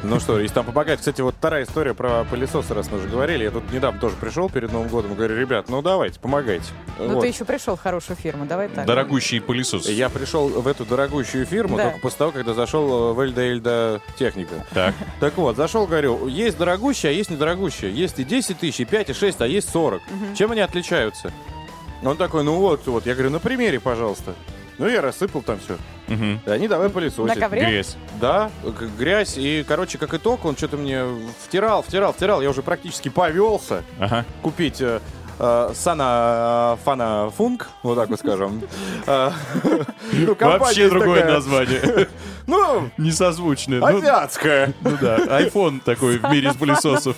Ну 0.05 0.21
что, 0.21 0.39
если 0.39 0.55
там 0.55 0.65
помогает. 0.65 1.01
Кстати, 1.01 1.21
вот 1.21 1.35
вторая 1.37 1.65
история 1.65 1.93
про 1.93 2.25
пылесосы, 2.25 2.73
раз 2.73 2.89
мы 2.91 2.99
уже 2.99 3.09
говорили. 3.09 3.43
Я 3.45 3.51
тут 3.51 3.71
недавно 3.73 3.99
тоже 4.01 4.15
пришел 4.17 4.49
перед 4.49 4.73
Новым 4.73 4.89
годом 4.89 5.13
и 5.13 5.15
говорю, 5.17 5.37
ребят, 5.37 5.69
ну 5.69 5.83
давайте, 5.83 6.21
помогайте. 6.21 6.67
Ну, 6.99 7.15
Вот. 7.15 7.23
ты 7.23 7.27
еще 7.29 7.45
пришел 7.45 7.75
в 7.77 7.81
хорошую 7.81 8.17
фирму, 8.17 8.47
давай 8.47 8.69
так. 8.69 8.87
Дорогущий 8.87 9.41
пылесос. 9.41 9.89
Я 9.89 10.09
пришел 10.09 10.49
в 10.49 10.67
эту 10.69 10.85
дорогущую 10.85 11.45
фирму 11.47 11.77
Да. 11.77 11.85
только 11.85 11.99
после 12.01 12.19
того, 12.19 12.31
когда 12.31 12.55
зашел 12.55 13.13
в 13.13 13.21
Эльда 13.21 13.41
Эльда 13.43 14.01
техника. 14.19 14.65
Так. 14.73 14.95
Так 15.19 15.37
вот, 15.37 15.57
зашел, 15.57 15.87
говорю, 15.87 16.29
есть 16.29 16.57
дорогущая, 16.59 17.11
а 17.11 17.15
есть 17.15 17.31
недорогущая. 17.31 17.91
Есть 17.91 18.19
и 18.21 18.25
10 18.25 18.59
тысяч, 18.59 18.81
и 18.81 18.85
5, 18.85 19.11
и 19.11 19.13
6, 19.15 19.41
а 19.41 19.47
есть 19.49 19.69
40. 19.71 20.01
Чем 20.37 20.53
они 20.53 20.61
отличаются? 20.61 21.33
Он 22.03 22.17
такой, 22.17 22.45
ну 22.45 22.57
вот, 22.57 22.87
вот. 22.87 23.07
Я 23.07 23.15
говорю, 23.15 23.31
на 23.31 23.39
примере, 23.41 23.81
пожалуйста. 23.81 24.35
Ну, 24.79 24.89
я 24.89 25.03
рассыпал 25.03 25.43
там 25.43 25.59
все. 25.59 25.77
Мгм. 26.07 26.41
И 26.47 26.51
они 26.51 26.69
давай 26.69 26.89
пылесосить. 26.89 27.35
На 27.35 27.41
ковре? 27.41 27.63
Грязь. 27.63 27.97
Да, 28.21 28.51
грязь. 28.97 29.37
И, 29.37 29.65
короче, 29.67 29.99
как 29.99 30.15
итог, 30.15 30.45
он 30.45 30.57
что-то 30.57 30.77
мне 30.77 31.05
втирал, 31.45 31.83
втирал, 31.83 32.13
втирал. 32.13 32.41
Я 32.41 32.51
уже 32.51 32.63
практически 32.63 33.09
повелся 33.09 33.83
Ага. 33.99 34.25
купить 34.41 34.81
э, 34.81 35.01
э, 35.41 35.73
Сана 35.75 36.79
Фана 36.85 37.31
Функ, 37.37 37.69
вот 37.83 37.97
так 37.97 38.09
вот 38.09 38.21
скажем. 38.21 38.63
Э, 39.07 39.33
ну, 40.13 40.37
Вообще 40.39 40.89
другое 40.89 41.25
название. 41.25 42.09
Ну, 42.49 42.91
Несозвучное. 42.97 43.79
Ну, 43.79 43.87
азиатская. 43.87 44.73
ну 44.81 44.97
да, 45.01 45.19
iPhone 45.41 45.81
такой 45.85 46.19
в 46.19 46.25
мире 46.33 46.49
из 46.49 46.57
пылесосов. 46.57 47.15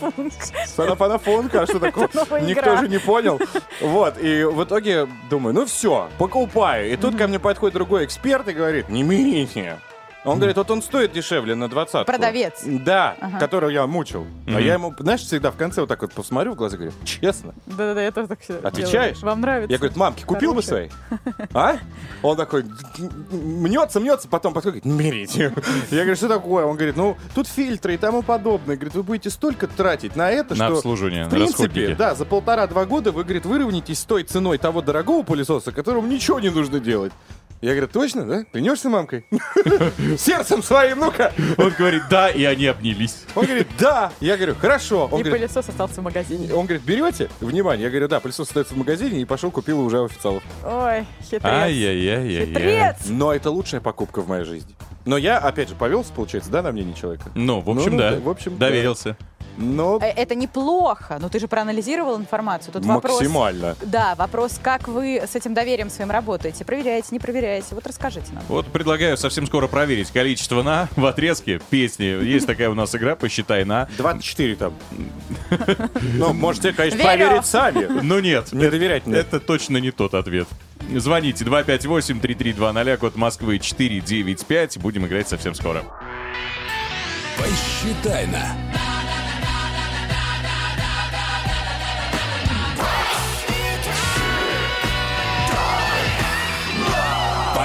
Сана 0.66 0.96
Фана 0.96 1.18
Функ, 1.18 1.54
а 1.54 1.66
что 1.66 1.78
такое? 1.78 2.08
Никто 2.42 2.76
же 2.76 2.88
не 2.88 2.98
понял. 2.98 3.40
Вот, 3.80 4.18
и 4.20 4.42
в 4.42 4.62
итоге 4.64 5.08
думаю, 5.30 5.54
ну 5.54 5.66
все, 5.66 6.08
покупаю. 6.18 6.92
И 6.92 6.96
тут 6.96 7.16
ко 7.16 7.28
мне 7.28 7.38
подходит 7.38 7.74
другой 7.74 8.04
эксперт 8.04 8.48
и 8.48 8.52
говорит, 8.52 8.88
не 8.88 9.04
мерите. 9.04 9.78
Он 10.24 10.36
говорит, 10.36 10.56
вот 10.56 10.70
он 10.70 10.82
стоит 10.82 11.12
дешевле 11.12 11.54
на 11.54 11.68
20 11.68 12.04
Продавец. 12.06 12.62
Да, 12.64 13.16
которого 13.38 13.70
я 13.70 13.86
мучил. 13.86 14.26
А 14.46 14.50
Мгм. 14.50 14.58
я 14.58 14.74
ему, 14.74 14.94
знаешь, 14.98 15.20
всегда 15.22 15.50
в 15.50 15.56
конце 15.56 15.80
вот 15.80 15.88
так 15.88 16.02
вот 16.02 16.12
посмотрю 16.12 16.52
в 16.52 16.56
глаза 16.56 16.76
и 16.76 16.78
говорю, 16.78 16.94
честно. 17.04 17.54
Да-да-да, 17.66 18.02
я 18.02 18.12
тоже 18.12 18.28
так 18.28 18.38
Отвечаешь? 18.62 19.16
делаю. 19.18 19.30
Вам 19.30 19.40
нравится? 19.40 19.72
Я 19.72 19.78
говорю, 19.78 19.94
мамки, 19.98 20.22
купил 20.24 20.52
бы 20.54 20.62
свои? 20.62 20.88
А? 21.54 21.76
Он 22.22 22.36
такой, 22.36 22.64
мнется, 23.30 24.00
мнется, 24.00 24.28
потом 24.28 24.52
подходит, 24.52 24.84
говорит, 24.84 25.00
берите. 25.12 25.54
Я 25.90 26.00
говорю, 26.00 26.16
что 26.16 26.28
такое? 26.28 26.64
Он 26.64 26.76
говорит, 26.76 26.96
ну, 26.96 27.16
тут 27.34 27.46
фильтры 27.46 27.94
и 27.94 27.96
тому 27.96 28.22
подобное. 28.22 28.76
Говорит, 28.76 28.94
вы 28.94 29.02
будете 29.02 29.30
столько 29.30 29.66
тратить 29.66 30.16
на 30.16 30.30
это, 30.30 30.54
На 30.54 30.66
что... 30.66 30.76
обслуживание, 30.76 31.24
В 31.24 31.28
на 31.28 31.36
принципе, 31.36 31.64
расходники. 31.64 31.94
да, 31.94 32.14
за 32.14 32.24
полтора-два 32.24 32.84
года 32.84 33.12
вы, 33.12 33.24
говорит, 33.24 33.46
выровняетесь 33.46 33.98
с 34.00 34.04
той 34.04 34.22
ценой 34.24 34.58
того 34.58 34.82
дорогого 34.82 35.22
пылесоса, 35.22 35.72
которому 35.72 36.06
ничего 36.08 36.40
не 36.40 36.50
нужно 36.50 36.78
делать. 36.80 37.12
Я 37.60 37.72
говорю, 37.72 37.88
точно, 37.88 38.24
да? 38.24 38.44
Клянешься 38.44 38.88
мамкой? 38.88 39.26
Сердцем 40.18 40.62
своим, 40.62 40.98
ну-ка. 41.00 41.32
Он 41.58 41.70
говорит, 41.70 42.04
да, 42.08 42.30
и 42.30 42.42
они 42.44 42.66
обнялись. 42.66 43.24
Он 43.34 43.44
говорит, 43.44 43.68
да. 43.78 44.12
Я 44.20 44.36
говорю, 44.36 44.54
хорошо. 44.54 45.08
Он 45.12 45.20
И 45.20 45.22
говорит, 45.24 45.42
пылесос 45.50 45.68
остался 45.68 46.00
в 46.00 46.04
магазине. 46.04 46.52
он 46.54 46.64
говорит, 46.64 46.82
берете? 46.82 47.28
Внимание. 47.40 47.84
Я 47.84 47.90
говорю, 47.90 48.08
да, 48.08 48.18
пылесос 48.18 48.48
остается 48.48 48.72
в 48.72 48.78
магазине 48.78 49.20
и 49.20 49.24
пошел 49.26 49.50
купил 49.50 49.80
уже 49.80 50.00
у 50.00 50.06
официалов. 50.06 50.42
Ой, 50.64 51.04
хитрец. 51.22 51.44
Ай-яй-яй-яй. 51.44 52.46
Хитрец! 52.46 52.96
Но 53.08 53.34
это 53.34 53.50
лучшая 53.50 53.82
покупка 53.82 54.22
в 54.22 54.28
моей 54.28 54.44
жизни. 54.44 54.74
Но 55.04 55.18
я, 55.18 55.38
опять 55.38 55.68
же, 55.68 55.74
повелся, 55.74 56.12
получается, 56.14 56.50
да, 56.50 56.62
на 56.62 56.72
мнение 56.72 56.94
человека? 56.94 57.30
Ну, 57.34 57.60
в 57.60 57.68
общем, 57.70 57.90
Ну, 57.92 57.96
ну, 57.96 57.98
да. 57.98 58.10
да, 58.12 58.20
в 58.20 58.28
общем, 58.28 58.56
да. 58.58 58.70
Но 59.56 59.98
Э, 60.00 60.06
Это 60.16 60.34
неплохо, 60.34 61.18
но 61.20 61.28
ты 61.28 61.38
же 61.38 61.48
проанализировал 61.48 62.18
информацию. 62.18 62.72
Тут 62.72 62.84
вопрос... 62.84 63.20
максимально. 63.20 63.76
Да, 63.82 64.14
вопрос, 64.16 64.58
как 64.62 64.88
вы 64.88 65.16
с 65.26 65.34
этим 65.36 65.54
доверием 65.54 65.90
своим 65.90 66.10
работаете. 66.10 66.64
Проверяете, 66.64 67.08
не 67.10 67.18
проверяете. 67.18 67.66
Вот 67.74 67.86
расскажите 67.86 68.32
нам. 68.32 68.42
Вот 68.48 68.66
предлагаю 68.66 69.16
совсем 69.16 69.46
скоро 69.46 69.66
проверить 69.66 70.10
количество 70.10 70.62
на 70.62 70.88
в 70.96 71.04
отрезке 71.04 71.60
песни. 71.70 72.04
Есть 72.04 72.46
такая 72.46 72.70
у 72.70 72.74
нас 72.74 72.94
игра, 72.94 73.16
посчитай 73.16 73.64
на. 73.64 73.88
24 73.98 74.56
там. 74.56 74.74
Ну, 76.14 76.32
можете, 76.32 76.72
конечно, 76.72 77.02
проверить 77.02 77.46
сами. 77.46 77.86
Ну 78.02 78.18
нет, 78.20 78.52
Не 78.52 78.68
доверять 78.70 79.06
мне. 79.06 79.18
это 79.18 79.40
точно 79.40 79.78
не 79.78 79.90
тот 79.90 80.14
ответ. 80.14 80.48
Звоните 80.96 81.44
258-3320, 81.44 82.96
код 82.96 83.16
Москвы 83.16 83.58
495. 83.58 84.78
Будем 84.78 85.06
играть 85.06 85.28
совсем 85.28 85.54
скоро. 85.54 85.82
Посчитай 87.38 88.26
на. 88.26 88.56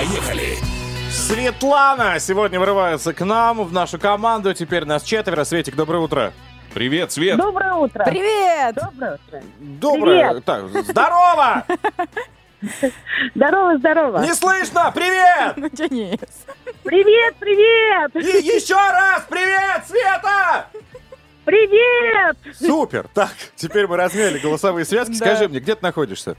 Поехали! 0.06 0.58
Светлана 1.10 2.20
сегодня 2.20 2.60
вырывается 2.60 3.14
к 3.14 3.26
нам, 3.26 3.64
в 3.64 3.74
нашу 3.74 3.98
команду. 3.98 4.54
Теперь 4.54 4.86
нас 4.86 5.02
четверо. 5.04 5.44
Светик, 5.46 5.76
доброе 5.76 6.00
утро. 6.00 6.34
Привет, 6.74 7.12
Свет. 7.12 7.38
Доброе 7.38 7.74
утро. 7.74 8.04
Привет! 8.06 8.76
Доброе 8.76 9.14
утро. 9.14 9.44
Доброе. 9.60 10.28
Привет. 10.30 10.46
Так, 10.46 10.66
здорово! 10.84 11.66
Здорово, 13.36 13.78
здорово. 13.78 14.20
Не 14.24 14.34
слышно! 14.34 14.92
Привет! 14.94 15.54
Ну, 15.58 15.70
Денис. 15.70 16.20
Привет, 16.84 17.36
привет. 17.40 18.16
И 18.16 18.46
еще 18.56 18.74
раз 18.74 19.26
привет, 19.30 19.86
Света! 19.86 20.68
Привет. 21.44 22.38
Супер! 22.58 23.08
Так, 23.14 23.34
теперь 23.56 23.86
мы 23.88 23.98
размяли 23.98 24.40
голосовые 24.40 24.86
связки. 24.86 25.14
Скажи 25.14 25.48
мне, 25.48 25.60
где 25.60 25.76
ты 25.76 25.84
находишься? 25.84 26.38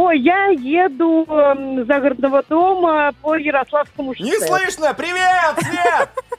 Ой, 0.00 0.20
я 0.20 0.46
еду 0.50 1.24
эм, 1.24 1.82
с 1.82 1.86
загородного 1.88 2.44
дома 2.48 3.10
по 3.20 3.34
Ярославскому 3.34 4.14
шоссе. 4.14 4.30
Не 4.30 4.38
слышно! 4.38 4.94
Привет, 4.94 5.56
Свет! 5.58 6.08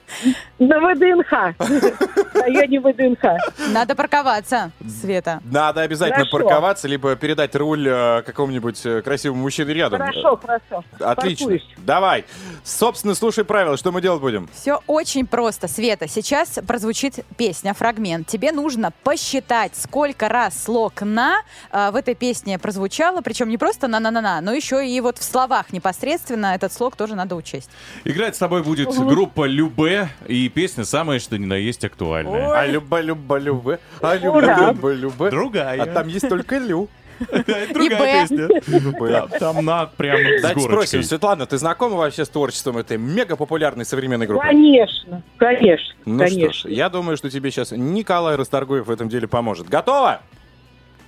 На 0.60 0.78
ВДНХ. 0.78 1.56
В 1.58 2.34
районе 2.34 2.80
ВДНХ. 2.80 3.24
Надо 3.72 3.96
парковаться, 3.96 4.70
Света. 5.00 5.40
Надо 5.50 5.80
обязательно 5.80 6.26
Хорошо. 6.26 6.36
парковаться, 6.36 6.86
либо 6.86 7.16
передать 7.16 7.56
руль 7.56 7.88
э, 7.88 8.22
какому-нибудь 8.26 8.84
э, 8.84 9.00
красивому 9.00 9.40
мужчине 9.40 9.72
рядом. 9.72 10.00
Хорошо, 10.00 10.36
хорошо. 10.36 10.84
Отлично. 10.98 11.46
Паркуюсь. 11.46 11.68
Давай. 11.78 12.26
Собственно, 12.62 13.14
слушай 13.14 13.42
правила. 13.42 13.78
Что 13.78 13.90
мы 13.90 14.02
делать 14.02 14.20
будем? 14.20 14.50
Все 14.52 14.80
очень 14.86 15.26
просто, 15.26 15.66
Света. 15.66 16.06
Сейчас 16.06 16.58
прозвучит 16.66 17.24
песня, 17.38 17.72
фрагмент. 17.72 18.26
Тебе 18.26 18.52
нужно 18.52 18.92
посчитать, 19.02 19.72
сколько 19.74 20.28
раз 20.28 20.62
слог 20.62 21.00
«на» 21.00 21.38
э, 21.72 21.90
в 21.90 21.96
этой 21.96 22.14
песне 22.14 22.58
прозвучало. 22.58 23.22
Причем 23.22 23.48
не 23.48 23.56
просто 23.56 23.88
«на-на-на-на», 23.88 24.42
но 24.42 24.52
еще 24.52 24.86
и 24.86 25.00
вот 25.00 25.16
в 25.16 25.22
словах 25.22 25.72
непосредственно 25.72 26.54
этот 26.54 26.70
слог 26.70 26.96
тоже 26.96 27.14
надо 27.14 27.34
учесть. 27.34 27.70
Играть 28.04 28.36
с 28.36 28.38
тобой 28.38 28.62
будет 28.62 28.94
группа 28.94 29.46
Любе, 29.46 30.10
и 30.26 30.49
песня 30.50 30.84
самая 30.84 31.18
что 31.18 31.38
ни 31.38 31.46
на 31.46 31.54
есть 31.54 31.84
актуальная. 31.84 32.52
А 32.52 32.66
люба, 32.66 33.00
люба, 33.00 33.38
любе. 33.38 33.78
А 34.00 34.16
люба, 34.16 34.40
люба, 34.40 34.92
любе. 34.92 35.30
Другая. 35.30 35.82
А 35.82 35.86
там 35.86 36.08
есть 36.08 36.28
только 36.28 36.58
Лю. 36.58 36.88
Другая 37.30 38.24
И 38.24 38.28
песня. 38.28 39.28
Там, 39.38 39.64
на 39.64 39.86
прям 39.86 40.16
с 40.16 40.42
Давайте 40.42 40.60
спросим. 40.60 41.02
Светлана, 41.02 41.46
ты 41.46 41.58
знакома 41.58 41.96
вообще 41.96 42.24
с 42.24 42.28
творчеством 42.30 42.78
этой 42.78 42.96
мега 42.96 43.36
популярной 43.36 43.84
современной 43.84 44.26
группы? 44.26 44.46
Конечно, 44.46 45.22
конечно, 45.36 45.94
Ну 46.06 46.26
что 46.26 46.34
ж, 46.34 46.38
конечно. 46.38 46.68
я 46.68 46.88
думаю, 46.88 47.16
что 47.18 47.30
тебе 47.30 47.50
сейчас 47.50 47.72
Николай 47.72 48.36
Расторгуев 48.36 48.86
в 48.86 48.90
этом 48.90 49.08
деле 49.08 49.28
поможет. 49.28 49.68
Готова? 49.68 50.22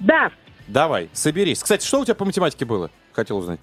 Да, 0.01 0.30
Давай, 0.68 1.11
соберись. 1.12 1.62
Кстати, 1.62 1.84
что 1.86 2.01
у 2.01 2.05
тебя 2.05 2.14
по 2.14 2.24
математике 2.24 2.64
было? 2.64 2.90
Хотел 3.12 3.38
узнать. 3.38 3.61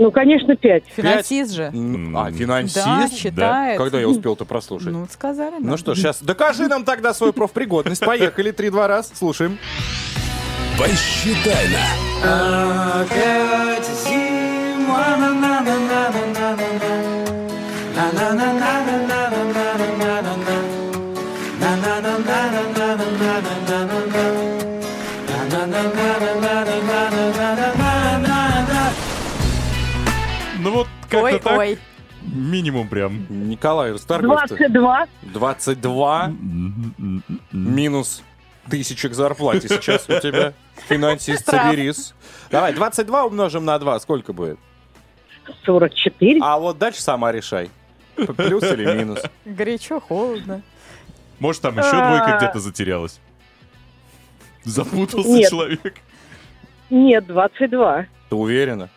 Ну, 0.00 0.10
конечно, 0.10 0.56
пять. 0.56 0.84
Финансист 0.96 1.52
же. 1.52 1.64
М, 1.64 2.16
А, 2.16 2.30
финансист? 2.32 2.84
Да, 2.84 3.08
считает. 3.08 3.78
Когда 3.78 4.00
я 4.00 4.08
успел-то 4.08 4.44
прослушать? 4.44 4.92
Ну, 4.92 5.06
сказали, 5.10 5.56
да. 5.60 5.70
Ну 5.70 5.76
что 5.76 5.94
ж, 5.94 5.98
сейчас 5.98 6.22
докажи 6.22 6.66
нам 6.68 6.84
тогда 6.84 7.12
свою 7.14 7.32
профпригодность. 7.32 8.04
Поехали, 8.04 8.50
три-два 8.50 8.88
раз, 8.88 9.12
слушаем. 9.14 9.58
Посчитай 10.78 11.66
на. 11.68 13.04
Ой, 31.14 31.38
так. 31.38 31.58
ой. 31.58 31.78
Минимум 32.22 32.88
прям. 32.88 33.26
Николай 33.48 33.92
Расторгуев. 33.92 34.46
22. 34.48 35.06
22 35.22 36.32
минус 37.52 38.22
тысяча 38.68 39.08
к 39.08 39.14
зарплате 39.14 39.68
сейчас 39.68 40.08
у 40.08 40.20
тебя. 40.20 40.52
Финансист, 40.88 41.46
Прав. 41.46 41.62
соберись. 41.62 42.14
Давай, 42.50 42.74
22 42.74 43.24
умножим 43.24 43.64
на 43.64 43.78
2, 43.78 44.00
сколько 44.00 44.32
будет? 44.32 44.58
44. 45.64 46.40
А 46.42 46.58
вот 46.58 46.78
дальше 46.78 47.00
сама 47.00 47.32
решай. 47.32 47.70
Плюс 48.16 48.62
или 48.64 48.84
минус? 48.94 49.20
Горячо, 49.46 49.98
холодно. 50.00 50.62
Может, 51.38 51.62
там 51.62 51.78
еще 51.78 51.90
А. 51.94 52.08
двойка 52.18 52.36
где-то 52.36 52.60
затерялась. 52.60 53.18
Запутался 54.64 55.28
Нет. 55.30 55.50
человек. 55.50 55.94
Нет, 56.90 57.26
22. 57.26 58.06
Ты 58.28 58.34
уверена? 58.34 58.90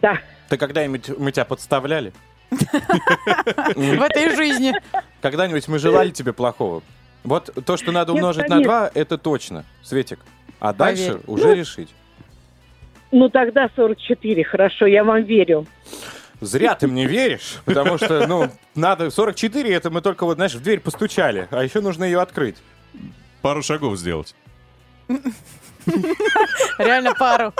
Да. 0.00 0.20
Ты 0.52 0.58
когда-нибудь 0.58 1.18
мы 1.18 1.32
тебя 1.32 1.46
подставляли? 1.46 2.12
В 2.50 4.02
этой 4.02 4.36
жизни. 4.36 4.74
Когда-нибудь 5.22 5.66
мы 5.66 5.78
желали 5.78 6.10
тебе 6.10 6.34
плохого? 6.34 6.82
Вот 7.24 7.48
то, 7.64 7.78
что 7.78 7.90
надо 7.90 8.12
умножить 8.12 8.50
на 8.50 8.56
конечно. 8.56 8.90
2, 8.90 8.90
это 8.92 9.16
точно, 9.16 9.64
Светик. 9.82 10.18
А 10.60 10.74
дальше 10.74 11.22
уже 11.26 11.54
решить. 11.54 11.88
Ну, 13.12 13.30
тогда 13.30 13.70
44, 13.74 14.44
хорошо, 14.44 14.84
я 14.84 15.04
вам 15.04 15.22
верю. 15.22 15.66
Зря 16.42 16.74
ты 16.74 16.86
мне 16.86 17.06
веришь, 17.06 17.56
потому 17.64 17.96
что, 17.96 18.26
ну, 18.26 18.50
надо 18.74 19.08
44, 19.10 19.72
это 19.72 19.88
мы 19.88 20.02
только 20.02 20.26
вот, 20.26 20.34
знаешь, 20.34 20.54
в 20.54 20.62
дверь 20.62 20.80
постучали, 20.80 21.48
а 21.50 21.64
еще 21.64 21.80
нужно 21.80 22.04
ее 22.04 22.20
открыть. 22.20 22.56
Пару 23.40 23.62
шагов 23.62 23.96
сделать. 23.96 24.34
Реально 26.78 27.14
пару. 27.14 27.52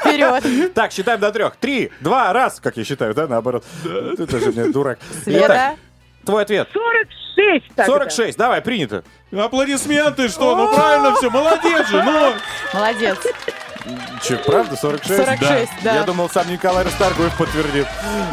Вперед. 0.00 0.74
Так, 0.74 0.92
считаем 0.92 1.20
до 1.20 1.32
трех. 1.32 1.56
Три, 1.56 1.90
два, 2.00 2.32
раз, 2.32 2.60
как 2.60 2.76
я 2.76 2.84
считаю, 2.84 3.14
да, 3.14 3.26
наоборот. 3.26 3.64
Ты 3.82 4.38
же 4.38 4.52
мне 4.52 4.66
дурак. 4.72 4.98
Света. 5.24 5.46
Итак, 5.46 5.74
твой 6.24 6.42
ответ. 6.42 6.68
46 6.72 7.66
тогда. 7.74 7.86
46, 7.86 8.38
давай, 8.38 8.60
принято. 8.60 9.04
Аплодисменты, 9.32 10.28
что? 10.28 10.56
Ну 10.56 10.74
правильно 10.74 11.14
все, 11.16 11.30
молодец 11.30 11.88
же, 11.88 12.02
ну! 12.02 12.32
Молодец. 12.72 13.18
Че, 14.22 14.36
правда, 14.38 14.76
46? 14.76 15.16
46, 15.16 15.72
да. 15.82 15.94
Я 15.94 16.02
думал, 16.04 16.28
сам 16.28 16.50
Николай 16.50 16.84
Расторгуев 16.84 17.36
подтвердит. 17.36 17.86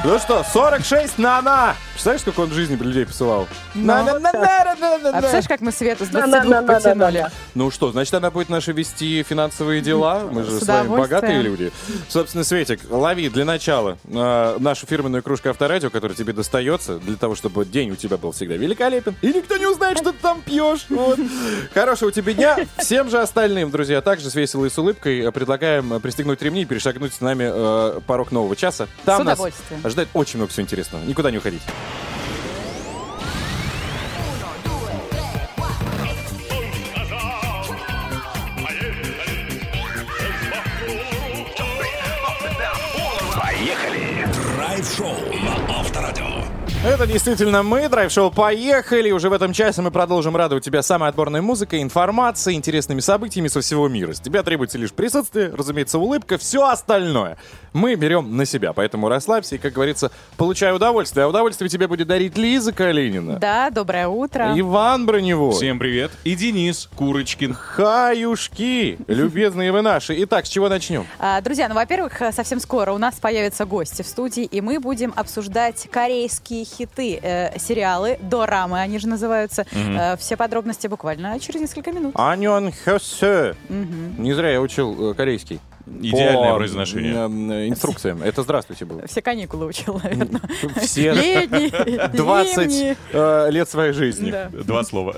Ну 0.03 0.19
что, 0.19 0.43
46 0.43 1.17
на 1.17 1.41
на. 1.41 1.75
Представляешь, 1.93 2.21
сколько 2.21 2.41
он 2.41 2.49
в 2.49 2.53
жизни 2.53 2.75
людей 2.75 3.05
посылал? 3.05 3.47
на 3.73 4.03
на 4.03 4.19
на 4.19 4.31
на 4.33 4.75
на 4.75 4.97
на 4.97 5.09
А 5.09 5.11
представляешь, 5.13 5.47
как 5.47 5.61
мы 5.61 5.71
Свету 5.71 6.05
с 6.05 6.09
22 6.09 6.39
Да-да-да-да-да-да. 6.41 6.73
потянули? 6.73 7.27
Ну 7.53 7.71
что, 7.71 7.91
значит, 7.91 8.13
она 8.13 8.31
будет 8.31 8.49
наши 8.49 8.73
вести 8.73 9.23
финансовые 9.23 9.81
дела. 9.81 10.23
Мы 10.29 10.43
же 10.43 10.59
С 10.59 10.63
с 10.63 10.67
вами 10.67 10.89
богатые 10.89 11.41
люди. 11.41 11.71
Собственно, 12.09 12.43
Светик, 12.43 12.81
лови 12.89 13.29
для 13.29 13.45
начала 13.45 13.97
э, 14.05 14.57
нашу 14.59 14.85
фирменную 14.85 15.23
кружку 15.23 15.49
авторадио, 15.49 15.89
которая 15.89 16.17
тебе 16.17 16.33
достается, 16.33 16.97
для 16.99 17.15
того, 17.15 17.35
чтобы 17.35 17.65
день 17.65 17.91
у 17.91 17.95
тебя 17.95 18.17
был 18.17 18.31
всегда 18.31 18.55
великолепен. 18.55 19.15
И 19.21 19.27
никто 19.27 19.55
не 19.57 19.65
узнает, 19.65 19.97
что 19.97 20.11
ты 20.11 20.17
там 20.21 20.41
пьешь. 20.41 20.85
Вот. 20.89 21.19
Хорошего 21.73 22.11
тебе 22.11 22.33
дня. 22.33 22.57
Всем 22.77 23.09
же 23.09 23.19
остальным, 23.19 23.71
друзья, 23.71 24.01
также 24.01 24.29
с 24.29 24.35
веселой 24.35 24.67
и 24.67 24.71
с 24.71 24.77
улыбкой 24.77 25.19
э, 25.21 25.31
предлагаем 25.45 25.93
э, 25.93 25.99
пристегнуть 25.99 26.41
ремни 26.41 26.63
и 26.63 26.65
перешагнуть 26.65 27.13
с 27.13 27.21
нами 27.21 27.43
э, 27.47 27.99
порог 28.07 28.31
нового 28.31 28.55
часа. 28.55 28.87
Там 29.05 29.21
С 29.21 29.25
нас 29.25 29.33
удовольствием. 29.35 29.81
ожидает 29.83 30.09
очень 30.13 30.37
много 30.39 30.51
всего 30.51 30.63
интересного. 30.63 31.03
Никуда 31.03 31.29
не 31.29 31.37
уходите. 31.37 31.63
Поехали! 43.39 44.25
Драйв-шоу. 44.55 45.24
Это 46.85 47.07
действительно 47.07 47.63
мы, 47.63 47.89
драйв-шоу 47.89 48.29
«Поехали». 48.29 49.09
Уже 49.09 49.29
в 49.29 49.33
этом 49.33 49.53
часе 49.53 49.81
мы 49.81 49.89
продолжим 49.89 50.35
радовать 50.35 50.63
тебя 50.63 50.83
самой 50.83 51.09
отборной 51.09 51.41
музыкой, 51.41 51.81
информацией, 51.81 52.57
интересными 52.57 52.99
событиями 52.99 53.47
со 53.47 53.61
всего 53.61 53.87
мира. 53.87 54.13
С 54.13 54.19
тебя 54.19 54.43
требуется 54.43 54.77
лишь 54.77 54.93
присутствие, 54.93 55.51
разумеется, 55.51 55.97
улыбка, 55.97 56.37
все 56.37 56.67
остальное 56.67 57.37
мы 57.75 57.95
берем 57.95 58.37
на 58.37 58.45
себя. 58.45 58.71
Поэтому 58.71 59.09
расслабься 59.09 59.55
и, 59.55 59.57
как 59.57 59.73
говорится, 59.73 60.11
получай 60.37 60.73
удовольствие. 60.73 61.25
А 61.25 61.27
удовольствие 61.27 61.69
тебе 61.69 61.87
будет 61.87 62.07
дарить 62.07 62.37
Лиза 62.37 62.71
Калинина, 62.71 63.37
Да, 63.37 63.69
доброе 63.69 64.07
утро. 64.07 64.53
Иван 64.55 65.05
Броневой, 65.05 65.53
Всем 65.53 65.77
привет. 65.77 66.11
И 66.23 66.35
Денис 66.35 66.87
Курочкин. 66.95 67.53
Хаюшки, 67.53 68.97
любезные 69.07 69.71
вы 69.71 69.81
наши. 69.81 70.15
Итак, 70.23 70.45
с 70.45 70.49
чего 70.49 70.69
начнем? 70.69 71.05
А, 71.19 71.41
Друзья, 71.41 71.67
ну, 71.67 71.75
во-первых, 71.75 72.21
совсем 72.31 72.59
скоро 72.59 72.93
у 72.93 72.97
нас 72.97 73.15
появятся 73.15 73.65
гости 73.65 74.03
в 74.03 74.07
студии, 74.07 74.43
и 74.43 74.61
мы 74.61 74.79
будем 74.79 75.11
обсуждать 75.15 75.87
корейские 75.91 76.63
хиты, 76.77 77.19
э, 77.21 77.57
сериалы, 77.59 78.17
дорамы 78.21 78.79
они 78.79 78.99
же 78.99 79.07
называются. 79.07 79.65
Э, 79.71 80.17
все 80.17 80.35
подробности 80.37 80.87
буквально 80.87 81.39
через 81.39 81.61
несколько 81.61 81.91
минут. 81.91 82.13
Аньон 82.15 82.71
Хёсё. 82.71 83.53
Не 83.69 84.33
зря 84.33 84.51
я 84.51 84.61
учил 84.61 85.11
э, 85.11 85.13
корейский. 85.13 85.59
Идеальное 85.87 86.51
По, 86.51 86.57
произношение. 86.57 87.13
э, 87.13 87.69
инструкциям. 87.69 88.23
Это 88.23 88.41
здравствуйте 88.43 88.85
было. 88.85 89.05
Все 89.07 89.21
каникулы 89.21 89.67
учил, 89.67 89.99
наверное. 90.03 90.41
Все 90.81 91.13
Летние, 91.13 92.07
20 92.13 92.71
зимние. 92.71 92.97
э, 93.11 93.47
лет 93.51 93.69
своей 93.69 93.93
жизни. 93.93 94.31
Да. 94.31 94.49
Два 94.51 94.83
слова. 94.83 95.15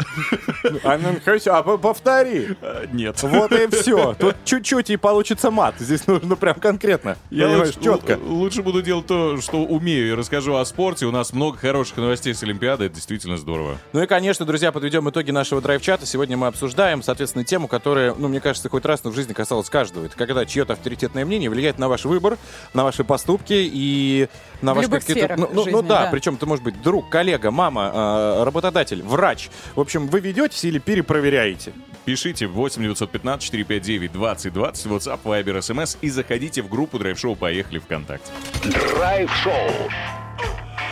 А, 0.83 0.97
ну, 0.97 1.15
а 1.47 1.63
по- 1.63 1.77
повтори. 1.77 2.49
Нет. 2.91 3.21
Вот 3.23 3.51
и 3.53 3.67
все. 3.67 4.13
Тут 4.19 4.35
чуть-чуть 4.43 4.89
и 4.89 4.97
получится 4.97 5.51
мат. 5.51 5.75
Здесь 5.79 6.05
нужно 6.07 6.35
прям 6.35 6.55
конкретно. 6.55 7.17
Я 7.29 7.47
лучше, 7.49 7.79
четко. 7.81 8.19
лучше 8.21 8.61
буду 8.61 8.81
делать 8.81 9.07
то, 9.07 9.39
что 9.41 9.63
умею, 9.63 10.09
и 10.09 10.11
расскажу 10.13 10.55
о 10.55 10.65
спорте. 10.65 11.05
У 11.05 11.11
нас 11.11 11.33
много 11.33 11.57
хороших 11.57 11.97
новостей 11.97 12.33
с 12.33 12.43
Олимпиады. 12.43 12.85
Это 12.85 12.95
действительно 12.95 13.37
здорово. 13.37 13.77
Ну 13.93 14.03
и, 14.03 14.05
конечно, 14.07 14.45
друзья, 14.45 14.71
подведем 14.71 15.09
итоги 15.09 15.31
нашего 15.31 15.61
драйв-чата. 15.61 16.05
Сегодня 16.05 16.35
мы 16.37 16.47
обсуждаем, 16.47 17.01
соответственно, 17.03 17.45
тему, 17.45 17.67
которая, 17.67 18.13
ну, 18.17 18.27
мне 18.27 18.41
кажется, 18.41 18.67
хоть 18.69 18.85
раз 18.85 19.03
но 19.03 19.11
в 19.11 19.15
жизни 19.15 19.33
касалась 19.33 19.69
каждого. 19.69 20.05
Это 20.05 20.15
когда 20.15 20.45
чье-то 20.57 20.73
авторитетное 20.73 21.23
мнение 21.23 21.51
влияет 21.51 21.77
на 21.77 21.87
ваш 21.87 22.05
выбор, 22.05 22.35
на 22.73 22.83
ваши 22.83 23.03
поступки 23.03 23.53
и 23.53 24.27
на 24.63 24.73
ваши 24.73 24.89
какие-то... 24.89 25.35
Ну, 25.37 25.49
ну- 25.53 25.65
ну 25.69 25.81
да, 25.83 26.05
да. 26.05 26.09
причем 26.11 26.33
это 26.33 26.47
может 26.47 26.63
быть 26.63 26.81
друг, 26.81 27.09
коллега, 27.09 27.51
мама, 27.51 27.91
э, 27.93 28.43
работодатель, 28.43 29.03
врач. 29.03 29.49
В 29.75 29.79
общем, 29.79 30.07
вы 30.07 30.19
ведетесь 30.19 30.65
или 30.65 30.79
перепроверяете? 30.79 31.73
Пишите 32.05 32.47
8 32.47 32.81
915 32.81 33.43
459 33.43 34.11
2020 34.13 34.85
WhatsApp, 34.87 35.19
Viber, 35.23 35.59
SMS 35.59 35.97
и 36.01 36.09
заходите 36.09 36.63
в 36.63 36.69
группу 36.69 36.97
Драйв 36.97 37.19
Шоу 37.19 37.35
«Поехали 37.35 37.77
ВКонтакте». 37.77 38.31
Драйв-шоу. 38.63 39.69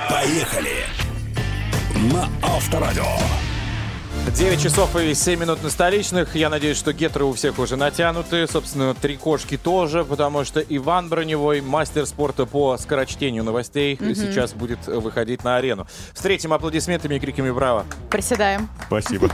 Поехали! 0.08 0.84
На 2.14 2.30
Авторадио. 2.44 3.06
9 4.34 4.62
часов 4.62 4.96
и 4.96 5.14
7 5.14 5.40
минут 5.40 5.64
на 5.64 5.70
столичных. 5.70 6.36
Я 6.36 6.50
надеюсь, 6.50 6.78
что 6.78 6.94
гетры 6.94 7.24
у 7.26 7.34
всех 7.34 7.60
уже 7.60 7.76
натянуты. 7.76 8.48
Собственно, 8.48 8.94
три 8.94 9.18
кошки 9.18 9.58
тоже, 9.58 10.04
потому 10.04 10.44
что 10.44 10.60
Иван 10.60 11.10
Броневой, 11.10 11.62
мастер 11.62 12.06
спорта 12.06 12.46
по 12.46 12.78
скорочтению 12.78 13.44
новостей, 13.44 13.98
сейчас 14.16 14.54
будет 14.54 14.88
выходить 14.88 15.44
на 15.44 15.58
арену. 15.58 15.88
Встретим 16.14 16.54
аплодисментами 16.54 17.16
и 17.16 17.20
криками 17.20 17.52
«Браво!». 17.52 17.86
Приседаем. 18.10 18.70
Спасибо. 18.88 19.30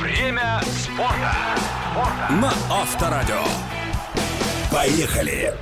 Время 0.00 0.60
спорта. 0.64 1.34
На 2.30 2.52
Авторадио. 2.70 3.42
Поехали! 4.72 5.54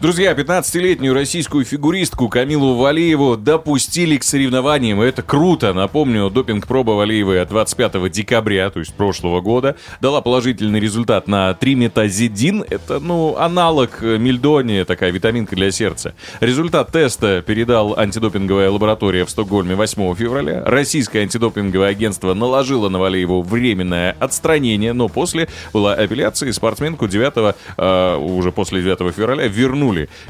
Друзья, 0.00 0.32
15-летнюю 0.32 1.14
российскую 1.14 1.64
фигуристку 1.64 2.28
Камилу 2.28 2.74
Валиеву 2.74 3.36
допустили 3.36 4.16
к 4.16 4.24
соревнованиям. 4.24 5.00
Это 5.00 5.22
круто. 5.22 5.72
Напомню, 5.72 6.28
допинг-проба 6.28 6.92
Валиевой 6.92 7.40
от 7.40 7.50
25 7.50 8.10
декабря, 8.10 8.70
то 8.70 8.80
есть 8.80 8.94
прошлого 8.94 9.40
года, 9.40 9.76
дала 10.00 10.20
положительный 10.20 10.80
результат 10.80 11.28
на 11.28 11.54
триметазидин. 11.54 12.64
Это, 12.68 12.98
ну, 12.98 13.36
аналог 13.36 14.02
э, 14.02 14.18
мельдони, 14.18 14.82
такая 14.82 15.12
витаминка 15.12 15.54
для 15.54 15.70
сердца. 15.70 16.14
Результат 16.40 16.90
теста 16.90 17.42
передал 17.46 17.96
антидопинговая 17.96 18.70
лаборатория 18.70 19.24
в 19.24 19.30
Стокгольме 19.30 19.76
8 19.76 20.14
февраля. 20.16 20.64
Российское 20.64 21.20
антидопинговое 21.20 21.88
агентство 21.88 22.34
наложило 22.34 22.88
на 22.88 22.98
Валиеву 22.98 23.42
временное 23.42 24.16
отстранение, 24.18 24.94
но 24.94 25.08
после 25.08 25.48
была 25.72 25.94
апелляция, 25.94 26.48
и 26.48 26.52
спортсменку 26.52 27.06
9 27.06 27.54
э, 27.76 28.16
уже 28.16 28.50
после 28.50 28.82
9 28.82 29.14
февраля 29.14 29.46
вернули. 29.46 29.81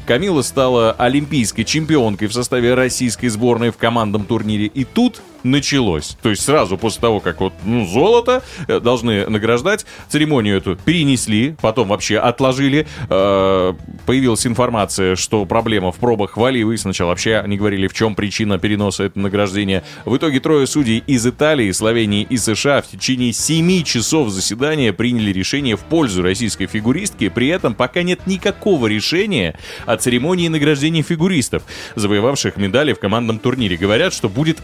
Камила 0.05 0.41
стала 0.41 0.91
олимпийской 0.93 1.63
чемпионкой 1.63 2.27
в 2.27 2.33
составе 2.33 2.73
российской 2.73 3.27
сборной 3.27 3.71
в 3.71 3.77
командном 3.77 4.25
турнире. 4.25 4.65
И 4.67 4.83
тут 4.83 5.21
началось. 5.43 6.17
То 6.21 6.29
есть 6.29 6.43
сразу 6.43 6.77
после 6.77 7.01
того, 7.01 7.19
как 7.19 7.41
вот 7.41 7.53
ну, 7.65 7.85
золото 7.85 8.43
э, 8.67 8.79
должны 8.79 9.27
награждать, 9.29 9.85
церемонию 10.09 10.57
эту 10.57 10.75
перенесли, 10.75 11.55
потом 11.61 11.89
вообще 11.89 12.17
отложили. 12.17 12.87
Э, 13.09 13.73
появилась 14.05 14.45
информация, 14.47 15.15
что 15.15 15.45
проблема 15.45 15.91
в 15.91 15.97
пробах 15.97 16.37
Валиевой. 16.37 16.77
Сначала 16.77 17.09
вообще 17.09 17.37
они 17.37 17.57
говорили, 17.57 17.87
в 17.87 17.93
чем 17.93 18.15
причина 18.15 18.57
переноса 18.57 19.03
этого 19.03 19.23
награждения. 19.23 19.83
В 20.05 20.17
итоге 20.17 20.39
трое 20.39 20.67
судей 20.67 21.03
из 21.05 21.25
Италии, 21.25 21.71
Словении 21.71 22.25
и 22.29 22.37
США 22.37 22.81
в 22.81 22.87
течение 22.87 23.33
7 23.33 23.83
часов 23.83 24.29
заседания 24.29 24.93
приняли 24.93 25.31
решение 25.31 25.75
в 25.75 25.81
пользу 25.81 26.21
российской 26.21 26.67
фигуристки. 26.67 27.29
При 27.29 27.47
этом 27.47 27.75
пока 27.75 28.03
нет 28.03 28.25
никакого 28.27 28.87
решения 28.87 29.57
о 29.85 29.97
церемонии 29.97 30.47
награждения 30.47 31.03
фигуристов, 31.03 31.63
завоевавших 31.95 32.57
медали 32.57 32.93
в 32.93 32.99
командном 32.99 33.39
турнире. 33.39 33.77
Говорят, 33.77 34.13
что 34.13 34.29
будет 34.29 34.61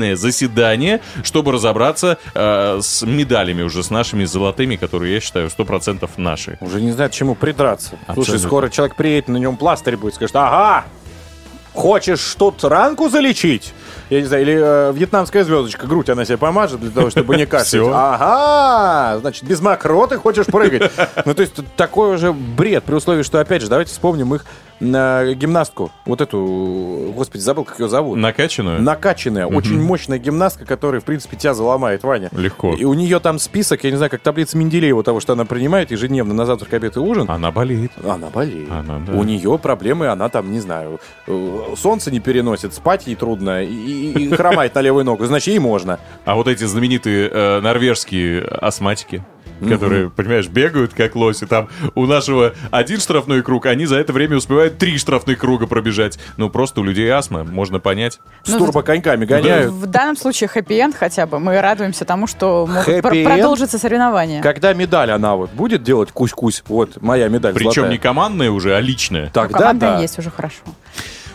отдельное 0.00 0.16
заседание, 0.16 1.00
чтобы 1.22 1.52
разобраться 1.52 2.18
э, 2.34 2.80
с 2.82 3.02
медалями 3.06 3.62
уже, 3.62 3.82
с 3.82 3.90
нашими 3.90 4.24
золотыми, 4.24 4.76
которые, 4.76 5.14
я 5.14 5.20
считаю, 5.20 5.48
100% 5.48 6.08
наши. 6.16 6.58
Уже 6.60 6.80
не 6.80 6.92
знаю, 6.92 7.10
к 7.10 7.12
чему 7.12 7.34
придраться. 7.34 7.90
Слушай, 8.06 8.20
Абсолютно. 8.20 8.48
скоро 8.48 8.68
человек 8.70 8.96
приедет, 8.96 9.28
на 9.28 9.36
нем 9.36 9.56
пластырь 9.56 9.96
будет, 9.96 10.14
скажет, 10.14 10.36
ага, 10.36 10.84
Хочешь 11.72 12.34
тут 12.36 12.64
ранку 12.64 13.08
залечить? 13.08 13.72
Я 14.10 14.20
не 14.20 14.26
знаю, 14.26 14.42
или 14.42 14.60
э, 14.60 14.92
вьетнамская 14.92 15.44
звездочка, 15.44 15.86
грудь 15.86 16.10
она 16.10 16.24
себе 16.24 16.36
помажет 16.36 16.80
для 16.80 16.90
того, 16.90 17.10
чтобы 17.10 17.36
не 17.36 17.46
кашлять. 17.46 17.86
Ага, 17.92 19.20
значит, 19.20 19.44
без 19.44 19.60
мокроты 19.60 20.16
хочешь 20.16 20.46
прыгать. 20.46 20.90
Ну, 21.24 21.34
то 21.34 21.42
есть, 21.42 21.54
такой 21.76 22.14
уже 22.14 22.32
бред, 22.32 22.84
при 22.84 22.94
условии, 22.94 23.22
что, 23.22 23.40
опять 23.40 23.62
же, 23.62 23.68
давайте 23.68 23.92
вспомним 23.92 24.34
их 24.34 24.44
на 24.80 25.34
гимнастку. 25.34 25.92
Вот 26.06 26.20
эту, 26.20 27.12
господи, 27.14 27.42
забыл, 27.42 27.64
как 27.64 27.78
ее 27.78 27.88
зовут. 27.88 28.18
Накачанную? 28.18 28.80
Накачанная, 28.82 29.46
очень 29.46 29.80
мощная 29.80 30.18
гимнастка, 30.18 30.64
которая, 30.64 31.00
в 31.00 31.04
принципе, 31.04 31.36
тебя 31.36 31.54
заломает, 31.54 32.02
Ваня. 32.02 32.30
Легко. 32.32 32.74
И 32.74 32.84
у 32.84 32.94
нее 32.94 33.20
там 33.20 33.38
список, 33.38 33.84
я 33.84 33.90
не 33.90 33.96
знаю, 33.96 34.10
как 34.10 34.22
таблица 34.22 34.56
Менделеева 34.56 35.02
того, 35.02 35.20
что 35.20 35.34
она 35.34 35.44
принимает 35.44 35.90
ежедневно 35.90 36.34
на 36.34 36.46
завтрак, 36.46 36.72
обед 36.72 36.96
и 36.96 37.00
ужин. 37.00 37.30
Она 37.30 37.50
болеет. 37.50 37.92
Она 38.02 38.28
болеет. 38.28 38.70
Она, 38.70 38.98
да. 39.06 39.12
У 39.12 39.22
нее 39.22 39.58
проблемы, 39.58 40.08
она 40.08 40.28
там, 40.30 40.50
не 40.50 40.60
знаю, 40.60 40.98
э, 41.26 41.74
солнце 41.76 42.10
не 42.10 42.20
переносит, 42.20 42.72
спать 42.72 43.06
ей 43.06 43.16
трудно 43.16 43.62
и, 43.62 43.99
и- 44.00 44.24
и 44.28 44.34
хромает 44.34 44.74
на 44.74 44.80
левую 44.80 45.04
ногу, 45.04 45.24
значит, 45.26 45.48
ей 45.48 45.58
можно. 45.58 45.98
А 46.24 46.34
вот 46.34 46.48
эти 46.48 46.64
знаменитые 46.64 47.28
э, 47.32 47.60
норвежские 47.60 48.42
астматики, 48.44 49.24
которые, 49.68 50.08
понимаешь, 50.08 50.48
бегают 50.48 50.94
как 50.94 51.14
лоси. 51.16 51.44
Там 51.46 51.68
у 51.94 52.06
нашего 52.06 52.54
один 52.70 52.98
штрафной 52.98 53.42
круг, 53.42 53.66
они 53.66 53.84
за 53.84 53.96
это 53.96 54.10
время 54.14 54.38
успевают 54.38 54.78
три 54.78 54.96
штрафных 54.96 55.38
круга 55.38 55.66
пробежать. 55.66 56.18
Ну, 56.38 56.48
просто 56.48 56.80
у 56.80 56.84
людей 56.84 57.08
астма, 57.10 57.44
можно 57.44 57.78
понять. 57.78 58.20
С 58.42 58.48
Ну, 58.52 58.58
турбоконьками 58.58 59.26
гоняют. 59.26 59.70
В 59.72 59.84
данном 59.84 60.16
случае 60.16 60.48
хэппи-энд 60.48 60.96
хотя 60.96 61.26
бы. 61.26 61.38
Мы 61.40 61.60
радуемся 61.60 62.06
тому, 62.06 62.26
что 62.26 62.66
могут 62.66 62.86
пр- 62.86 63.02
Хэппи-энд? 63.02 63.26
продолжиться 63.28 63.78
соревнования. 63.78 64.40
Когда 64.40 64.72
медаль 64.72 65.10
она 65.10 65.36
вот 65.36 65.50
будет 65.50 65.82
делать 65.82 66.10
кусь-кусь, 66.10 66.62
вот 66.66 67.02
моя 67.02 67.28
медаль 67.28 67.52
Причем 67.52 67.72
золотая. 67.72 67.92
не 67.92 67.98
командная 67.98 68.50
уже, 68.50 68.74
а 68.74 68.80
личная. 68.80 69.24
Ну, 69.24 69.30
Тогда 69.34 69.58
команда 69.58 69.86
да. 69.96 70.00
есть 70.00 70.18
уже 70.18 70.30
хорошо. 70.30 70.62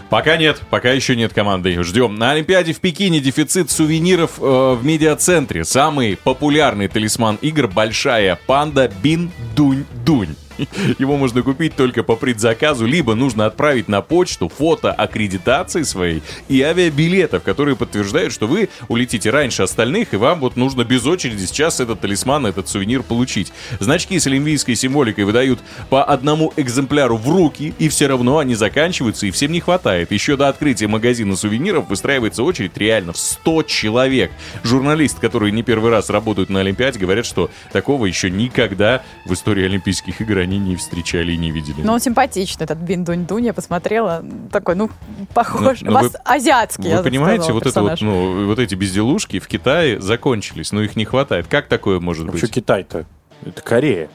Пока 0.09 0.37
нет, 0.37 0.61
пока 0.69 0.91
еще 0.91 1.15
нет 1.15 1.33
команды. 1.33 1.81
Ждем. 1.83 2.15
На 2.15 2.31
Олимпиаде 2.31 2.73
в 2.73 2.79
Пекине 2.79 3.19
дефицит 3.19 3.71
сувениров 3.71 4.39
э, 4.39 4.77
в 4.79 4.85
медиацентре. 4.85 5.65
Самый 5.65 6.15
популярный 6.15 6.87
талисман 6.87 7.37
игр— 7.41 7.67
большая 7.73 8.39
панда 8.45 8.91
Бин 9.01 9.31
Дунь 9.55 9.85
Дунь. 10.05 10.35
Его 10.99 11.17
можно 11.17 11.41
купить 11.41 11.75
только 11.75 12.03
по 12.03 12.15
предзаказу, 12.15 12.85
либо 12.85 13.15
нужно 13.15 13.45
отправить 13.45 13.87
на 13.87 14.01
почту 14.01 14.49
фото 14.49 14.91
аккредитации 14.91 15.83
своей 15.83 16.21
и 16.47 16.61
авиабилетов, 16.61 17.43
которые 17.43 17.75
подтверждают, 17.75 18.33
что 18.33 18.47
вы 18.47 18.69
улетите 18.87 19.29
раньше 19.29 19.63
остальных, 19.63 20.13
и 20.13 20.17
вам 20.17 20.39
вот 20.39 20.55
нужно 20.55 20.83
без 20.83 21.05
очереди 21.05 21.45
сейчас 21.45 21.79
этот 21.79 22.01
талисман, 22.01 22.45
этот 22.45 22.67
сувенир 22.67 23.03
получить. 23.03 23.51
Значки 23.79 24.19
с 24.19 24.27
олимпийской 24.27 24.75
символикой 24.75 25.25
выдают 25.25 25.59
по 25.89 26.03
одному 26.03 26.53
экземпляру 26.55 27.17
в 27.17 27.27
руки, 27.29 27.73
и 27.79 27.89
все 27.89 28.07
равно 28.07 28.39
они 28.39 28.55
заканчиваются, 28.55 29.25
и 29.25 29.31
всем 29.31 29.51
не 29.51 29.59
хватает. 29.59 30.11
Еще 30.11 30.37
до 30.37 30.49
открытия 30.49 30.87
магазина 30.87 31.35
сувениров 31.35 31.89
выстраивается 31.89 32.43
очередь 32.43 32.77
реально 32.77 33.13
в 33.13 33.17
100 33.17 33.63
человек. 33.63 34.31
Журналисты, 34.63 35.19
которые 35.21 35.51
не 35.51 35.63
первый 35.63 35.91
раз 35.91 36.09
работают 36.09 36.49
на 36.49 36.61
Олимпиаде, 36.61 36.99
говорят, 36.99 37.25
что 37.25 37.49
такого 37.71 38.05
еще 38.05 38.29
никогда 38.29 39.03
в 39.25 39.33
истории 39.33 39.65
Олимпийских 39.65 40.21
игр 40.21 40.44
они 40.45 40.57
не 40.57 40.75
встречали 40.75 41.33
и 41.33 41.37
не 41.37 41.51
видели. 41.51 41.81
Но 41.81 41.93
он 41.93 41.99
симпатичный, 41.99 42.63
этот 42.63 42.77
Бин 42.79 43.03
Дунь 43.03 43.25
Дунь, 43.25 43.45
я 43.45 43.53
посмотрела. 43.53 44.23
Такой, 44.51 44.75
ну, 44.75 44.89
похож. 45.33 45.81
Ну, 45.81 45.87
ну, 45.91 45.93
Вас- 45.93 46.13
вы- 46.13 46.19
азиатский, 46.23 46.95
Вы 46.95 47.03
понимаете, 47.03 47.43
сказала, 47.43 47.59
вот 47.59 47.67
это 47.67 47.81
вот, 47.81 48.01
ну, 48.01 48.45
вот 48.47 48.59
эти 48.59 48.75
безделушки 48.75 49.39
в 49.39 49.47
Китае 49.47 49.99
закончились, 49.99 50.71
но 50.71 50.81
их 50.81 50.95
не 50.95 51.05
хватает. 51.05 51.47
Как 51.47 51.67
такое 51.67 51.99
может 51.99 52.23
Что 52.23 52.31
быть? 52.31 52.51
Китай-то? 52.51 53.05
Это 53.45 53.61
Корея. 53.61 54.09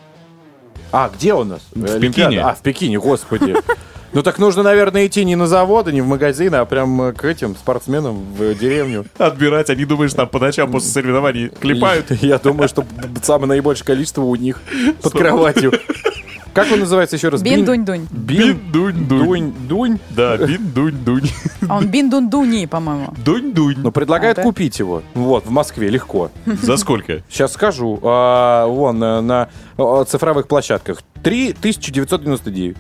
А, 0.93 1.11
где 1.15 1.35
у 1.35 1.45
нас? 1.45 1.61
В 1.73 1.85
Олимпиада? 1.85 2.01
Пекине. 2.01 2.41
А, 2.43 2.55
в 2.55 2.63
Пекине, 2.63 2.99
господи. 2.99 3.55
Ну 4.13 4.25
так 4.25 4.41
нужно, 4.41 4.65
наверное, 4.65 5.07
идти 5.07 5.25
не 5.25 5.37
на 5.37 5.47
заводы, 5.47 5.93
не 5.93 6.01
в 6.01 6.07
магазины, 6.07 6.57
а 6.57 6.65
прям 6.65 7.01
э, 7.01 7.13
к 7.13 7.25
этим 7.25 7.55
спортсменам 7.55 8.17
в 8.35 8.55
деревню. 8.57 9.05
Отбирать, 9.19 9.71
они 9.71 9.85
думаешь, 9.85 10.13
там 10.13 10.29
по 10.29 10.41
ночам 10.41 10.73
после 10.73 10.91
соревнований 10.91 11.49
клепают. 11.49 12.11
Я 12.21 12.39
думаю, 12.39 12.69
что 12.69 12.85
самое 13.23 13.47
наибольшее 13.47 13.87
количество 13.87 14.23
у 14.23 14.35
них 14.35 14.61
под 15.03 15.13
кроватью. 15.13 15.73
Как 16.53 16.71
он 16.73 16.81
называется 16.81 17.17
еще 17.17 17.29
раз? 17.29 17.43
Бин 17.43 17.65
Дунь 17.65 17.85
Дунь. 17.85 18.07
Бин 18.11 18.61
Дунь-дунь. 18.73 19.25
Дунь 19.27 19.53
Дунь. 19.69 19.99
Да, 20.11 20.37
бин-дунь-дунь. 20.37 21.31
А 21.69 21.77
он 21.77 21.87
Бин 21.89 22.11
Дун 22.11 22.29
Дуни, 22.29 22.67
по-моему. 22.67 23.15
Дунь-дунь. 23.25 23.77
Но 23.79 23.91
предлагают 23.93 24.39
А, 24.39 24.43
да? 24.43 24.47
купить 24.47 24.79
его. 24.79 25.03
Вот, 25.15 25.47
в 25.47 25.51
Москве, 25.51 25.89
легко. 25.89 26.31
За 26.63 26.77
сколько? 26.77 27.23
Сейчас 27.29 27.53
скажу. 27.53 28.01
А, 28.03 28.67
вон, 28.67 29.03
э, 29.03 29.21
на 29.21 29.49
э, 29.79 30.05
цифровых 30.09 30.49
площадках. 30.49 31.03
3999. 31.23 32.77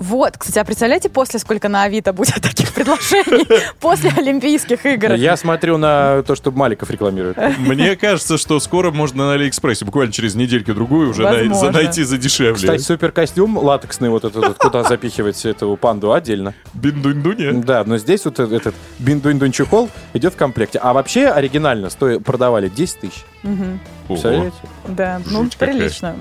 Вот, 0.00 0.38
кстати, 0.38 0.58
а 0.58 0.64
представляете, 0.64 1.10
после 1.10 1.38
сколько 1.38 1.68
на 1.68 1.82
Авито 1.82 2.14
будет 2.14 2.34
таких 2.42 2.72
предложений? 2.72 3.46
После 3.80 4.10
Олимпийских 4.16 4.86
игр. 4.86 5.12
Я 5.12 5.36
смотрю 5.36 5.76
на 5.76 6.22
то, 6.22 6.34
что 6.34 6.50
Маликов 6.50 6.90
рекламирует. 6.90 7.36
Мне 7.58 7.96
кажется, 7.96 8.38
что 8.38 8.58
скоро 8.60 8.90
можно 8.90 9.26
на 9.26 9.34
Алиэкспрессе 9.34 9.84
буквально 9.84 10.10
через 10.10 10.34
недельку-другую 10.34 11.10
уже 11.10 11.22
Возможно. 11.22 11.54
за- 11.54 11.70
найти 11.70 12.02
за 12.02 12.16
дешевле. 12.16 12.54
Кстати, 12.54 12.80
супер 12.80 13.12
костюм 13.12 13.58
латексный 13.58 14.08
вот 14.08 14.24
этот, 14.24 14.56
куда 14.56 14.84
запихивать 14.84 15.44
эту 15.44 15.76
панду 15.76 16.12
отдельно. 16.12 16.54
Бин-дунь-дунь. 16.72 17.62
Да, 17.62 17.84
но 17.84 17.98
здесь 17.98 18.24
вот 18.24 18.40
э- 18.40 18.56
этот 18.56 18.74
бин-дунь-дунь 19.00 19.52
чехол 19.52 19.90
идет 20.14 20.32
в 20.32 20.36
комплекте. 20.36 20.78
А 20.78 20.94
вообще 20.94 21.26
оригинально 21.28 21.90
стоит, 21.90 22.24
продавали 22.24 22.68
10 22.68 23.00
тысяч. 23.00 23.24
Представляете? 23.42 24.56
Да, 24.88 25.20
ну, 25.30 25.44
Жуть 25.44 25.56
какая. 25.56 25.74
прилично. 25.76 26.16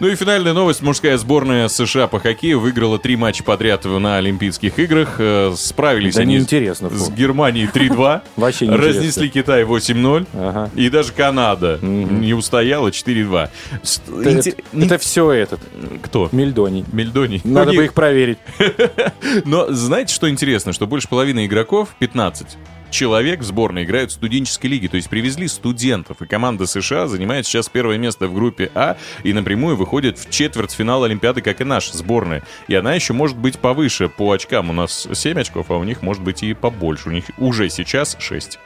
Ну 0.00 0.08
и 0.08 0.14
финальная 0.16 0.52
новость. 0.52 0.82
Мужская 0.82 1.16
сборная 1.16 1.68
США 1.68 2.06
по 2.08 2.18
хоккею 2.18 2.58
выиграла 2.60 2.98
три 2.98 3.16
матча 3.16 3.44
подряд 3.44 3.84
на 3.84 4.16
Олимпийских 4.16 4.78
играх. 4.78 5.16
Э, 5.18 5.52
Справились 5.56 6.16
Да 6.16 6.22
они 6.22 6.34
неинтересно, 6.34 6.90
с. 6.90 7.08
Германией 7.10 7.66
3-2. 7.66 8.22
Вообще. 8.36 8.68
Разнесли 8.68 9.28
Китай 9.28 9.62
8-0. 9.62 10.26
Ага. 10.34 10.70
И 10.74 10.90
даже 10.90 11.12
Канада 11.12 11.78
не 11.82 12.34
устояла 12.34 12.88
4-2. 12.88 13.48
С- 13.82 14.02
Это, 14.08 14.30
инте- 14.30 14.64
не- 14.72 14.86
это 14.86 14.98
все 14.98 15.30
этот, 15.30 15.60
Кто? 16.02 16.28
Мельдоний. 16.32 16.84
Мельдоний. 16.92 17.40
Надо 17.44 17.70
У 17.70 17.76
бы 17.76 17.84
их 17.84 17.94
проверить. 17.94 18.38
Но 19.44 19.72
знаете, 19.72 20.12
что 20.12 20.28
интересно? 20.28 20.72
Что 20.72 20.86
больше 20.86 21.08
половины 21.08 21.46
игроков, 21.46 21.90
15 22.00 22.56
человек 22.90 23.40
в 23.40 23.44
сборной 23.44 23.84
играют 23.84 24.10
в 24.10 24.14
студенческой 24.14 24.66
лиге. 24.66 24.88
То 24.88 24.96
есть 24.96 25.08
привезли 25.08 25.48
студентов. 25.48 26.22
И 26.22 26.26
команда 26.26 26.66
США 26.66 27.06
занимает 27.06 27.46
сейчас 27.46 27.68
первое 27.68 27.98
место 27.98 28.28
в 28.28 28.34
группе 28.34 28.70
А 28.74 28.96
и 29.22 29.32
напрямую 29.32 29.76
выходит 29.76 30.18
в 30.18 30.30
четвертьфинал 30.30 31.04
Олимпиады, 31.04 31.40
как 31.42 31.60
и 31.60 31.64
наша 31.64 31.96
сборная. 31.96 32.42
И 32.68 32.74
она 32.74 32.94
еще 32.94 33.12
может 33.12 33.36
быть 33.36 33.58
повыше 33.58 34.08
по 34.08 34.32
очкам. 34.32 34.70
У 34.70 34.72
нас 34.72 35.08
7 35.12 35.40
очков, 35.40 35.70
а 35.70 35.76
у 35.76 35.84
них 35.84 36.02
может 36.02 36.22
быть 36.22 36.42
и 36.42 36.54
побольше. 36.54 37.08
У 37.08 37.12
них 37.12 37.24
уже 37.38 37.68
сейчас 37.68 38.16
6. 38.18 38.58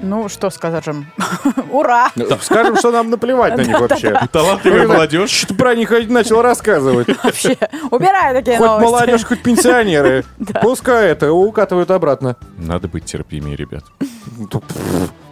Ну, 0.00 0.28
что 0.28 0.50
скажем? 0.50 1.06
Ура! 1.70 2.10
Скажем, 2.42 2.76
что 2.76 2.90
нам 2.90 3.10
наплевать 3.10 3.56
на 3.56 3.62
них 3.62 3.78
вообще. 3.80 4.18
Талантливая 4.30 4.86
молодежь. 4.86 5.30
Что 5.30 5.54
про 5.54 5.74
них 5.74 5.90
начал 6.08 6.42
рассказывать. 6.42 7.08
Вообще, 7.22 7.56
убираю 7.90 8.34
такие 8.36 8.58
Хоть 8.58 8.80
молодежь, 8.82 9.24
хоть 9.24 9.42
пенсионеры. 9.42 10.24
Пускай 10.62 11.08
это 11.08 11.32
укатывают 11.32 11.90
обратно. 11.90 12.36
Надо 12.58 12.88
быть 12.88 13.04
терпимее, 13.04 13.56
ребят. 13.56 13.84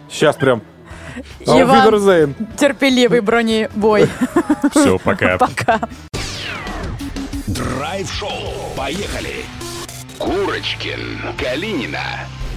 Сейчас 0.09 0.35
прям. 0.35 0.61
Иван. 1.45 1.93
Auf 1.93 2.33
Терпеливый 2.57 3.21
бронебой. 3.21 4.09
Все, 4.71 4.97
пока. 4.99 5.37
Пока. 5.37 5.79
Драйв-шоу. 7.47 8.29
Поехали. 8.75 9.45
Курочкин, 10.17 11.19
Калинина 11.37 11.99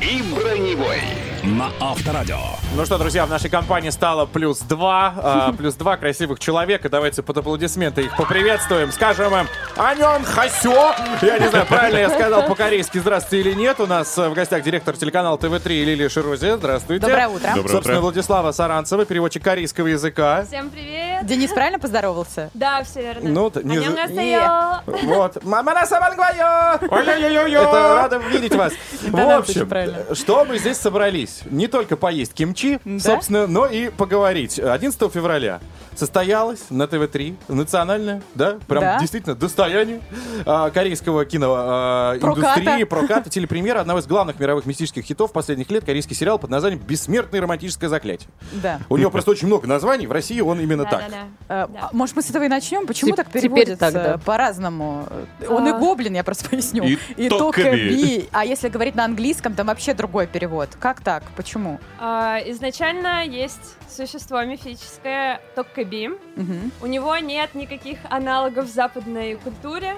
и 0.01 0.23
Броневой 0.35 1.01
на 1.43 1.71
Авторадио. 1.81 2.37
Ну 2.75 2.85
что, 2.85 2.99
друзья, 2.99 3.25
в 3.25 3.31
нашей 3.31 3.49
компании 3.49 3.91
стало 3.91 4.27
плюс 4.27 4.59
два. 4.61 5.15
а, 5.17 5.53
плюс 5.57 5.75
два 5.75 5.97
красивых 5.97 6.39
человека. 6.41 6.89
Давайте 6.89 7.23
под 7.23 7.39
аплодисменты 7.39 8.03
их 8.03 8.17
поприветствуем. 8.17 8.93
Скажем 8.93 9.35
им 9.35 9.47
Анён 9.77 10.25
Хасё. 10.25 10.93
Я 11.23 11.39
не 11.39 11.49
знаю, 11.49 11.67
правильно 11.67 11.99
я 11.99 12.11
сказал 12.11 12.47
по-корейски 12.47 12.99
здравствуйте 12.99 13.49
или 13.49 13.57
нет. 13.57 13.81
У 13.81 13.87
нас 13.87 14.17
э, 14.19 14.29
в 14.29 14.35
гостях 14.35 14.63
директор 14.63 14.97
телеканала 14.97 15.39
ТВ-3 15.39 15.69
Лилия 15.85 16.09
Ширузи. 16.09 16.57
Здравствуйте. 16.57 17.07
Доброе 17.07 17.29
утро. 17.29 17.49
Доброе 17.55 17.73
Собственно, 17.73 17.99
утро. 17.99 18.03
Владислава 18.03 18.53
Саранцева, 18.53 19.05
переводчик 19.05 19.43
корейского 19.43 19.87
языка. 19.87 20.45
Всем 20.47 20.71
привет! 20.71 21.25
Денис 21.27 21.51
правильно 21.51 21.79
поздоровался? 21.79 22.51
Да, 22.55 22.83
все 22.85 23.03
верно. 23.03 23.31
Ну, 23.31 23.53
не 23.63 23.79
Аньонгасео. 23.79 24.83
Вот. 25.05 25.45
Мамана 25.45 25.87
Самангвайо! 25.87 26.79
Это 26.81 27.95
рада 27.95 28.19
видеть 28.19 28.55
вас. 28.55 28.73
В 29.03 29.31
общем, 29.31 29.69
правильно. 29.93 30.15
что 30.15 30.45
мы 30.45 30.59
здесь 30.59 30.77
собрались? 30.79 31.41
не 31.51 31.67
только 31.67 31.97
поесть 31.97 32.35
кимчи, 32.35 32.79
Да? 32.85 32.99
собственно, 33.01 33.47
но 33.47 33.67
и 33.67 33.91
поговорить. 33.91 34.59
11 34.59 35.13
февраля 35.13 35.61
состоялось 35.97 36.67
на 36.71 36.87
ТВ-3 36.87 37.37
национальное, 37.49 38.23
да, 38.37 38.59
прям 38.69 38.81
Да. 38.83 38.99
действительно 39.01 39.35
достояние 39.35 40.01
а, 40.47 40.71
корейского 40.71 41.25
киноиндустрии, 41.25 42.85
Проката. 42.85 42.87
проката, 42.87 43.31
телепремьера 43.31 43.81
одного 43.81 43.99
из 44.01 44.07
главных 44.07 44.39
мировых 44.39 44.65
мистических 44.67 45.05
хитов 45.05 45.33
последних 45.33 45.71
лет, 45.71 45.85
корейский 45.85 46.15
сериал 46.15 46.39
под 46.39 46.51
названием 46.51 46.81
«Бессмертное 46.81 47.41
романтическое 47.41 47.89
заклятие». 47.91 48.29
Да. 48.53 48.81
У 48.89 48.97
него 48.97 49.11
просто 49.11 49.33
очень 49.33 49.49
много 49.49 49.67
названий, 49.67 50.07
в 50.07 50.13
России 50.13 50.41
он 50.41 50.61
именно 50.61 50.85
так. 50.85 51.03
Э, 51.49 51.67
а 51.67 51.89
Может, 51.93 52.15
мы 52.17 52.23
с 52.23 52.31
этого 52.31 52.45
и 52.45 52.49
начнем? 52.49 52.87
Почему 52.87 53.13
Теп- 53.13 53.17
так 53.17 53.31
переводится 53.31 53.91
да. 53.91 54.21
по-разному? 54.25 55.07
Он 55.49 55.67
и 55.67 55.71
А. 55.71 55.79
гоблин, 55.79 56.15
я 56.15 56.23
просто 56.25 56.49
поясню. 56.51 56.85
И 56.85 56.99
би. 57.17 58.29
А 58.33 58.45
если 58.45 58.69
говорить 58.69 58.95
на 58.95 59.05
английском, 59.05 59.55
там 59.55 59.67
вообще 59.67 59.78
другой 59.95 60.27
перевод. 60.27 60.71
Как 60.79 61.01
так? 61.03 61.23
Почему? 61.37 61.79
А, 61.99 62.39
изначально 62.47 63.25
есть 63.25 63.77
существо 63.89 64.43
мифическое 64.45 65.41
Токкаби. 65.55 66.11
Мгм. 66.37 66.73
У 66.81 66.87
него 66.87 67.17
нет 67.19 67.55
никаких 67.55 67.99
аналогов 68.11 68.67
в 68.67 68.73
западной 68.73 69.37
культуре. 69.37 69.97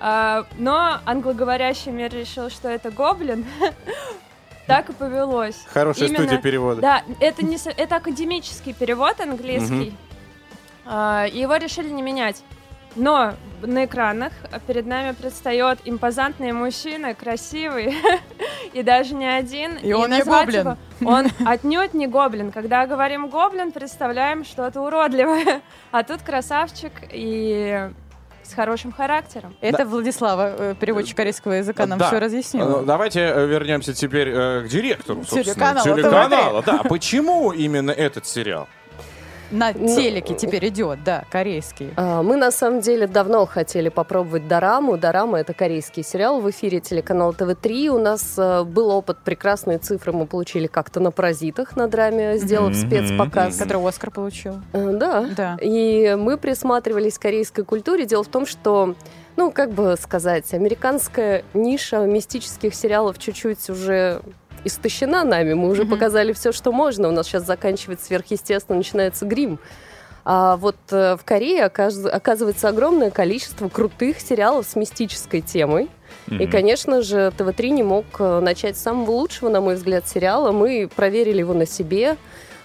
А, 0.00 0.44
но 0.58 1.00
англоговорящий 1.04 1.90
мир 1.92 2.12
решил, 2.12 2.50
что 2.50 2.68
это 2.68 2.90
гоблин. 2.90 3.46
Так 4.66 4.90
и 4.90 4.92
повелось. 4.92 5.56
Хорошая 5.72 6.08
Именно- 6.08 6.24
студия 6.24 6.42
перевода. 6.42 6.82
Да, 6.82 7.02
это, 7.20 7.42
не, 7.42 7.56
это 7.56 7.96
академический 7.96 8.74
перевод 8.74 9.18
английский. 9.18 9.96
А, 10.84 11.24
и 11.24 11.38
его 11.38 11.56
решили 11.56 11.88
не 11.88 12.02
менять. 12.02 12.42
Но 12.96 13.34
на 13.62 13.84
экранах 13.84 14.32
перед 14.66 14.86
нами 14.86 15.12
предстает 15.12 15.78
импозантный 15.84 16.52
мужчина, 16.52 17.14
красивый, 17.14 17.96
и 18.72 18.82
даже 18.82 19.14
не 19.14 19.26
один. 19.26 19.76
И 19.78 19.92
он 19.92 20.10
не 20.10 20.22
гоблин. 20.22 20.60
его- 20.60 20.76
он 21.04 21.26
отнюдь 21.46 21.94
не 21.94 22.06
гоблин. 22.06 22.52
Когда 22.52 22.86
говорим 22.86 23.28
гоблин, 23.28 23.72
представляем 23.72 24.44
что-то 24.44 24.80
уродливое. 24.80 25.60
А 25.90 26.02
тут 26.02 26.22
красавчик 26.22 26.92
и 27.10 27.90
с 28.42 28.54
хорошим 28.54 28.92
характером. 28.92 29.54
Это 29.60 29.84
Владислава, 29.84 30.54
э, 30.58 30.74
переводчик 30.78 31.16
корейского 31.16 31.52
языка, 31.54 31.86
нам 31.86 31.98
Да. 31.98 32.06
все 32.08 32.18
разъяснила. 32.18 32.78
Ну, 32.80 32.84
Давайте 32.84 33.20
э, 33.20 33.46
вернемся 33.46 33.92
теперь 33.92 34.28
э, 34.30 34.62
к 34.62 34.68
директору, 34.68 35.20
собственно. 35.24 35.44
Телеканала 35.44 35.84
Телеканала, 35.84 36.62
да. 36.62 36.78
Почему 36.84 37.52
именно 37.52 37.90
этот 37.90 38.26
сериал? 38.26 38.66
На 39.50 39.72
Ну, 39.74 39.86
телеке 39.96 40.34
теперь 40.34 40.68
идет, 40.68 41.02
да, 41.04 41.24
корейский. 41.30 41.90
А, 41.96 42.22
Мы 42.22 42.36
на 42.36 42.50
самом 42.50 42.80
деле 42.80 43.06
давно 43.06 43.46
хотели 43.46 43.88
попробовать 43.88 44.46
Дораму. 44.46 44.98
Дорама— 44.98 45.38
это 45.40 45.54
корейский 45.54 46.02
сериал 46.02 46.40
в 46.40 46.50
эфире 46.50 46.80
телеканала 46.80 47.32
ТВ-3. 47.32 47.88
У 47.88 47.98
нас 47.98 48.34
э, 48.36 48.64
был 48.64 48.90
опыт, 48.90 49.18
прекрасные 49.24 49.78
цифры 49.78 50.12
мы 50.12 50.26
получили 50.26 50.66
как-то 50.66 51.00
на 51.00 51.10
«Паразитах» 51.10 51.76
на 51.76 51.88
драме, 51.88 52.36
сделав 52.38 52.70
Мгм. 52.76 52.86
спецпоказ. 52.88 53.56
Который 53.56 53.86
Оскар 53.88 54.10
получил. 54.10 54.56
Э, 54.72 54.90
Да. 54.92 55.26
Да. 55.36 55.56
И 55.62 56.14
мы 56.18 56.36
присматривались 56.36 57.18
к 57.18 57.22
корейской 57.22 57.64
культуре. 57.64 58.04
Дело 58.04 58.24
в 58.24 58.28
том, 58.28 58.44
что, 58.46 58.94
ну, 59.36 59.50
как 59.50 59.70
бы 59.70 59.96
сказать, 59.98 60.52
американская 60.52 61.42
ниша 61.54 62.00
мистических 62.04 62.74
сериалов 62.74 63.18
чуть-чуть 63.18 63.70
уже 63.70 64.20
истощена 64.64 65.24
нами. 65.24 65.54
Мы 65.54 65.68
уже 65.68 65.82
Мгм. 65.82 65.90
показали 65.92 66.32
все, 66.32 66.52
что 66.52 66.72
можно. 66.72 67.08
У 67.08 67.12
нас 67.12 67.26
сейчас 67.26 67.44
заканчивается 67.44 68.06
сверхъестественно, 68.06 68.76
начинается 68.78 69.24
грим. 69.26 69.58
А 70.24 70.56
вот 70.56 70.76
э, 70.90 71.16
в 71.16 71.24
Корее 71.24 71.64
оказ- 71.64 72.06
оказывается 72.06 72.68
огромное 72.68 73.10
количество 73.10 73.68
крутых 73.68 74.20
сериалов 74.20 74.66
с 74.66 74.76
мистической 74.76 75.40
темой. 75.40 75.88
И, 76.26 76.34
Мгм. 76.34 76.50
конечно 76.50 77.02
же, 77.02 77.32
ТВ-3 77.36 77.70
не 77.70 77.82
мог 77.82 78.04
э, 78.18 78.40
начать 78.40 78.76
с 78.76 78.82
самого 78.82 79.12
лучшего, 79.12 79.48
на 79.48 79.60
мой 79.62 79.76
взгляд, 79.76 80.06
сериала. 80.06 80.52
Мы 80.52 80.88
проверили 80.94 81.38
его 81.38 81.54
на 81.54 81.66
себе. 81.66 82.16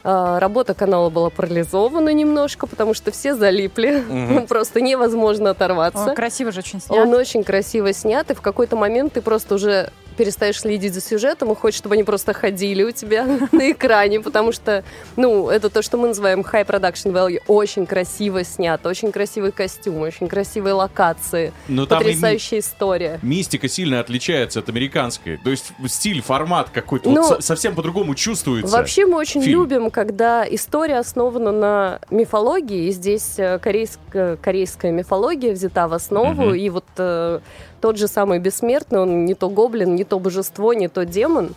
А, 0.06 0.38
Работа 0.42 0.74
канала 0.74 1.10
была 1.10 1.30
парализована 1.30 2.10
немножко, 2.10 2.68
потому 2.68 2.94
что 2.94 3.12
все 3.12 3.36
залипли. 3.36 4.04
Мгм. 4.10 4.48
Просто 4.48 4.82
невозможно 4.82 5.52
оторваться. 5.52 6.10
Он 6.10 6.16
красиво 6.16 6.52
же 6.52 6.60
очень 6.60 6.82
снят. 6.82 7.00
Он 7.00 7.14
очень 7.14 7.46
красиво 7.46 7.94
снят, 7.94 8.30
и 8.30 8.34
в 8.34 8.42
какой-то 8.42 8.76
момент 8.76 9.14
ты 9.14 9.22
просто 9.22 9.56
уже 9.56 9.92
перестаешь 10.14 10.60
следить 10.60 10.94
за 10.94 11.02
сюжетом 11.02 11.52
и 11.52 11.56
хочешь, 11.56 11.80
чтобы 11.80 11.96
они 11.96 12.04
просто 12.04 12.34
ходили 12.34 12.84
у 12.84 12.92
тебя 12.92 13.26
на 13.52 13.72
экране, 13.72 14.20
потому 14.22 14.52
что, 14.52 14.84
ну, 15.16 15.50
это 15.50 15.70
то, 15.70 15.82
что 15.82 15.98
мы 15.98 16.10
называем 16.10 16.42
high 16.42 16.66
production 16.66 17.12
value. 17.12 17.40
Очень 17.48 17.86
красиво 17.86 18.44
снят, 18.44 18.86
очень 18.86 19.12
красивый 19.12 19.52
костюм, 19.52 19.98
очень 20.02 20.28
красивые 20.28 20.74
локации, 20.74 21.52
Но 21.68 21.84
ми- 21.84 21.88
потрясающая 21.88 22.60
история. 22.60 23.20
мистика 23.22 23.68
сильно 23.68 24.00
отличается 24.00 24.60
от 24.60 24.70
американской. 24.70 25.38
То 25.44 25.50
есть 25.50 25.72
стиль, 25.88 26.22
формат 26.22 26.70
какой-то 26.70 27.10
Ну, 27.10 27.22
вот 27.28 27.38
со- 27.38 27.42
совсем 27.42 27.76
по-другому 27.76 28.16
чувствуется. 28.16 28.72
Вообще 28.76 29.06
мы 29.06 29.18
очень 29.18 29.42
фильм. 29.42 29.62
любим, 29.62 29.90
когда 29.92 30.46
история 30.50 30.98
основана 31.00 31.52
на 31.52 32.00
мифологии, 32.10 32.88
и 32.88 32.92
здесь 32.92 33.34
э, 33.38 33.60
корейская, 33.60 34.38
корейская 34.38 34.92
мифология 34.92 35.54
взята 35.54 35.88
в 35.88 35.94
основу, 35.94 36.44
Мгм. 36.46 36.54
и 36.56 36.70
вот 36.70 36.86
э, 36.98 37.40
тот 37.84 37.98
же 37.98 38.08
самый 38.08 38.40
бессмертный, 38.40 39.02
он 39.02 39.26
не 39.26 39.34
то 39.34 39.50
гоблин, 39.50 39.94
не 39.94 40.06
то 40.06 40.18
божество, 40.18 40.74
не 40.74 40.88
то 40.88 41.04
демон. 41.04 41.50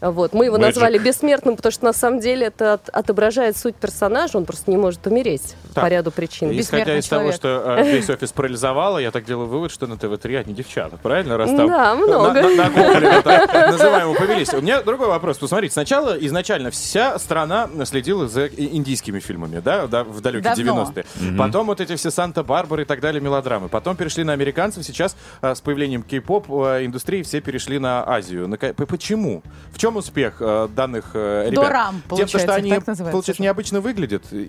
Вот. 0.00 0.32
Мы 0.32 0.46
его 0.46 0.56
Magic. 0.56 0.60
назвали 0.60 0.98
бессмертным, 0.98 1.56
потому 1.56 1.72
что 1.72 1.84
на 1.84 1.92
самом 1.92 2.20
деле 2.20 2.46
это 2.46 2.74
от- 2.74 2.88
отображает 2.88 3.56
суть 3.56 3.74
персонажа, 3.76 4.38
он 4.38 4.44
просто 4.46 4.70
не 4.70 4.76
может 4.78 5.06
умереть 5.06 5.56
Так. 5.74 5.84
по 5.84 5.88
ряду 5.88 6.10
причин. 6.10 6.48
Исходя 6.50 6.58
Бессмертный 6.96 6.98
из 7.00 7.08
того, 7.08 7.20
человек. 7.32 7.36
что 7.36 7.64
э, 7.78 7.92
весь 7.92 8.08
офис 8.10 8.32
парализовало, 8.32 8.98
я 8.98 9.10
так 9.10 9.24
делаю 9.26 9.48
вывод, 9.48 9.70
что 9.70 9.86
на 9.86 9.96
ТВ-3 9.98 10.38
одни 10.38 10.54
девчата, 10.54 10.96
правильно? 10.96 11.36
Раз 11.36 11.50
там 11.50 11.68
Да, 11.68 11.94
много. 11.94 12.40
На, 12.42 12.48
на- 12.48 12.56
на 12.56 12.70
гоблина 12.70 13.22
так 13.22 13.70
называемого 13.72 14.14
повелись. 14.14 14.52
У 14.54 14.60
меня 14.60 14.82
другой 14.82 15.08
вопрос. 15.08 15.38
Посмотрите, 15.38 15.72
сначала 15.74 16.14
изначально 16.18 16.70
вся 16.70 17.18
страна 17.18 17.68
следила 17.84 18.26
за 18.28 18.46
индийскими 18.46 19.18
фильмами, 19.20 19.60
да, 19.60 19.86
да, 19.86 20.04
в 20.04 20.20
далекие 20.20 20.54
Давно. 20.54 20.90
90-е. 20.94 21.36
Потом 21.36 21.66
вот 21.66 21.80
эти 21.80 21.94
все 21.96 22.10
Санта-Барбары 22.10 22.82
и 22.82 22.84
так 22.86 23.00
далее 23.00 23.20
мелодрамы. 23.20 23.68
Потом 23.68 23.96
перешли 23.96 24.24
на 24.24 24.32
американцев. 24.32 24.84
Сейчас 24.84 25.16
э, 25.42 25.54
с 25.54 25.60
появлением 25.60 26.02
кей-поп 26.02 26.46
э, 26.50 26.86
индустрии 26.86 27.22
все 27.22 27.40
перешли 27.40 27.78
на 27.78 28.02
Азию. 28.08 28.48
На 28.48 28.56
Почему? 28.56 29.42
В 29.72 29.78
чем 29.78 29.89
успех 29.96 30.36
э, 30.40 30.68
данных 30.74 31.10
э, 31.14 31.46
ребят? 31.50 31.64
Дорам, 31.64 31.94
Тем, 31.94 32.08
получается, 32.08 32.38
что 32.38 32.54
они, 32.54 32.70
так 32.70 32.86
называется 32.86 33.12
получается, 33.12 33.42
необычно 33.42 33.80
выглядят? 33.80 34.24
И- 34.32 34.36
и- 34.36 34.42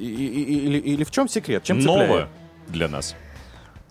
и- 0.44 0.66
Или, 0.68 0.78
или 0.78 1.04
в 1.04 1.12
чем 1.12 1.28
секрет? 1.30 1.64
Чем 1.64 1.80
Новое 1.80 2.06
цепляет? 2.08 2.28
для 2.68 2.88
нас. 2.88 3.16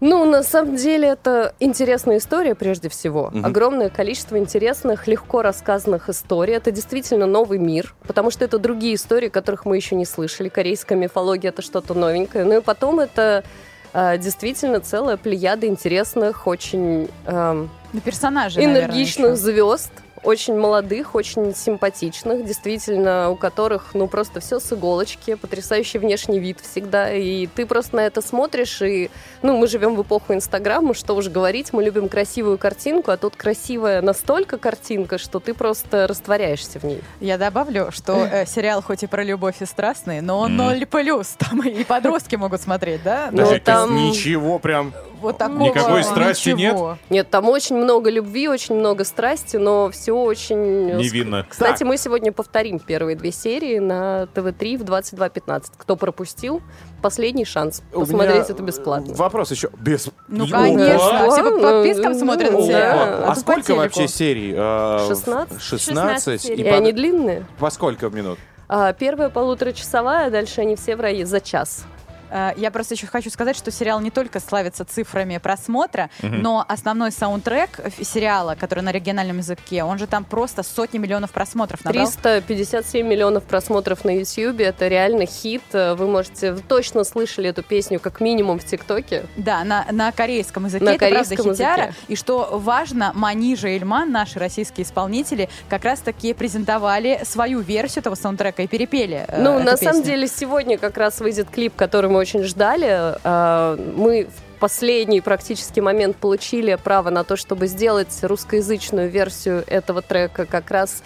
Ну, 0.03 0.25
на 0.25 0.43
самом 0.43 0.77
деле, 0.77 1.09
это 1.09 1.55
интересная 1.61 2.17
история 2.17 2.55
прежде 2.55 2.89
всего. 2.89 3.29
Мгм. 3.35 3.45
Огромное 3.45 3.91
количество 3.91 4.39
интересных, 4.39 5.07
легко 5.07 5.43
рассказанных 5.43 6.09
историй. 6.09 6.55
Это 6.55 6.71
действительно 6.71 7.27
новый 7.27 7.59
мир, 7.59 7.95
потому 8.07 8.31
что 8.31 8.43
это 8.47 8.59
другие 8.59 8.95
истории, 8.95 9.29
которых 9.29 9.67
мы 9.67 9.77
еще 9.77 9.97
не 9.97 10.07
слышали. 10.07 10.49
Корейская 10.49 10.95
мифология— 10.97 11.51
это 11.51 11.61
что-то 11.61 11.93
новенькое. 11.93 12.45
Ну 12.47 12.57
и 12.59 12.61
потом 12.63 12.99
это 13.01 13.45
э, 13.93 14.17
действительно 14.17 14.81
целая 14.81 15.19
плеяда 15.19 15.67
интересных, 15.67 16.47
очень 16.47 17.09
На 17.27 18.01
персонажей, 18.03 18.65
наверное, 18.65 18.87
энергичных 18.87 19.33
еще. 19.33 19.37
звезд, 19.43 19.93
очень 20.23 20.57
молодых, 20.57 21.15
очень 21.15 21.55
симпатичных, 21.55 22.45
действительно, 22.45 23.31
у 23.31 23.37
которых, 23.37 23.95
ну, 23.95 24.07
просто 24.07 24.41
все 24.41 24.61
с 24.61 24.73
иголочки, 24.73 25.35
потрясающий 25.35 25.99
внешний 25.99 26.39
вид 26.39 26.59
всегда, 26.61 27.13
и 27.13 27.47
ты 27.47 27.67
просто 27.67 27.97
на 27.97 28.01
это 28.01 28.21
смотришь, 28.21 28.83
и, 28.83 29.11
ну, 29.43 29.57
мы 29.57 29.67
живем 29.67 29.97
в 29.97 30.03
эпоху 30.03 30.35
Инстаграма, 30.35 30.95
что 30.95 31.15
уж 31.15 31.29
говорить, 31.29 31.73
мы 31.73 31.83
любим 31.83 32.09
красивую 32.09 32.59
картинку, 32.59 33.11
а 33.11 33.17
тут 33.17 33.37
красивая 33.37 34.03
настолько 34.03 34.59
картинка, 34.59 35.19
что 35.19 35.41
ты 35.41 35.55
просто 35.55 36.07
растворяешься 36.07 36.79
в 36.79 36.85
ней. 36.85 37.03
Я 37.21 37.39
добавлю, 37.39 37.91
что 37.91 38.25
э, 38.25 38.47
сериал 38.47 38.83
хоть 38.83 39.03
и 39.03 39.07
про 39.07 39.23
любовь 39.23 39.57
и 39.61 39.67
страстный, 39.67 40.21
но 40.21 40.41
он 40.41 40.57
ноль 40.57 40.87
плюс. 40.87 41.29
Там 41.39 41.63
и 41.63 41.85
подростки 41.85 42.37
могут 42.37 42.61
смотреть, 42.61 43.03
да? 43.03 43.29
Ну, 43.33 43.59
там- 43.65 43.97
ничего 43.97 44.59
прям... 44.59 44.93
Вот 45.21 45.39
такого 45.39 45.59
Никакой 45.65 46.03
страсти 46.05 46.51
ничего. 46.51 46.99
Нет, 47.11 47.29
там 47.31 47.49
очень 47.49 47.77
много 47.77 48.11
любви, 48.11 48.49
очень 48.49 48.75
много 48.75 49.05
страсти, 49.05 49.57
но 49.57 49.91
все 49.91 50.13
очень... 50.13 50.97
Невинно. 50.97 51.47
Кстати, 51.49 51.81
Так. 51.81 51.89
мы 51.89 51.97
сегодня 51.97 52.33
повторим 52.33 52.79
первые 52.79 53.17
две 53.17 53.33
серии 53.33 53.79
на 53.79 54.27
ТВ-3 54.35 54.79
в 54.79 54.83
22.15. 54.83 55.65
Кто 55.77 55.97
пропустил, 55.97 56.63
последний 57.03 57.45
шанс 57.45 57.83
У 57.93 58.01
посмотреть 58.01 58.35
меня 58.35 58.45
это 58.49 58.63
бесплатно. 58.63 59.15
Вопрос 59.15 59.51
еще. 59.51 59.71
Без... 59.79 60.09
Ну, 60.29 60.45
Опа! 60.47 60.63
конечно. 60.63 61.31
Все 61.31 61.43
по 61.45 61.61
подпискам 61.61 62.15
смотрят 62.15 62.53
да. 62.69 62.93
А, 62.93 63.17
тут 63.19 63.27
по 63.27 63.41
сколько 63.41 63.75
вообще 63.75 64.09
серий? 64.09 64.55
Э, 64.57 65.07
16. 65.09 65.61
16. 65.61 66.43
серий. 66.43 66.63
И 66.63 66.65
по- 66.71 66.77
они 66.77 66.93
длинные. 66.93 67.47
По 67.59 67.71
сколько 67.71 68.09
минут? 68.11 68.39
А, 68.69 68.93
первая 68.93 69.31
полуторачасовая, 69.31 70.31
дальше 70.31 70.61
они 70.61 70.77
все 70.77 70.95
в 70.97 71.01
районе 71.01 71.27
за 71.27 71.41
час. 71.41 71.85
Э, 72.31 72.53
Я 72.57 72.71
просто 72.71 72.95
еще 72.95 73.07
хочу 73.07 73.31
сказать, 73.31 73.57
что 73.57 73.71
сериал 73.71 74.01
не 74.01 74.11
только 74.11 74.41
славится 74.41 74.85
цифрами 74.85 75.39
просмотра, 75.39 76.11
но 76.23 76.65
основной 76.69 77.13
саундтрек 77.13 77.79
ф- 77.81 78.07
сериала, 78.07 78.55
который 78.59 78.81
на 78.83 78.91
оригинальном 78.91 79.39
языке, 79.39 79.85
он 79.85 79.99
же 79.99 80.07
там 80.07 80.25
просто 80.25 80.63
сотни 80.63 80.99
миллионов 80.99 81.31
просмотров 81.33 81.85
набрал. 81.85 82.07
357 82.07 83.07
миллионов 83.07 83.45
просмотров 83.45 84.05
на 84.05 84.11
YouTube. 84.17 84.61
Это 84.61 84.89
реально 84.89 85.27
хит. 85.27 85.63
Вы 85.73 86.07
можете... 86.07 86.53
Вы 86.53 86.61
точно 86.63 87.05
слышали 87.05 87.49
эту 87.51 87.63
песню 87.63 88.01
как 88.01 88.21
минимум 88.21 88.59
в 88.59 88.65
ТикТоке. 88.65 89.25
Да, 89.37 89.65
на, 89.65 89.87
на 89.91 90.13
корейском 90.13 90.67
языке. 90.67 90.85
На 90.85 90.91
это 90.91 90.99
правда 91.09 91.25
корейском 91.25 91.53
хитяра. 91.55 91.83
языке. 91.87 91.99
И 92.09 92.17
что 92.17 92.51
важно, 92.59 93.13
Манижа 93.15 93.69
и 93.69 93.77
Ильман, 93.77 94.11
наши 94.13 94.39
российские 94.39 94.85
исполнители, 94.85 95.49
как 95.69 95.85
раз-таки 95.85 96.33
презентовали 96.35 97.21
свою 97.25 97.61
версию 97.61 98.01
этого 98.03 98.15
саундтрека 98.15 98.63
и 98.63 98.67
перепели. 98.67 99.25
э, 99.29 99.43
Ну, 99.43 99.57
эту 99.57 99.65
на 99.65 99.77
самом 99.77 99.93
песню. 100.03 100.05
деле, 100.05 100.27
сегодня 100.29 100.79
как 100.79 100.97
раз 100.97 101.21
выйдет 101.21 101.49
клип, 101.51 101.75
который 101.77 102.11
мы 102.11 102.20
очень 102.21 102.45
ждали. 102.45 102.87
А, 103.25 103.77
Мы 103.97 104.27
в 104.27 104.61
последний 104.61 105.21
практически 105.21 105.81
момент 105.81 106.17
получили 106.17 106.77
право 106.83 107.11
на 107.11 107.25
то, 107.25 107.37
чтобы 107.37 107.67
сделать 107.67 108.17
русскоязычную 108.23 109.09
версию 109.09 109.65
этого 109.67 110.03
трека 110.03 110.45
как 110.47 110.71
раз 110.71 111.03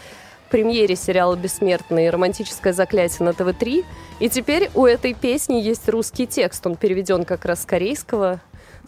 в 0.46 0.50
премьере 0.50 0.94
сериала 0.96 1.34
«Бессмертный. 1.36 2.10
Романтическое 2.10 2.72
заклятие» 2.72 3.24
на 3.26 3.32
ТВ-3. 3.32 3.84
И 4.20 4.28
теперь 4.28 4.70
у 4.74 4.84
этой 4.86 5.14
песни 5.14 5.54
есть 5.56 5.88
русский 5.88 6.26
текст. 6.26 6.64
Он 6.66 6.76
переведен 6.76 7.24
как 7.24 7.44
раз 7.44 7.62
с 7.62 7.64
корейского. 7.64 8.40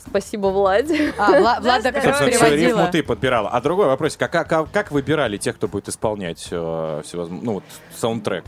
Спасибо, 0.06 0.48
Владе. 0.48 1.14
А, 1.18 1.30
Вла- 1.40 1.60
Влада 1.62 1.90
как 1.90 2.04
раз 2.04 2.18
переводила. 2.20 2.52
рифму 2.80 2.88
ты 2.92 3.02
подбирала. 3.02 3.48
А 3.48 3.60
другой 3.60 3.86
вопрос, 3.86 4.16
как, 4.16 4.30
как, 4.30 4.70
как 4.70 4.90
выбирали 4.92 5.38
тех, 5.38 5.56
кто 5.56 5.68
будет 5.68 5.88
исполнять 5.88 6.46
э, 6.50 7.02
всевозможные, 7.04 7.44
ну 7.44 7.52
вот, 7.54 7.64
саундтрек? 7.96 8.44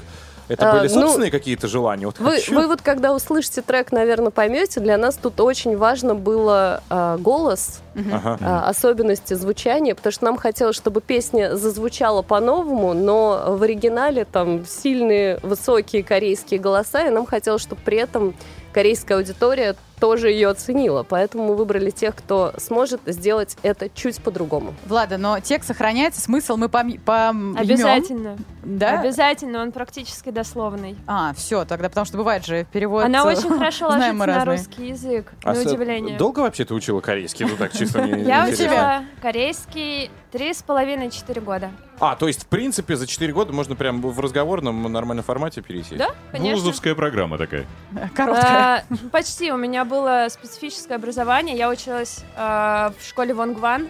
Это 0.49 0.71
А, 0.71 0.79
были 0.79 0.89
ну, 0.93 1.01
собственные 1.03 1.31
какие-то 1.31 1.69
желания? 1.69 2.07
Вот 2.07 2.19
Вы, 2.19 2.33
хочу. 2.33 2.55
вы 2.55 2.67
вот 2.67 2.83
когда 2.83 3.15
услышите 3.15 3.63
трек, 3.63 3.93
наверное, 3.93 4.31
поймете, 4.31 4.81
для 4.81 4.97
нас 4.97 5.17
тут 5.17 5.41
очень 5.41 5.77
важно 5.77 6.15
было 6.15 6.83
а, 6.89 7.19
голос, 7.19 7.81
Ага. 8.13 8.39
а, 8.41 8.69
особенности 8.69 9.35
звучания, 9.35 9.95
потому 9.95 10.13
что 10.13 10.25
нам 10.25 10.37
хотелось, 10.37 10.77
чтобы 10.77 11.01
песня 11.01 11.57
зазвучала 11.57 12.23
по-новому, 12.23 12.95
но 12.95 13.57
в 13.57 13.63
оригинале 13.63 14.25
там 14.25 14.65
сильные 14.67 15.39
высокие 15.43 16.03
корейские 16.03 16.61
голоса, 16.61 17.07
и 17.07 17.11
нам 17.11 17.27
хотелось, 17.27 17.63
чтобы 17.63 17.81
при 17.85 17.99
этом 17.99 18.35
корейская 18.73 19.15
аудитория 19.17 19.75
тоже 19.99 20.31
ее 20.31 20.49
оценила. 20.51 21.03
Поэтому 21.03 21.47
мы 21.49 21.57
выбрали 21.57 21.91
тех, 21.91 22.15
кто 22.15 22.53
сможет 22.59 23.01
сделать 23.07 23.57
это 23.65 23.89
чуть 23.93 24.23
по-другому. 24.23 24.75
Влада, 24.87 25.19
но 25.19 25.41
текст 25.41 25.67
сохраняется, 25.69 26.21
смысл 26.21 26.57
мы 26.57 26.67
пом- 26.67 27.01
пом- 27.05 27.59
Обязательно. 27.59 28.37
Да? 28.63 29.01
Обязательно, 29.01 29.61
он 29.63 29.73
практически 29.73 30.31
дословный. 30.31 30.97
А, 31.09 31.33
все, 31.35 31.65
тогда, 31.65 31.89
потому 31.89 32.05
что 32.05 32.17
бывает 32.19 32.47
же 32.47 32.65
перевод... 32.73 33.05
Она 33.05 33.21
э, 33.21 33.35
очень 33.37 33.51
хорошо 33.59 33.89
ложится 33.89 34.13
на 34.13 34.45
русский 34.45 34.89
язык, 34.89 35.33
А 35.43 35.49
на 35.49 35.55
с- 35.57 35.67
удивление. 35.67 36.17
Долго 36.17 36.41
вообще 36.41 36.65
ты 36.65 36.75
учила 36.75 37.01
корейский? 37.01 37.47
Ну 37.47 37.57
так, 37.57 37.73
чисто 37.73 37.88
мне 37.95 38.22
Я 38.22 38.49
интересно. 38.51 38.64
учила 38.66 39.05
корейский 39.22 40.11
три 40.30 40.53
с 40.53 40.62
половиной-четыре 40.62 41.41
года. 41.41 41.70
А, 42.01 42.14
то 42.16 42.28
есть, 42.28 42.45
в 42.45 42.47
принципе, 42.47 42.95
за 42.97 43.07
4 43.07 43.32
года 43.32 43.53
можно 43.53 43.74
прям 43.74 44.01
в 44.01 44.20
разговорном 44.20 44.82
нормальном 44.93 45.24
формате 45.24 45.62
перейти? 45.62 45.97
Да, 45.97 46.11
конечно. 46.30 46.57
Вузовская 46.57 46.95
программа 46.95 47.39
такая. 47.39 47.66
Короткая. 48.14 48.84
А, 48.89 48.97
почти. 49.11 49.51
У 49.51 49.57
меня 49.57 49.84
было 49.84 50.26
специфическое 50.30 50.97
образование. 50.99 51.57
Я 51.57 51.68
училась 51.70 52.24
а, 52.36 52.93
в 52.99 53.05
школе 53.05 53.34
Вонгван. 53.34 53.89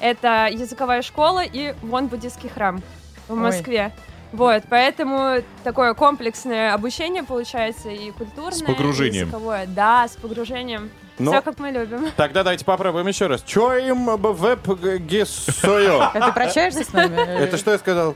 Это 0.00 0.48
языковая 0.52 1.02
школа 1.02 1.42
и 1.44 1.74
вон 1.82 2.06
буддийский 2.06 2.48
храм 2.48 2.80
в 3.26 3.32
Ой. 3.32 3.38
Москве. 3.38 3.92
Вот, 4.30 4.62
поэтому 4.68 5.42
такое 5.64 5.94
комплексное 5.94 6.74
обучение 6.74 7.22
получается 7.24 7.88
и 7.88 8.10
культурное, 8.10 8.52
С 8.58 8.62
погружением. 8.62 9.14
и 9.14 9.26
языковое. 9.26 9.66
Да, 9.66 10.06
с 10.06 10.16
погружением. 10.16 10.90
Ну, 11.18 11.32
Все 11.32 11.42
как 11.42 11.58
мы 11.58 11.70
любим. 11.70 12.06
Тогда 12.16 12.42
давайте 12.44 12.64
попробуем 12.64 13.06
еще 13.08 13.26
раз. 13.26 13.42
Чё 13.42 13.74
им 13.74 14.06
веб 14.16 14.66
г- 14.68 14.98
гессою? 14.98 16.00
А 16.02 16.10
ты 16.26 16.32
прощаешься 16.32 16.84
с 16.84 16.92
нами? 16.92 17.16
Это 17.16 17.56
что 17.56 17.72
я 17.72 17.78
сказал? 17.78 18.14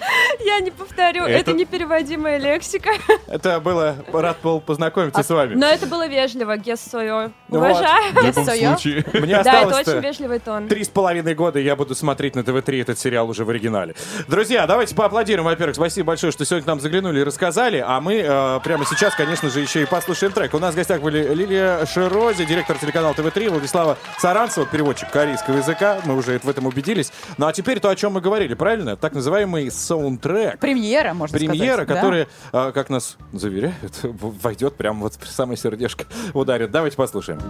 Я 0.44 0.60
не 0.60 0.70
повторю, 0.70 1.24
Это- 1.24 1.50
это, 1.50 1.52
непереводимая 1.52 2.38
лексика. 2.38 2.90
Это 3.26 3.60
было... 3.60 3.96
Рад 4.12 4.38
был 4.42 4.60
познакомиться 4.60 5.22
с 5.22 5.28
вами. 5.28 5.54
Но 5.54 5.66
это 5.66 5.86
было 5.86 6.06
вежливо, 6.06 6.56
гессою. 6.56 7.32
Вот. 7.48 7.58
Уважаю. 7.58 8.12
В 8.12 8.24
любом 8.24 8.44
случае. 8.44 9.04
Мне 9.14 9.42
Да, 9.42 9.62
это 9.62 9.76
очень 9.76 10.00
вежливый 10.00 10.38
тон. 10.38 10.68
Три 10.68 10.84
с 10.84 10.88
половиной 10.88 11.34
года 11.34 11.58
я 11.58 11.76
буду 11.76 11.94
смотреть 11.94 12.34
на 12.36 12.42
ТВ-3 12.42 12.82
этот 12.82 12.98
сериал 12.98 13.28
уже 13.28 13.44
в 13.44 13.50
оригинале. 13.50 13.94
Друзья, 14.28 14.66
давайте 14.66 14.94
поаплодируем. 14.94 15.46
Во-первых, 15.46 15.76
спасибо 15.76 16.08
большое, 16.08 16.32
что 16.32 16.44
сегодня 16.44 16.64
к 16.64 16.66
нам 16.66 16.80
заглянули 16.80 17.20
и 17.20 17.22
рассказали. 17.22 17.82
А 17.86 18.00
мы 18.00 18.16
э, 18.16 18.60
прямо 18.64 18.84
сейчас, 18.84 19.14
конечно 19.14 19.48
же, 19.50 19.60
еще 19.60 19.82
и 19.82 19.86
послушаем 19.86 20.32
трек. 20.32 20.54
У 20.54 20.58
нас 20.58 20.74
в 20.74 20.76
гостях 20.76 21.00
были 21.00 21.34
Лилия 21.34 21.84
Ширози, 21.86 22.44
директор 22.44 22.76
телеканала 22.78 23.14
ТВ-3, 23.14 23.50
Владислава 23.50 23.96
Саранцева, 24.18 24.66
переводчик 24.66 25.10
корейского 25.10 25.56
языка. 25.58 26.00
Мы 26.04 26.16
уже 26.16 26.38
в 26.42 26.48
этом 26.48 26.66
убедились. 26.66 27.12
Ну 27.38 27.46
а 27.46 27.52
теперь 27.52 27.80
то, 27.80 27.88
о 27.88 27.96
чем 27.96 28.12
мы 28.12 28.20
говорили, 28.20 28.54
правильно? 28.54 28.96
Так 28.96 29.12
называемый 29.12 29.70
саундтрек. 29.90 30.60
Премьера, 30.60 31.14
можно 31.14 31.36
Премьера, 31.36 31.82
сказать. 31.82 31.88
да? 31.88 31.94
которая, 31.96 32.28
э, 32.52 32.72
как 32.72 32.90
нас 32.90 33.16
заверяют, 33.32 33.98
войдет 34.02 34.76
прямо 34.76 35.00
вот 35.00 35.14
в 35.14 35.26
самое 35.26 35.56
сердечко 35.56 36.04
ударит. 36.34 36.70
Давайте 36.70 36.96
послушаем. 36.96 37.40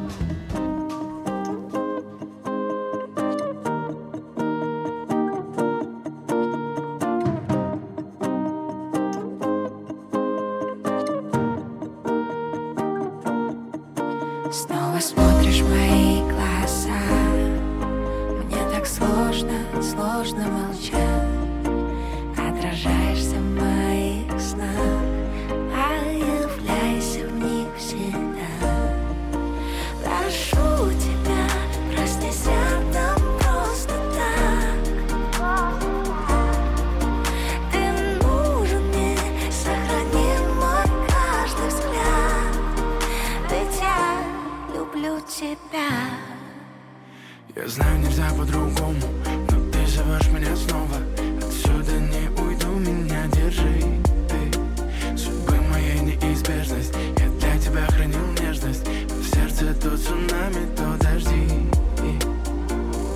Снова 14.51 14.99
смотришь 14.99 15.61
в 15.61 15.71
мои 15.71 16.21
глаза 16.23 16.91
Мне 18.45 18.57
так 18.73 18.87
сложно, 18.87 19.53
сложно 19.81 20.45
молчать 20.49 21.10
тебя. 45.41 45.89
Я 47.57 47.69
знаю, 47.69 47.99
нельзя 48.01 48.29
по-другому 48.37 49.01
Но 49.25 49.71
ты 49.71 49.87
зовешь 49.87 50.29
меня 50.29 50.55
снова. 50.57 50.97
Отсюда 51.39 51.93
не 51.93 52.29
уйду, 52.41 52.69
меня 52.79 53.27
держи 53.29 54.00
моей 56.51 56.61
неизбежность 56.61 56.95
Я 57.19 57.29
для 57.29 57.59
тебя 57.59 57.87
хранил 57.87 58.27
нежность. 58.41 58.87
В 58.87 59.35
сердце 59.35 59.75
то 59.75 59.97
цунами, 59.97 60.67
то 60.77 60.97
дожди. 60.99 61.47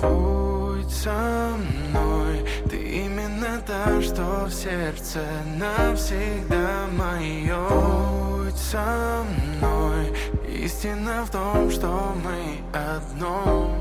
Будь 0.01 0.91
со 0.91 1.53
мной. 1.57 2.45
Ты 2.69 2.77
именно 2.77 3.61
та, 3.65 4.01
что 4.01 4.45
в 4.45 4.53
сердце 4.53 5.23
Навсегда 5.57 6.87
мое 6.97 7.69
Будь 7.69 8.57
со 8.57 9.23
мной. 9.59 10.13
Истина 10.47 11.25
в 11.25 11.31
том, 11.31 11.71
что 11.71 12.15
мы 12.23 12.59
одно. 12.73 13.75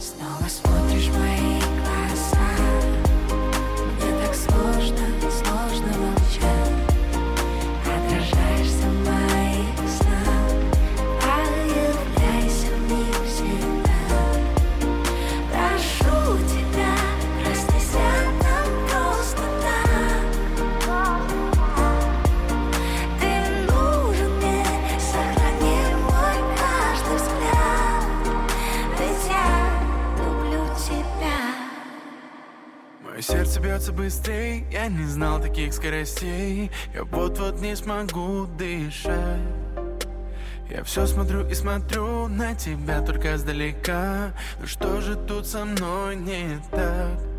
Снова 0.00 0.48
смотришь 0.48 1.08
мои 1.08 1.41
бьется 33.62 33.92
быстрее, 33.92 34.64
я 34.72 34.88
не 34.88 35.06
знал 35.06 35.40
таких 35.40 35.72
скоростей. 35.72 36.70
Я 36.92 37.04
вот-вот 37.04 37.60
не 37.60 37.76
смогу 37.76 38.46
дышать. 38.46 39.40
Я 40.68 40.82
все 40.84 41.06
смотрю 41.06 41.46
и 41.48 41.54
смотрю 41.54 42.28
на 42.28 42.54
тебя 42.54 43.02
только 43.02 43.34
издалека 43.34 44.32
Ну 44.58 44.66
что 44.66 45.02
же 45.02 45.16
тут 45.16 45.46
со 45.46 45.66
мной 45.66 46.16
не 46.16 46.58
так? 46.70 47.31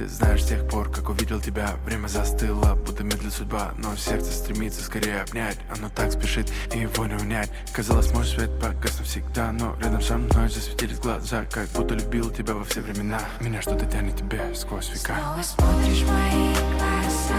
Ты 0.00 0.08
знаешь, 0.08 0.42
с 0.42 0.46
тех 0.46 0.66
пор, 0.66 0.90
как 0.90 1.10
увидел 1.10 1.42
тебя. 1.42 1.76
Время 1.84 2.06
застыло, 2.08 2.74
будто 2.74 3.04
медлит 3.04 3.34
судьба 3.34 3.74
Но 3.76 3.94
сердце 3.96 4.32
стремится 4.32 4.82
скорее 4.82 5.20
обнять. 5.20 5.58
Оно 5.76 5.90
так 5.90 6.10
спешит, 6.10 6.50
и 6.74 6.78
его 6.78 7.04
не 7.04 7.16
унять. 7.16 7.50
Казалось, 7.74 8.10
мой 8.14 8.24
свет 8.24 8.50
погас 8.58 8.98
навсегда 8.98 9.52
Но 9.52 9.76
рядом 9.78 10.00
со 10.00 10.16
мной 10.16 10.48
засветились 10.48 11.00
глаза 11.00 11.44
Как 11.50 11.68
будто 11.74 11.96
любил 11.96 12.30
тебя 12.30 12.54
во 12.54 12.64
все 12.64 12.80
времена. 12.80 13.20
Меня 13.40 13.60
что-то 13.60 13.84
тянет 13.84 14.16
тебе 14.16 14.40
сквозь 14.54 14.88
века. 14.88 15.16
Снова 15.20 15.42
смотришь 15.42 16.04
мои 16.08 16.54
глаза. 16.78 17.34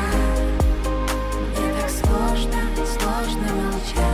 Мне 1.58 1.82
так 1.82 1.90
сложно, 1.90 2.86
сложно 2.86 3.54
молчать 3.56 4.11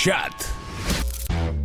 Драйв-чат. 0.00 0.32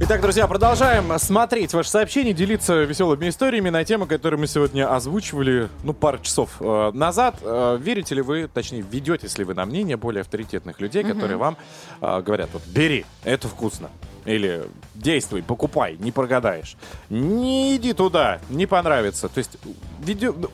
Итак, 0.02 0.22
друзья, 0.22 0.46
продолжаем 0.48 1.18
смотреть 1.20 1.74
ваши 1.74 1.90
сообщения, 1.90 2.34
делиться 2.34 2.84
веселыми 2.84 3.30
историями 3.30 3.70
на 3.70 3.86
темы, 3.86 4.08
которые 4.08 4.38
мы 4.40 4.48
сегодня 4.48 4.94
озвучивали, 4.94 5.70
ну, 5.84 5.94
пару 5.94 6.20
часов 6.20 6.50
э, 6.60 6.92
назад. 6.94 7.38
Э, 7.42 7.78
верите 7.80 8.16
ли 8.16 8.22
вы, 8.22 8.50
точнее, 8.54 8.82
ведетесь 8.82 9.38
ли 9.38 9.46
вы 9.46 9.54
на 9.54 9.66
мнение 9.66 9.96
более 9.96 10.22
авторитетных 10.22 10.82
людей, 10.82 11.04
которые 11.04 11.38
вам 11.38 11.56
э, 12.02 12.22
говорят, 12.22 12.50
вот, 12.52 12.64
бери, 12.68 13.06
это 13.24 13.48
вкусно. 13.48 13.90
Или 14.26 14.65
действуй, 14.95 15.43
покупай, 15.43 15.97
не 15.99 16.11
прогадаешь. 16.11 16.78
Не 17.09 17.76
иди 17.76 17.93
туда, 17.93 18.39
не 18.49 18.65
понравится. 18.65 19.30
То 19.30 19.38
есть, 19.38 19.57
видео, 19.99 20.34
ну, 20.36 20.49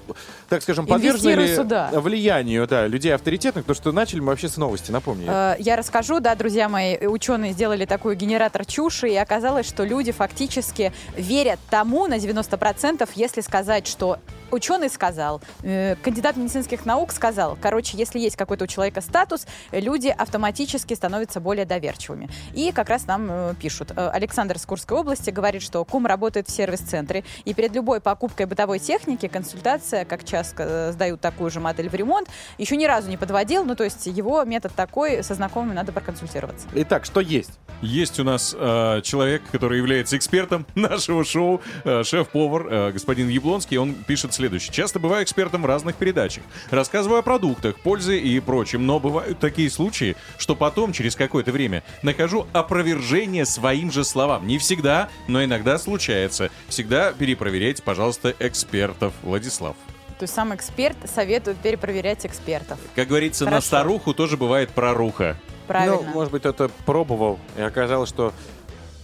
так 0.49 0.61
скажем, 0.61 0.86
подвержены 0.88 1.55
сюда. 1.55 1.89
влиянию 1.93 2.67
да, 2.67 2.88
людей 2.88 3.13
авторитетных, 3.13 3.65
потому 3.65 3.82
что 3.82 3.91
начали 3.91 4.19
мы 4.19 4.28
вообще 4.28 4.49
с 4.49 4.57
новости, 4.57 4.91
напомню. 4.91 5.28
Э, 5.30 5.55
Я 5.59 5.76
расскажу, 5.76 6.19
да, 6.19 6.36
друзья 6.36 6.67
мои, 6.67 6.97
ученые 6.97 7.53
сделали 7.53 7.86
такой 7.86 8.15
генератор 8.15 8.65
чуши, 8.65 9.09
и 9.09 9.15
оказалось, 9.15 9.67
что 9.67 9.84
люди 9.84 10.11
фактически 10.11 10.91
верят 11.15 11.59
тому 11.69 12.07
на 12.07 12.17
90%, 12.17 13.09
если 13.15 13.41
сказать, 13.41 13.88
что 13.88 14.17
ученый 14.51 14.89
сказал, 14.89 15.41
э, 15.63 15.95
кандидат 16.01 16.36
медицинских 16.36 16.86
наук 16.86 17.11
сказал. 17.11 17.57
Короче, 17.59 17.97
если 17.97 18.19
есть 18.19 18.36
какой-то 18.36 18.65
у 18.65 18.67
человека 18.67 19.01
статус, 19.01 19.47
люди 19.72 20.07
автоматически 20.07 20.93
становятся 20.93 21.39
более 21.39 21.65
доверчивыми. 21.65 22.30
И 22.53 22.72
как 22.72 22.89
раз 22.89 23.07
нам 23.07 23.28
э, 23.30 23.55
пишут. 23.62 23.91
Э, 23.95 24.09
Александр 24.09 24.55
из 24.55 24.66
Курской 24.66 24.97
области 24.97 25.30
говорит, 25.30 25.62
что 25.62 25.86
кум 25.86 26.05
работает 26.05 26.47
в 26.47 26.51
сервис-центре, 26.51 27.24
и 27.45 27.53
перед 27.53 27.76
любой 27.76 28.01
покупкой 28.01 28.47
бытовой 28.47 28.80
техники 28.80 29.28
консультация, 29.28 30.05
как 30.05 30.24
часто 30.24 30.64
э, 30.64 30.91
сдают 30.93 31.22
такую 31.22 31.51
же 31.51 31.59
модель 31.59 31.89
в 31.89 31.93
ремонт, 31.95 32.28
еще 32.57 32.76
ни 32.76 32.86
разу 32.86 33.09
не 33.09 33.18
подводил. 33.18 33.64
Ну, 33.64 33.76
то 33.76 33.84
есть 33.84 34.07
его 34.07 34.43
метод 34.43 34.74
такой, 34.76 35.24
со 35.24 35.36
знакомыми 35.36 35.74
надо 35.74 35.91
проконсультироваться. 35.91 36.68
Итак, 36.74 37.05
что 37.05 37.22
есть? 37.22 37.59
Есть 37.82 38.20
у 38.20 38.24
нас 38.24 38.55
э, 38.57 39.01
человек, 39.03 39.41
который 39.51 39.78
является 39.78 40.16
экспертом 40.16 40.66
нашего 40.76 41.26
шоу, 41.26 41.62
э, 41.84 42.03
шеф-повар, 42.03 42.68
э, 42.70 42.91
господин 42.91 43.28
Яблонский. 43.28 43.78
Он 43.78 43.93
пишет 43.93 44.34
следующее. 44.34 44.74
Часто 44.74 44.99
бываю 44.99 45.24
экспертом 45.24 45.64
в 45.64 45.66
разных 45.66 45.95
передачах. 45.95 46.43
Рассказываю 46.70 47.20
о 47.20 47.22
продуктах, 47.22 47.76
пользе 47.78 48.20
и 48.20 48.39
прочем. 48.39 48.86
Но 48.86 48.99
бывают 48.99 49.39
такие 49.39 49.70
случаи, 49.70 50.16
что 50.38 50.55
потом, 50.55 50.93
через 50.93 51.16
какое-то 51.16 51.51
время, 51.51 51.84
нахожу 52.03 52.47
опровержение 52.53 53.45
своим 53.52 53.91
же 53.91 54.04
словам. 54.04 54.47
Не 54.47 54.58
всегда, 54.58 55.10
но 55.28 55.43
иногда 55.43 55.78
случается. 55.78 56.49
Всегда 56.68 57.12
перепроверяйте, 57.12 57.84
пожалуйста, 57.84 58.34
экспертов. 58.39 59.14
Владислав. 59.24 59.76
То 60.20 60.24
есть 60.24 60.34
сам 60.34 60.54
эксперт 60.54 60.97
советует 61.06 61.58
перепроверять 61.58 62.26
экспертов. 62.26 62.80
Как 62.95 63.08
говорится, 63.08 63.45
на 63.45 63.52
Хорошо. 63.52 63.68
старуху 63.68 64.14
тоже 64.14 64.38
бывает 64.38 64.70
проруха. 64.70 65.36
Правильно. 65.68 65.97
Ну, 65.97 66.14
может 66.14 66.32
быть, 66.32 66.45
это 66.45 66.70
пробовал, 66.86 67.39
и 67.58 67.62
оказалось, 67.62 68.10
что 68.10 68.34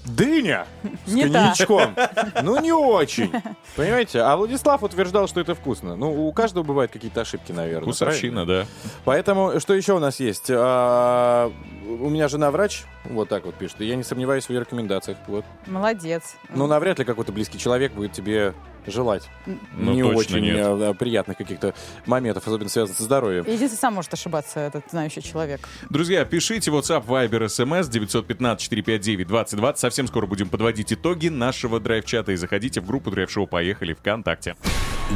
дыня 0.08 0.66
с 1.06 1.12
Не 1.14 1.28
та. 1.28 1.40
коньячком. 1.40 1.96
Ну, 2.44 2.60
не 2.62 2.72
очень. 2.72 3.32
Понимаете? 3.76 4.22
А 4.22 4.36
Владислав 4.36 4.84
утверждал, 4.84 5.28
что 5.28 5.40
это 5.40 5.56
вкусно. 5.56 5.96
Ну, 5.96 6.28
у 6.28 6.32
каждого 6.32 6.64
бывают 6.64 6.92
какие-то 6.92 7.22
ошибки, 7.22 7.52
наверное. 7.52 7.84
Вкусовщина, 7.84 8.46
да. 8.46 8.66
Поэтому, 9.06 9.60
что 9.60 9.74
еще 9.74 9.94
у 9.94 10.00
нас 10.00 10.20
есть? 10.20 10.48
А, 10.50 11.52
у 11.88 12.10
меня 12.10 12.28
жена 12.28 12.52
врач, 12.52 12.84
вот 13.06 13.30
так 13.30 13.46
вот 13.46 13.56
пишет, 13.56 13.82
и 13.82 13.86
я 13.86 13.96
не 13.96 14.04
сомневаюсь 14.04 14.46
в 14.46 14.50
ее 14.50 14.60
рекомендациях. 14.62 15.18
Вот. 15.28 15.46
Молодец. 15.66 16.36
Ну, 16.54 16.68
навряд 16.68 17.00
ли 17.00 17.06
какой-то 17.06 17.32
близкий 17.32 17.58
человек 17.58 17.94
будет 17.94 18.14
тебе 18.14 18.54
желать 18.92 19.24
Ну, 19.46 19.94
не 19.94 20.04
очень 20.04 20.40
нет. 20.40 20.58
э, 20.58 20.94
приятных 20.94 21.38
каких-то 21.38 21.74
моментов, 22.06 22.48
особенно 22.48 22.70
связанных 22.70 22.98
со 22.98 23.04
здоровьем. 23.04 23.44
Единственный 23.46 23.78
сам 23.80 23.94
может 23.94 24.14
ошибаться, 24.14 24.60
этот 24.60 24.84
знающий 24.90 25.22
человек. 25.22 25.68
Друзья, 25.90 26.26
пишите 26.26 26.72
WhatsApp, 26.72 27.06
Viber, 27.06 27.46
SMS 27.46 27.90
915-459-2020. 27.90 29.76
Совсем 29.78 30.08
скоро 30.08 30.26
будем 30.26 30.50
подводить 30.50 30.94
итоги 30.94 31.28
нашего 31.30 31.80
драйв-чата. 31.80 32.32
И 32.32 32.36
заходите 32.36 32.82
в 32.82 32.86
группу 32.86 33.12
Драйв 33.12 33.30
Шоу 33.32 33.48
«Поехали» 33.48 33.94
ВКонтакте. 33.94 34.56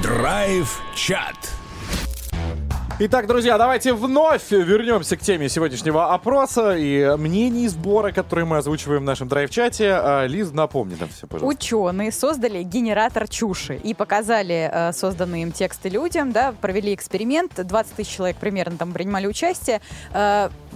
Драйв-чат. 0.01 1.35
Итак, 3.03 3.25
друзья, 3.25 3.57
давайте 3.57 3.93
вновь 3.93 4.51
вернемся 4.51 5.17
к 5.17 5.21
теме 5.21 5.49
сегодняшнего 5.49 6.13
опроса 6.13 6.77
и 6.77 7.15
мнений 7.17 7.67
сбора, 7.67 8.11
которые 8.11 8.45
мы 8.45 8.57
озвучиваем 8.57 9.01
в 9.01 9.05
нашем 9.05 9.27
драйв-чате. 9.27 9.91
А, 9.91 10.27
Лиз, 10.27 10.51
напомни 10.51 10.95
нам 10.99 11.09
все, 11.09 11.25
пожалуйста. 11.25 11.47
Ученые 11.47 12.11
создали 12.11 12.61
генератор 12.61 13.27
чуши 13.27 13.77
и 13.77 13.95
показали 13.95 14.69
э, 14.71 14.93
созданные 14.93 15.41
им 15.41 15.51
тексты 15.51 15.89
людям, 15.89 16.31
да, 16.31 16.53
провели 16.61 16.93
эксперимент, 16.93 17.53
20 17.55 17.93
тысяч 17.93 18.15
человек 18.15 18.37
примерно 18.37 18.77
там 18.77 18.93
принимали 18.93 19.25
участие. 19.25 19.81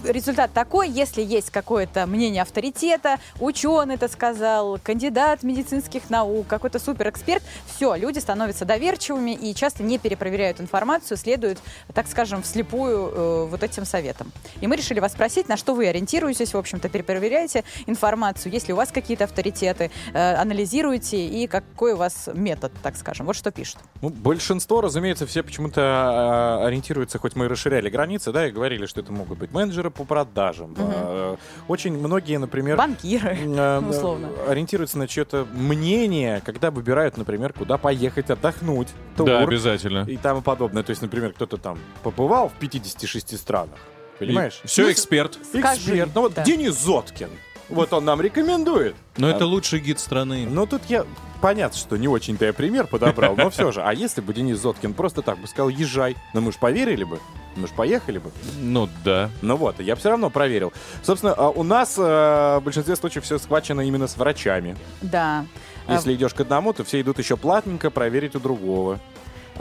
Э, 0.04 0.12
результат 0.12 0.52
такой, 0.52 0.88
если 0.88 1.22
есть 1.22 1.50
какое-то 1.50 2.06
мнение 2.06 2.42
авторитета, 2.42 3.18
ученый 3.40 3.94
это 3.94 4.08
сказал, 4.08 4.78
кандидат 4.82 5.42
медицинских 5.42 6.10
наук, 6.10 6.46
какой-то 6.46 6.78
суперэксперт, 6.78 7.42
все, 7.66 7.94
люди 7.94 8.18
становятся 8.18 8.64
доверчивыми 8.64 9.30
и 9.30 9.54
часто 9.54 9.82
не 9.82 9.98
перепроверяют 9.98 10.60
информацию, 10.60 11.16
следуют, 11.16 11.58
так 11.94 12.06
скажем, 12.06 12.42
вслепую 12.42 13.10
э, 13.12 13.46
вот 13.46 13.62
этим 13.62 13.84
советам. 13.84 14.32
И 14.60 14.66
мы 14.66 14.76
решили 14.76 15.00
вас 15.00 15.12
спросить, 15.12 15.48
на 15.48 15.56
что 15.56 15.74
вы 15.74 15.88
ориентируетесь, 15.88 16.54
в 16.54 16.58
общем-то, 16.58 16.88
перепроверяете 16.88 17.64
информацию, 17.86 18.52
есть 18.52 18.68
ли 18.68 18.74
у 18.74 18.76
вас 18.76 18.90
какие-то 18.90 19.24
авторитеты, 19.24 19.90
э, 20.12 20.34
анализируете 20.34 21.26
и 21.26 21.46
какой 21.46 21.94
у 21.94 21.96
вас 21.96 22.28
метод, 22.34 22.72
так 22.82 22.96
скажем. 22.96 23.26
Вот 23.26 23.36
что 23.36 23.50
пишут. 23.50 23.78
Ну, 24.02 24.10
большинство, 24.10 24.80
разумеется, 24.80 25.26
все 25.26 25.42
почему-то 25.42 25.80
а, 25.82 26.66
ориентируются, 26.66 27.18
хоть 27.18 27.34
мы 27.34 27.46
и 27.46 27.48
расширяли 27.48 27.88
границы, 27.88 28.32
да, 28.32 28.46
и 28.46 28.50
говорили, 28.50 28.86
что 28.86 29.00
это 29.00 29.12
могут 29.12 29.38
быть 29.38 29.52
менеджеры 29.52 29.85
по 29.90 30.04
продажам. 30.04 30.74
А, 30.78 31.36
Очень 31.68 31.98
многие, 31.98 32.38
например... 32.38 32.76
Банкиры, 32.76 33.36
э, 33.44 33.80
условно. 33.88 34.28
Ориентируются 34.48 34.98
на 34.98 35.08
чье-то 35.08 35.46
мнение, 35.52 36.42
когда 36.44 36.70
выбирают, 36.70 37.16
например, 37.16 37.52
куда 37.52 37.78
поехать 37.78 38.30
отдохнуть. 38.30 38.88
тур 39.16 39.26
Да, 39.26 39.40
обязательно. 39.40 40.04
И 40.08 40.16
тому 40.16 40.42
подобное. 40.42 40.82
То 40.82 40.90
есть, 40.90 41.02
например, 41.02 41.32
кто-то 41.32 41.56
там 41.56 41.78
побывал 42.02 42.48
в 42.48 42.54
56 42.54 43.38
странах. 43.38 43.78
Понимаешь? 44.18 44.60
И 44.64 44.66
всё, 44.66 44.84
Ну, 44.84 44.92
эксперт. 44.92 45.36
Эксперт. 45.36 45.64
Скажи, 45.78 46.08
Ну 46.14 46.20
вот 46.22 46.34
да. 46.34 46.44
Денис 46.44 46.74
Зоткин. 46.74 47.28
Вот 47.68 47.92
он 47.92 48.04
нам 48.04 48.20
рекомендует. 48.20 48.94
Но 49.16 49.28
это 49.28 49.44
А, 49.44 49.46
лучший 49.46 49.80
гид 49.80 49.98
страны. 49.98 50.46
Ну, 50.48 50.66
тут 50.66 50.82
я... 50.88 51.04
Понятно, 51.40 51.76
что 51.78 51.96
не 51.96 52.08
очень-то 52.08 52.46
я 52.46 52.52
пример 52.54 52.86
подобрал, 52.86 53.36
но 53.36 53.50
все 53.50 53.70
же. 53.70 53.82
А 53.82 53.92
если 53.92 54.20
бы 54.22 54.32
Денис 54.32 54.58
Зоткин 54.58 54.94
просто 54.94 55.20
так 55.20 55.38
бы 55.38 55.46
сказал 55.46 55.68
«езжай», 55.68 56.16
ну 56.32 56.40
мы 56.40 56.50
же 56.50 56.58
поверили 56.58 57.04
бы, 57.04 57.20
мы 57.56 57.66
же 57.68 57.74
поехали 57.74 58.18
бы. 58.18 58.30
Ну 58.58 58.88
да. 59.04 59.30
Ну 59.42 59.56
вот, 59.56 59.78
я 59.80 59.96
все 59.96 60.08
равно 60.08 60.30
проверил. 60.30 60.72
Собственно, 61.02 61.34
а 61.34 61.50
у 61.50 61.62
нас 61.62 61.96
э, 61.98 62.00
в 62.00 62.62
большинстве 62.64 62.96
случаев 62.96 63.24
все 63.24 63.38
схвачено 63.38 63.82
именно 63.82 64.06
с 64.06 64.16
врачами. 64.16 64.76
Да. 65.02 65.44
Если 65.88 66.14
идешь 66.14 66.32
к 66.34 66.40
одному, 66.40 66.72
то 66.72 66.84
все 66.84 67.00
идут 67.02 67.18
еще 67.18 67.36
платненько 67.36 67.90
проверить 67.90 68.34
у 68.34 68.40
другого. 68.40 68.98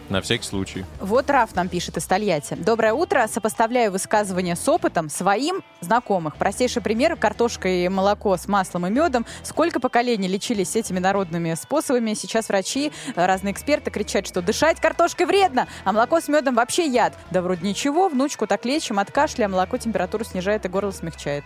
На 0.10 0.22
всякий 0.22 0.44
случай. 0.44 0.86
Вот 1.00 1.30
Раф 1.30 1.56
нам 1.56 1.70
пишет 1.70 1.98
из 1.98 2.06
Тольятти. 2.06 2.56
Доброе 2.56 2.94
утро. 2.94 3.28
Сопоставляю 3.28 3.92
высказывания 3.92 4.56
с 4.56 4.68
опытом 4.68 5.10
своим 5.10 5.64
знакомых. 5.82 6.36
Простейший 6.38 6.82
пример. 6.82 7.16
Картошка 7.16 7.68
и 7.68 7.88
молоко 7.88 8.36
с 8.38 8.48
маслом 8.48 8.88
и 8.88 8.90
медом. 8.90 9.26
Сколько 9.44 9.80
поколений 9.80 10.28
лечились 10.28 10.76
этими 10.76 11.00
народными 11.00 11.54
способами. 11.56 12.14
Сейчас 12.14 12.50
врачи, 12.50 12.92
э, 13.16 13.26
разные 13.26 13.54
эксперты 13.54 13.92
кричат, 13.92 14.28
что 14.28 14.42
дышать 14.42 14.80
картошкой 14.80 15.26
вредно, 15.26 15.68
а 15.84 15.92
молоко 15.92 16.20
с 16.20 16.28
медом 16.28 16.56
вообще 16.56 16.86
яд. 16.86 17.14
Да 17.32 17.42
вроде 17.42 17.68
ничего. 17.68 18.10
Внучку 18.10 18.48
так 18.48 18.66
лечим 18.66 19.00
от 19.00 19.12
кашля, 19.12 19.46
а 19.46 19.50
молоко 19.50 19.78
температуру 19.78 20.24
снижает 20.24 20.66
и 20.66 20.70
горло 20.70 20.92
смягчает. 20.92 21.46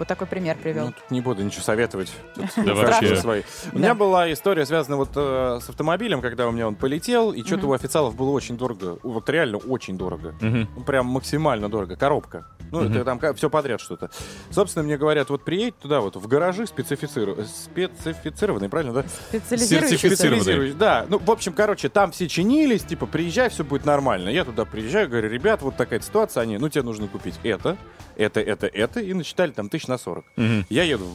Вот 0.00 0.08
такой 0.08 0.26
пример 0.26 0.56
привел. 0.56 0.86
Ну, 0.86 0.92
тут 0.92 1.10
не 1.10 1.20
буду 1.20 1.42
ничего 1.42 1.60
советовать. 1.62 2.10
Да 2.56 2.72
вообще. 2.72 3.16
свои. 3.16 3.42
У 3.66 3.72
Да. 3.74 3.78
меня 3.78 3.94
была 3.94 4.32
история, 4.32 4.64
связанная 4.64 4.96
вот 4.96 5.10
э, 5.14 5.58
с 5.62 5.68
автомобилем, 5.68 6.22
когда 6.22 6.48
у 6.48 6.52
меня 6.52 6.66
он 6.68 6.74
полетел, 6.74 7.32
и 7.32 7.44
что-то 7.44 7.66
у 7.66 7.74
официалов 7.74 8.16
было 8.16 8.30
очень 8.30 8.56
дорого. 8.56 8.98
Вот 9.02 9.28
реально 9.28 9.58
очень 9.58 9.98
дорого. 9.98 10.34
Ну, 10.40 10.66
прям 10.86 11.04
максимально 11.04 11.68
дорого. 11.68 11.96
Коробка. 11.96 12.46
Ну, 12.72 12.82
это 12.88 13.04
там 13.04 13.20
все 13.34 13.50
подряд 13.50 13.80
что-то. 13.82 14.10
Собственно, 14.50 14.84
мне 14.84 14.96
говорят, 14.96 15.28
вот 15.28 15.44
приедь 15.44 15.76
туда, 15.78 16.00
вот 16.00 16.16
в 16.16 16.26
гаражи 16.28 16.62
специфициру- 16.62 17.44
специфицированные, 17.44 18.70
правильно, 18.70 18.94
да? 18.94 19.04
Специализирующий, 19.28 20.72
Да, 20.72 21.04
ну, 21.08 21.18
в 21.18 21.30
общем, 21.30 21.52
короче, 21.52 21.88
там 21.90 22.12
все 22.12 22.26
чинились, 22.28 22.84
типа, 22.84 23.06
приезжай, 23.06 23.50
все 23.50 23.64
будет 23.64 23.84
нормально. 23.84 24.28
Я 24.30 24.44
туда 24.44 24.64
приезжаю, 24.64 25.08
говорю, 25.10 25.28
ребят, 25.28 25.62
вот 25.62 25.76
такая 25.76 26.00
ситуация, 26.00 26.42
они, 26.44 26.58
ну, 26.58 26.68
тебе 26.68 26.84
нужно 26.84 27.08
купить 27.08 27.34
это, 27.42 27.76
это, 28.16 28.40
это, 28.40 28.66
это, 28.68 29.00
и 29.00 29.12
насчитали 29.14 29.50
там 29.50 29.68
тысяч 29.68 29.88
на 29.90 29.98
40. 29.98 30.24
Мгм. 30.36 30.66
Я 30.70 30.84
еду, 30.84 31.06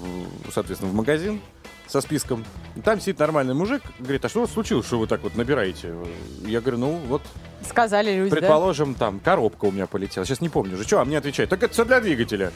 соответственно, 0.53 0.91
в 0.91 0.95
магазин 0.95 1.41
со 1.87 2.01
списком. 2.01 2.43
Там 2.83 2.99
сидит 2.99 3.19
нормальный 3.19 3.53
мужик, 3.53 3.81
говорит, 3.99 4.23
а 4.25 4.29
что 4.29 4.39
у 4.39 4.41
вас 4.43 4.51
случилось, 4.51 4.85
что 4.85 4.99
вы 4.99 5.07
так 5.07 5.21
вот 5.23 5.35
набираете? 5.35 5.93
Я 6.45 6.61
говорю, 6.61 6.77
ну, 6.79 6.91
вот, 7.07 7.21
Сказали 7.67 8.15
люди, 8.15 8.29
да? 8.31 8.37
предположим, 8.37 8.93
там, 8.93 9.19
коробка 9.19 9.65
у 9.65 9.71
меня 9.71 9.87
полетела. 9.87 10.25
Сейчас 10.25 10.41
не 10.41 10.49
помню 10.49 10.75
уже. 10.75 10.83
Что, 10.83 11.01
а 11.01 11.05
мне 11.05 11.17
отвечает, 11.17 11.49
так 11.49 11.63
это 11.63 11.73
все 11.73 11.85
для 11.85 11.99
двигателя. 11.99 12.51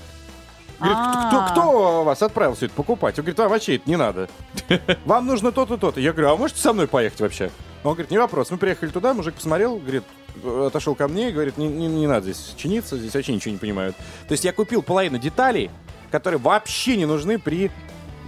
Говорит, 0.79 0.97
кто, 0.97 1.39
А. 1.39 1.49
кто 1.51 2.03
вас 2.05 2.21
отправил 2.21 2.55
все 2.55 2.67
это 2.67 2.75
покупать? 2.75 3.17
Он 3.19 3.23
говорит, 3.25 3.37
вам 3.39 3.49
вообще 3.49 3.75
это 3.75 3.89
не 3.89 3.97
надо. 3.97 4.29
Вам 5.05 5.25
нужно 5.25 5.51
то-то, 5.51 5.75
то-то. 5.77 5.99
Я 5.99 6.13
говорю, 6.13 6.29
а 6.31 6.37
можете 6.37 6.61
со 6.61 6.71
мной 6.71 6.87
поехать 6.87 7.19
вообще? 7.19 7.51
Он 7.83 7.93
говорит, 7.93 8.11
не 8.11 8.17
вопрос. 8.17 8.49
Мы 8.51 8.57
приехали 8.57 8.89
туда, 8.89 9.13
мужик 9.13 9.35
посмотрел, 9.35 9.75
говорит, 9.77 10.03
э, 10.41 10.65
отошел 10.67 10.95
ко 10.95 11.07
мне 11.09 11.29
и 11.29 11.31
говорит, 11.33 11.57
не, 11.57 11.67
не- 11.67 11.87
не 11.87 12.07
надо 12.07 12.31
здесь 12.31 12.53
чиниться, 12.55 12.97
здесь 12.97 13.13
вообще 13.13 13.33
ничего 13.33 13.51
не 13.51 13.57
понимают. 13.57 13.95
То 14.27 14.31
есть 14.31 14.45
я 14.45 14.53
купил 14.53 14.81
половину 14.81 15.17
деталей, 15.17 15.69
которые 16.11 16.39
вообще 16.39 16.97
не 16.97 17.05
нужны 17.05 17.39
при 17.39 17.71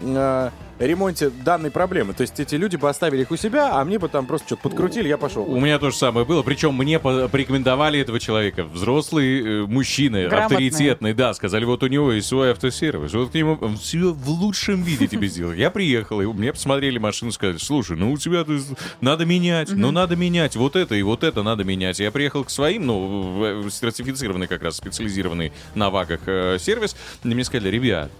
э, 0.01 0.49
ремонте 0.79 1.29
данной 1.29 1.71
проблемы. 1.71 2.13
То 2.13 2.21
есть 2.21 2.39
эти 2.39 2.55
люди 2.55 2.75
бы 2.75 2.89
оставили 2.89 3.21
их 3.21 3.31
у 3.31 3.35
себя, 3.37 3.79
а 3.79 3.85
мне 3.85 3.99
бы 3.99 4.09
там 4.09 4.25
просто 4.25 4.47
что-то 4.47 4.63
подкрутили, 4.63 5.07
я 5.07 5.17
пошел. 5.17 5.43
У 5.43 5.59
меня 5.59 5.79
то 5.79 5.91
же 5.91 5.95
самое 5.97 6.25
было, 6.25 6.41
причем 6.41 6.75
мне 6.75 6.99
по- 6.99 7.27
порекомендовали 7.27 7.99
этого 7.99 8.19
человека. 8.19 8.63
Взрослый 8.63 9.41
э, 9.41 9.65
мужчина, 9.65 10.23
Грамотный. 10.27 10.57
авторитетный, 10.57 11.13
да, 11.13 11.33
сказали, 11.33 11.65
вот 11.65 11.83
у 11.83 11.87
него 11.87 12.11
есть 12.11 12.27
свой 12.27 12.51
автосервис, 12.51 13.13
вот 13.13 13.31
к 13.31 13.33
нему 13.33 13.57
он 13.61 13.77
все 13.77 14.11
в 14.11 14.29
лучшем 14.29 14.83
виде 14.83 15.07
тебе 15.07 15.27
сделал. 15.27 15.53
Я 15.53 15.71
приехал, 15.71 16.21
и 16.21 16.25
мне 16.25 16.53
посмотрели 16.53 16.97
машину, 16.97 17.31
сказали, 17.31 17.57
слушай, 17.57 17.95
ну 17.95 18.11
у 18.11 18.17
тебя 18.17 18.43
тут 18.43 18.61
надо 19.01 19.25
менять, 19.25 19.71
ну 19.71 19.91
надо 19.91 20.15
менять, 20.15 20.55
вот 20.55 20.75
это 20.75 20.95
и 20.95 21.03
вот 21.03 21.23
это 21.23 21.43
надо 21.43 21.63
менять. 21.63 21.99
Я 21.99 22.11
приехал 22.11 22.43
к 22.43 22.49
своим, 22.49 22.85
ну, 22.85 23.69
сертифицированный 23.69 24.47
как 24.47 24.63
раз, 24.63 24.77
специализированный 24.77 25.51
на 25.75 25.89
ВАКах 25.89 26.21
э, 26.25 26.57
сервис, 26.59 26.95
и 27.23 27.27
мне 27.27 27.43
сказали, 27.43 27.69
ребят, 27.69 28.11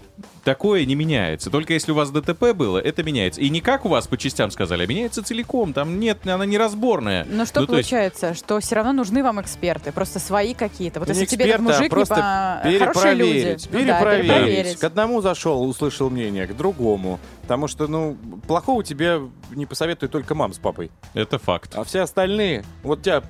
Такое 0.44 0.84
не 0.84 0.96
меняется. 0.96 1.50
Только 1.50 1.72
если 1.72 1.92
у 1.92 1.94
вас 1.94 2.10
ДТП 2.10 2.51
было, 2.54 2.78
это 2.78 3.02
меняется. 3.02 3.40
И 3.40 3.48
не 3.50 3.60
как 3.60 3.84
у 3.84 3.88
вас 3.88 4.06
по 4.06 4.16
частям 4.16 4.50
сказали, 4.50 4.84
а 4.84 4.86
меняется 4.86 5.22
целиком. 5.22 5.72
Там 5.72 5.98
нет, 6.00 6.26
она 6.26 6.46
неразборная. 6.46 7.26
Но 7.28 7.44
что 7.44 7.60
Ну, 7.60 7.66
то 7.66 7.76
есть- 7.76 7.88
получается, 7.90 8.34
что 8.34 8.58
все 8.60 8.74
равно 8.76 8.92
нужны 8.92 9.22
вам 9.22 9.40
эксперты, 9.40 9.92
просто 9.92 10.18
свои 10.18 10.54
какие-то. 10.54 11.00
Вот 11.00 11.08
Да 11.08 11.14
если 11.14 11.24
не 11.24 11.26
тебе 11.26 11.44
этот 11.50 11.60
эксперты, 11.60 11.74
а 11.74 11.78
мужик 11.78 11.90
просто 11.90 12.62
не 12.70 12.78
по... 12.78 12.84
хорошие 12.86 13.14
люди. 13.14 13.32
перепроверить, 13.32 13.68
Ну 13.70 13.78
да, 13.78 13.84
перепроверить. 13.84 14.26
перепроверить. 14.30 14.78
К 14.78 14.84
одному 14.84 15.20
зашел, 15.20 15.62
услышал 15.62 16.10
мнение, 16.10 16.46
к 16.46 16.56
другому. 16.56 17.18
Потому 17.42 17.68
что, 17.68 17.86
ну, 17.88 18.16
плохого 18.46 18.84
тебе 18.84 19.20
не 19.50 19.66
посоветует 19.66 20.12
только 20.12 20.34
мам 20.34 20.52
с 20.52 20.58
папой. 20.58 20.90
Это 21.14 21.38
факт. 21.38 21.72
А 21.74 21.84
все 21.84 22.00
остальные, 22.00 22.64
вот 22.82 23.02
тебя 23.02 23.22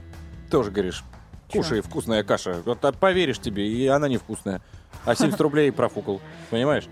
тоже 0.50 0.70
говоришь, 0.70 1.02
кушай, 1.50 1.80
вкусная 1.80 2.22
каша. 2.22 2.62
Вот 2.64 2.84
а 2.84 2.92
поверишь 2.92 3.38
тебе, 3.38 3.66
и 3.66 3.86
она 3.86 4.08
невкусная. 4.08 4.60
А 5.04 5.14
70 5.14 5.40
рублей 5.40 5.72
профукал, 5.72 6.20
понимаешь? 6.50 6.84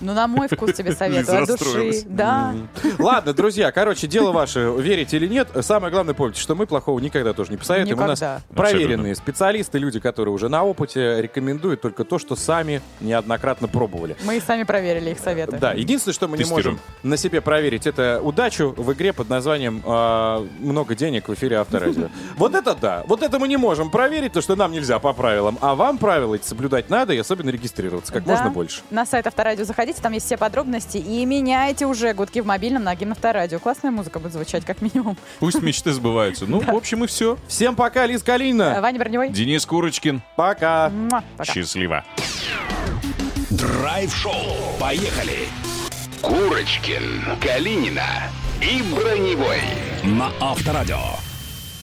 Ну, 0.00 0.14
на 0.14 0.26
мой 0.26 0.48
вкус 0.48 0.72
тебе 0.74 0.92
советую, 0.92 1.42
от 1.42 1.48
души. 1.48 2.02
Да. 2.06 2.54
Ладно, 2.98 3.32
друзья, 3.32 3.72
короче, 3.72 4.06
дело 4.06 4.32
ваше, 4.32 4.74
верите 4.78 5.16
или 5.16 5.26
нет. 5.26 5.48
Самое 5.60 5.92
главное, 5.92 6.14
помните, 6.14 6.40
что 6.40 6.54
мы 6.54 6.66
плохого 6.66 6.98
никогда 7.00 7.32
тоже 7.32 7.50
не 7.50 7.56
посоветуем. 7.56 7.98
У 7.98 8.00
нас 8.06 8.20
Никогда. 8.20 8.40
проверенные 8.54 9.14
специалисты, 9.14 9.78
люди, 9.78 10.00
которые 10.00 10.34
уже 10.34 10.48
на 10.48 10.64
опыте, 10.64 11.20
рекомендуют 11.20 11.80
только 11.80 12.04
то, 12.04 12.18
что 12.18 12.36
сами 12.36 12.82
неоднократно 13.00 13.68
пробовали. 13.68 14.16
Мы 14.24 14.36
и 14.36 14.40
сами 14.40 14.64
проверили 14.64 15.10
их 15.10 15.18
советы. 15.18 15.58
Да, 15.58 15.72
единственное, 15.72 16.14
что 16.14 16.28
мы 16.28 16.36
не 16.38 16.44
можем 16.44 16.78
на 17.02 17.16
себе 17.16 17.40
проверить, 17.40 17.86
это 17.86 18.20
удачу 18.22 18.74
в 18.76 18.92
игре 18.92 19.12
под 19.12 19.28
названием 19.28 19.82
а, 19.86 20.46
«Много 20.58 20.94
денег» 20.94 21.28
в 21.28 21.34
эфире 21.34 21.58
Авторадио. 21.58 22.08
Вот 22.36 22.54
это 22.54 22.74
да. 22.74 23.02
Вот 23.06 23.22
это 23.22 23.38
мы 23.38 23.48
не 23.48 23.56
можем 23.56 23.90
проверить, 23.90 24.32
то, 24.32 24.40
что 24.40 24.56
нам 24.56 24.72
нельзя 24.72 24.98
по 24.98 25.12
правилам. 25.12 25.58
А 25.60 25.74
вам 25.74 25.98
правила 25.98 26.34
эти 26.34 26.44
соблюдать 26.46 26.90
надо 26.90 27.12
и 27.14 27.18
особенно 27.18 27.50
регистрироваться 27.50 28.12
как 28.12 28.26
можно 28.26 28.50
больше. 28.50 28.82
На 28.90 29.06
сайт 29.06 29.26
Авторадио 29.26 29.64
заходите, 29.64 29.85
там 29.94 30.12
есть 30.12 30.26
все 30.26 30.36
подробности. 30.36 30.98
И 30.98 31.24
меняйте 31.24 31.86
уже 31.86 32.12
гудки 32.12 32.40
в 32.40 32.46
мобильном 32.46 32.84
на 32.84 32.94
гимн 32.94 33.12
Авторадио. 33.12 33.58
Классная 33.58 33.90
музыка 33.90 34.18
будет 34.18 34.32
звучать, 34.32 34.64
как 34.64 34.82
минимум. 34.82 35.16
Пусть 35.38 35.62
мечты 35.62 35.92
сбываются. 35.92 36.46
Ну, 36.46 36.60
в 36.60 36.74
общем, 36.74 37.04
и 37.04 37.06
все. 37.06 37.38
Всем 37.48 37.76
пока, 37.76 38.06
Лиз 38.06 38.22
Калинина. 38.22 38.80
Ваня 38.80 38.98
Броневой. 38.98 39.30
Денис 39.30 39.64
Курочкин. 39.66 40.22
Пока. 40.36 40.92
Счастливо. 41.44 42.04
Драйв-шоу. 43.50 44.32
Поехали. 44.78 45.48
Курочкин, 46.20 47.38
Калинина 47.40 48.04
и 48.60 48.82
Броневой. 48.82 49.60
На 50.02 50.30
Авторадио. 50.40 50.98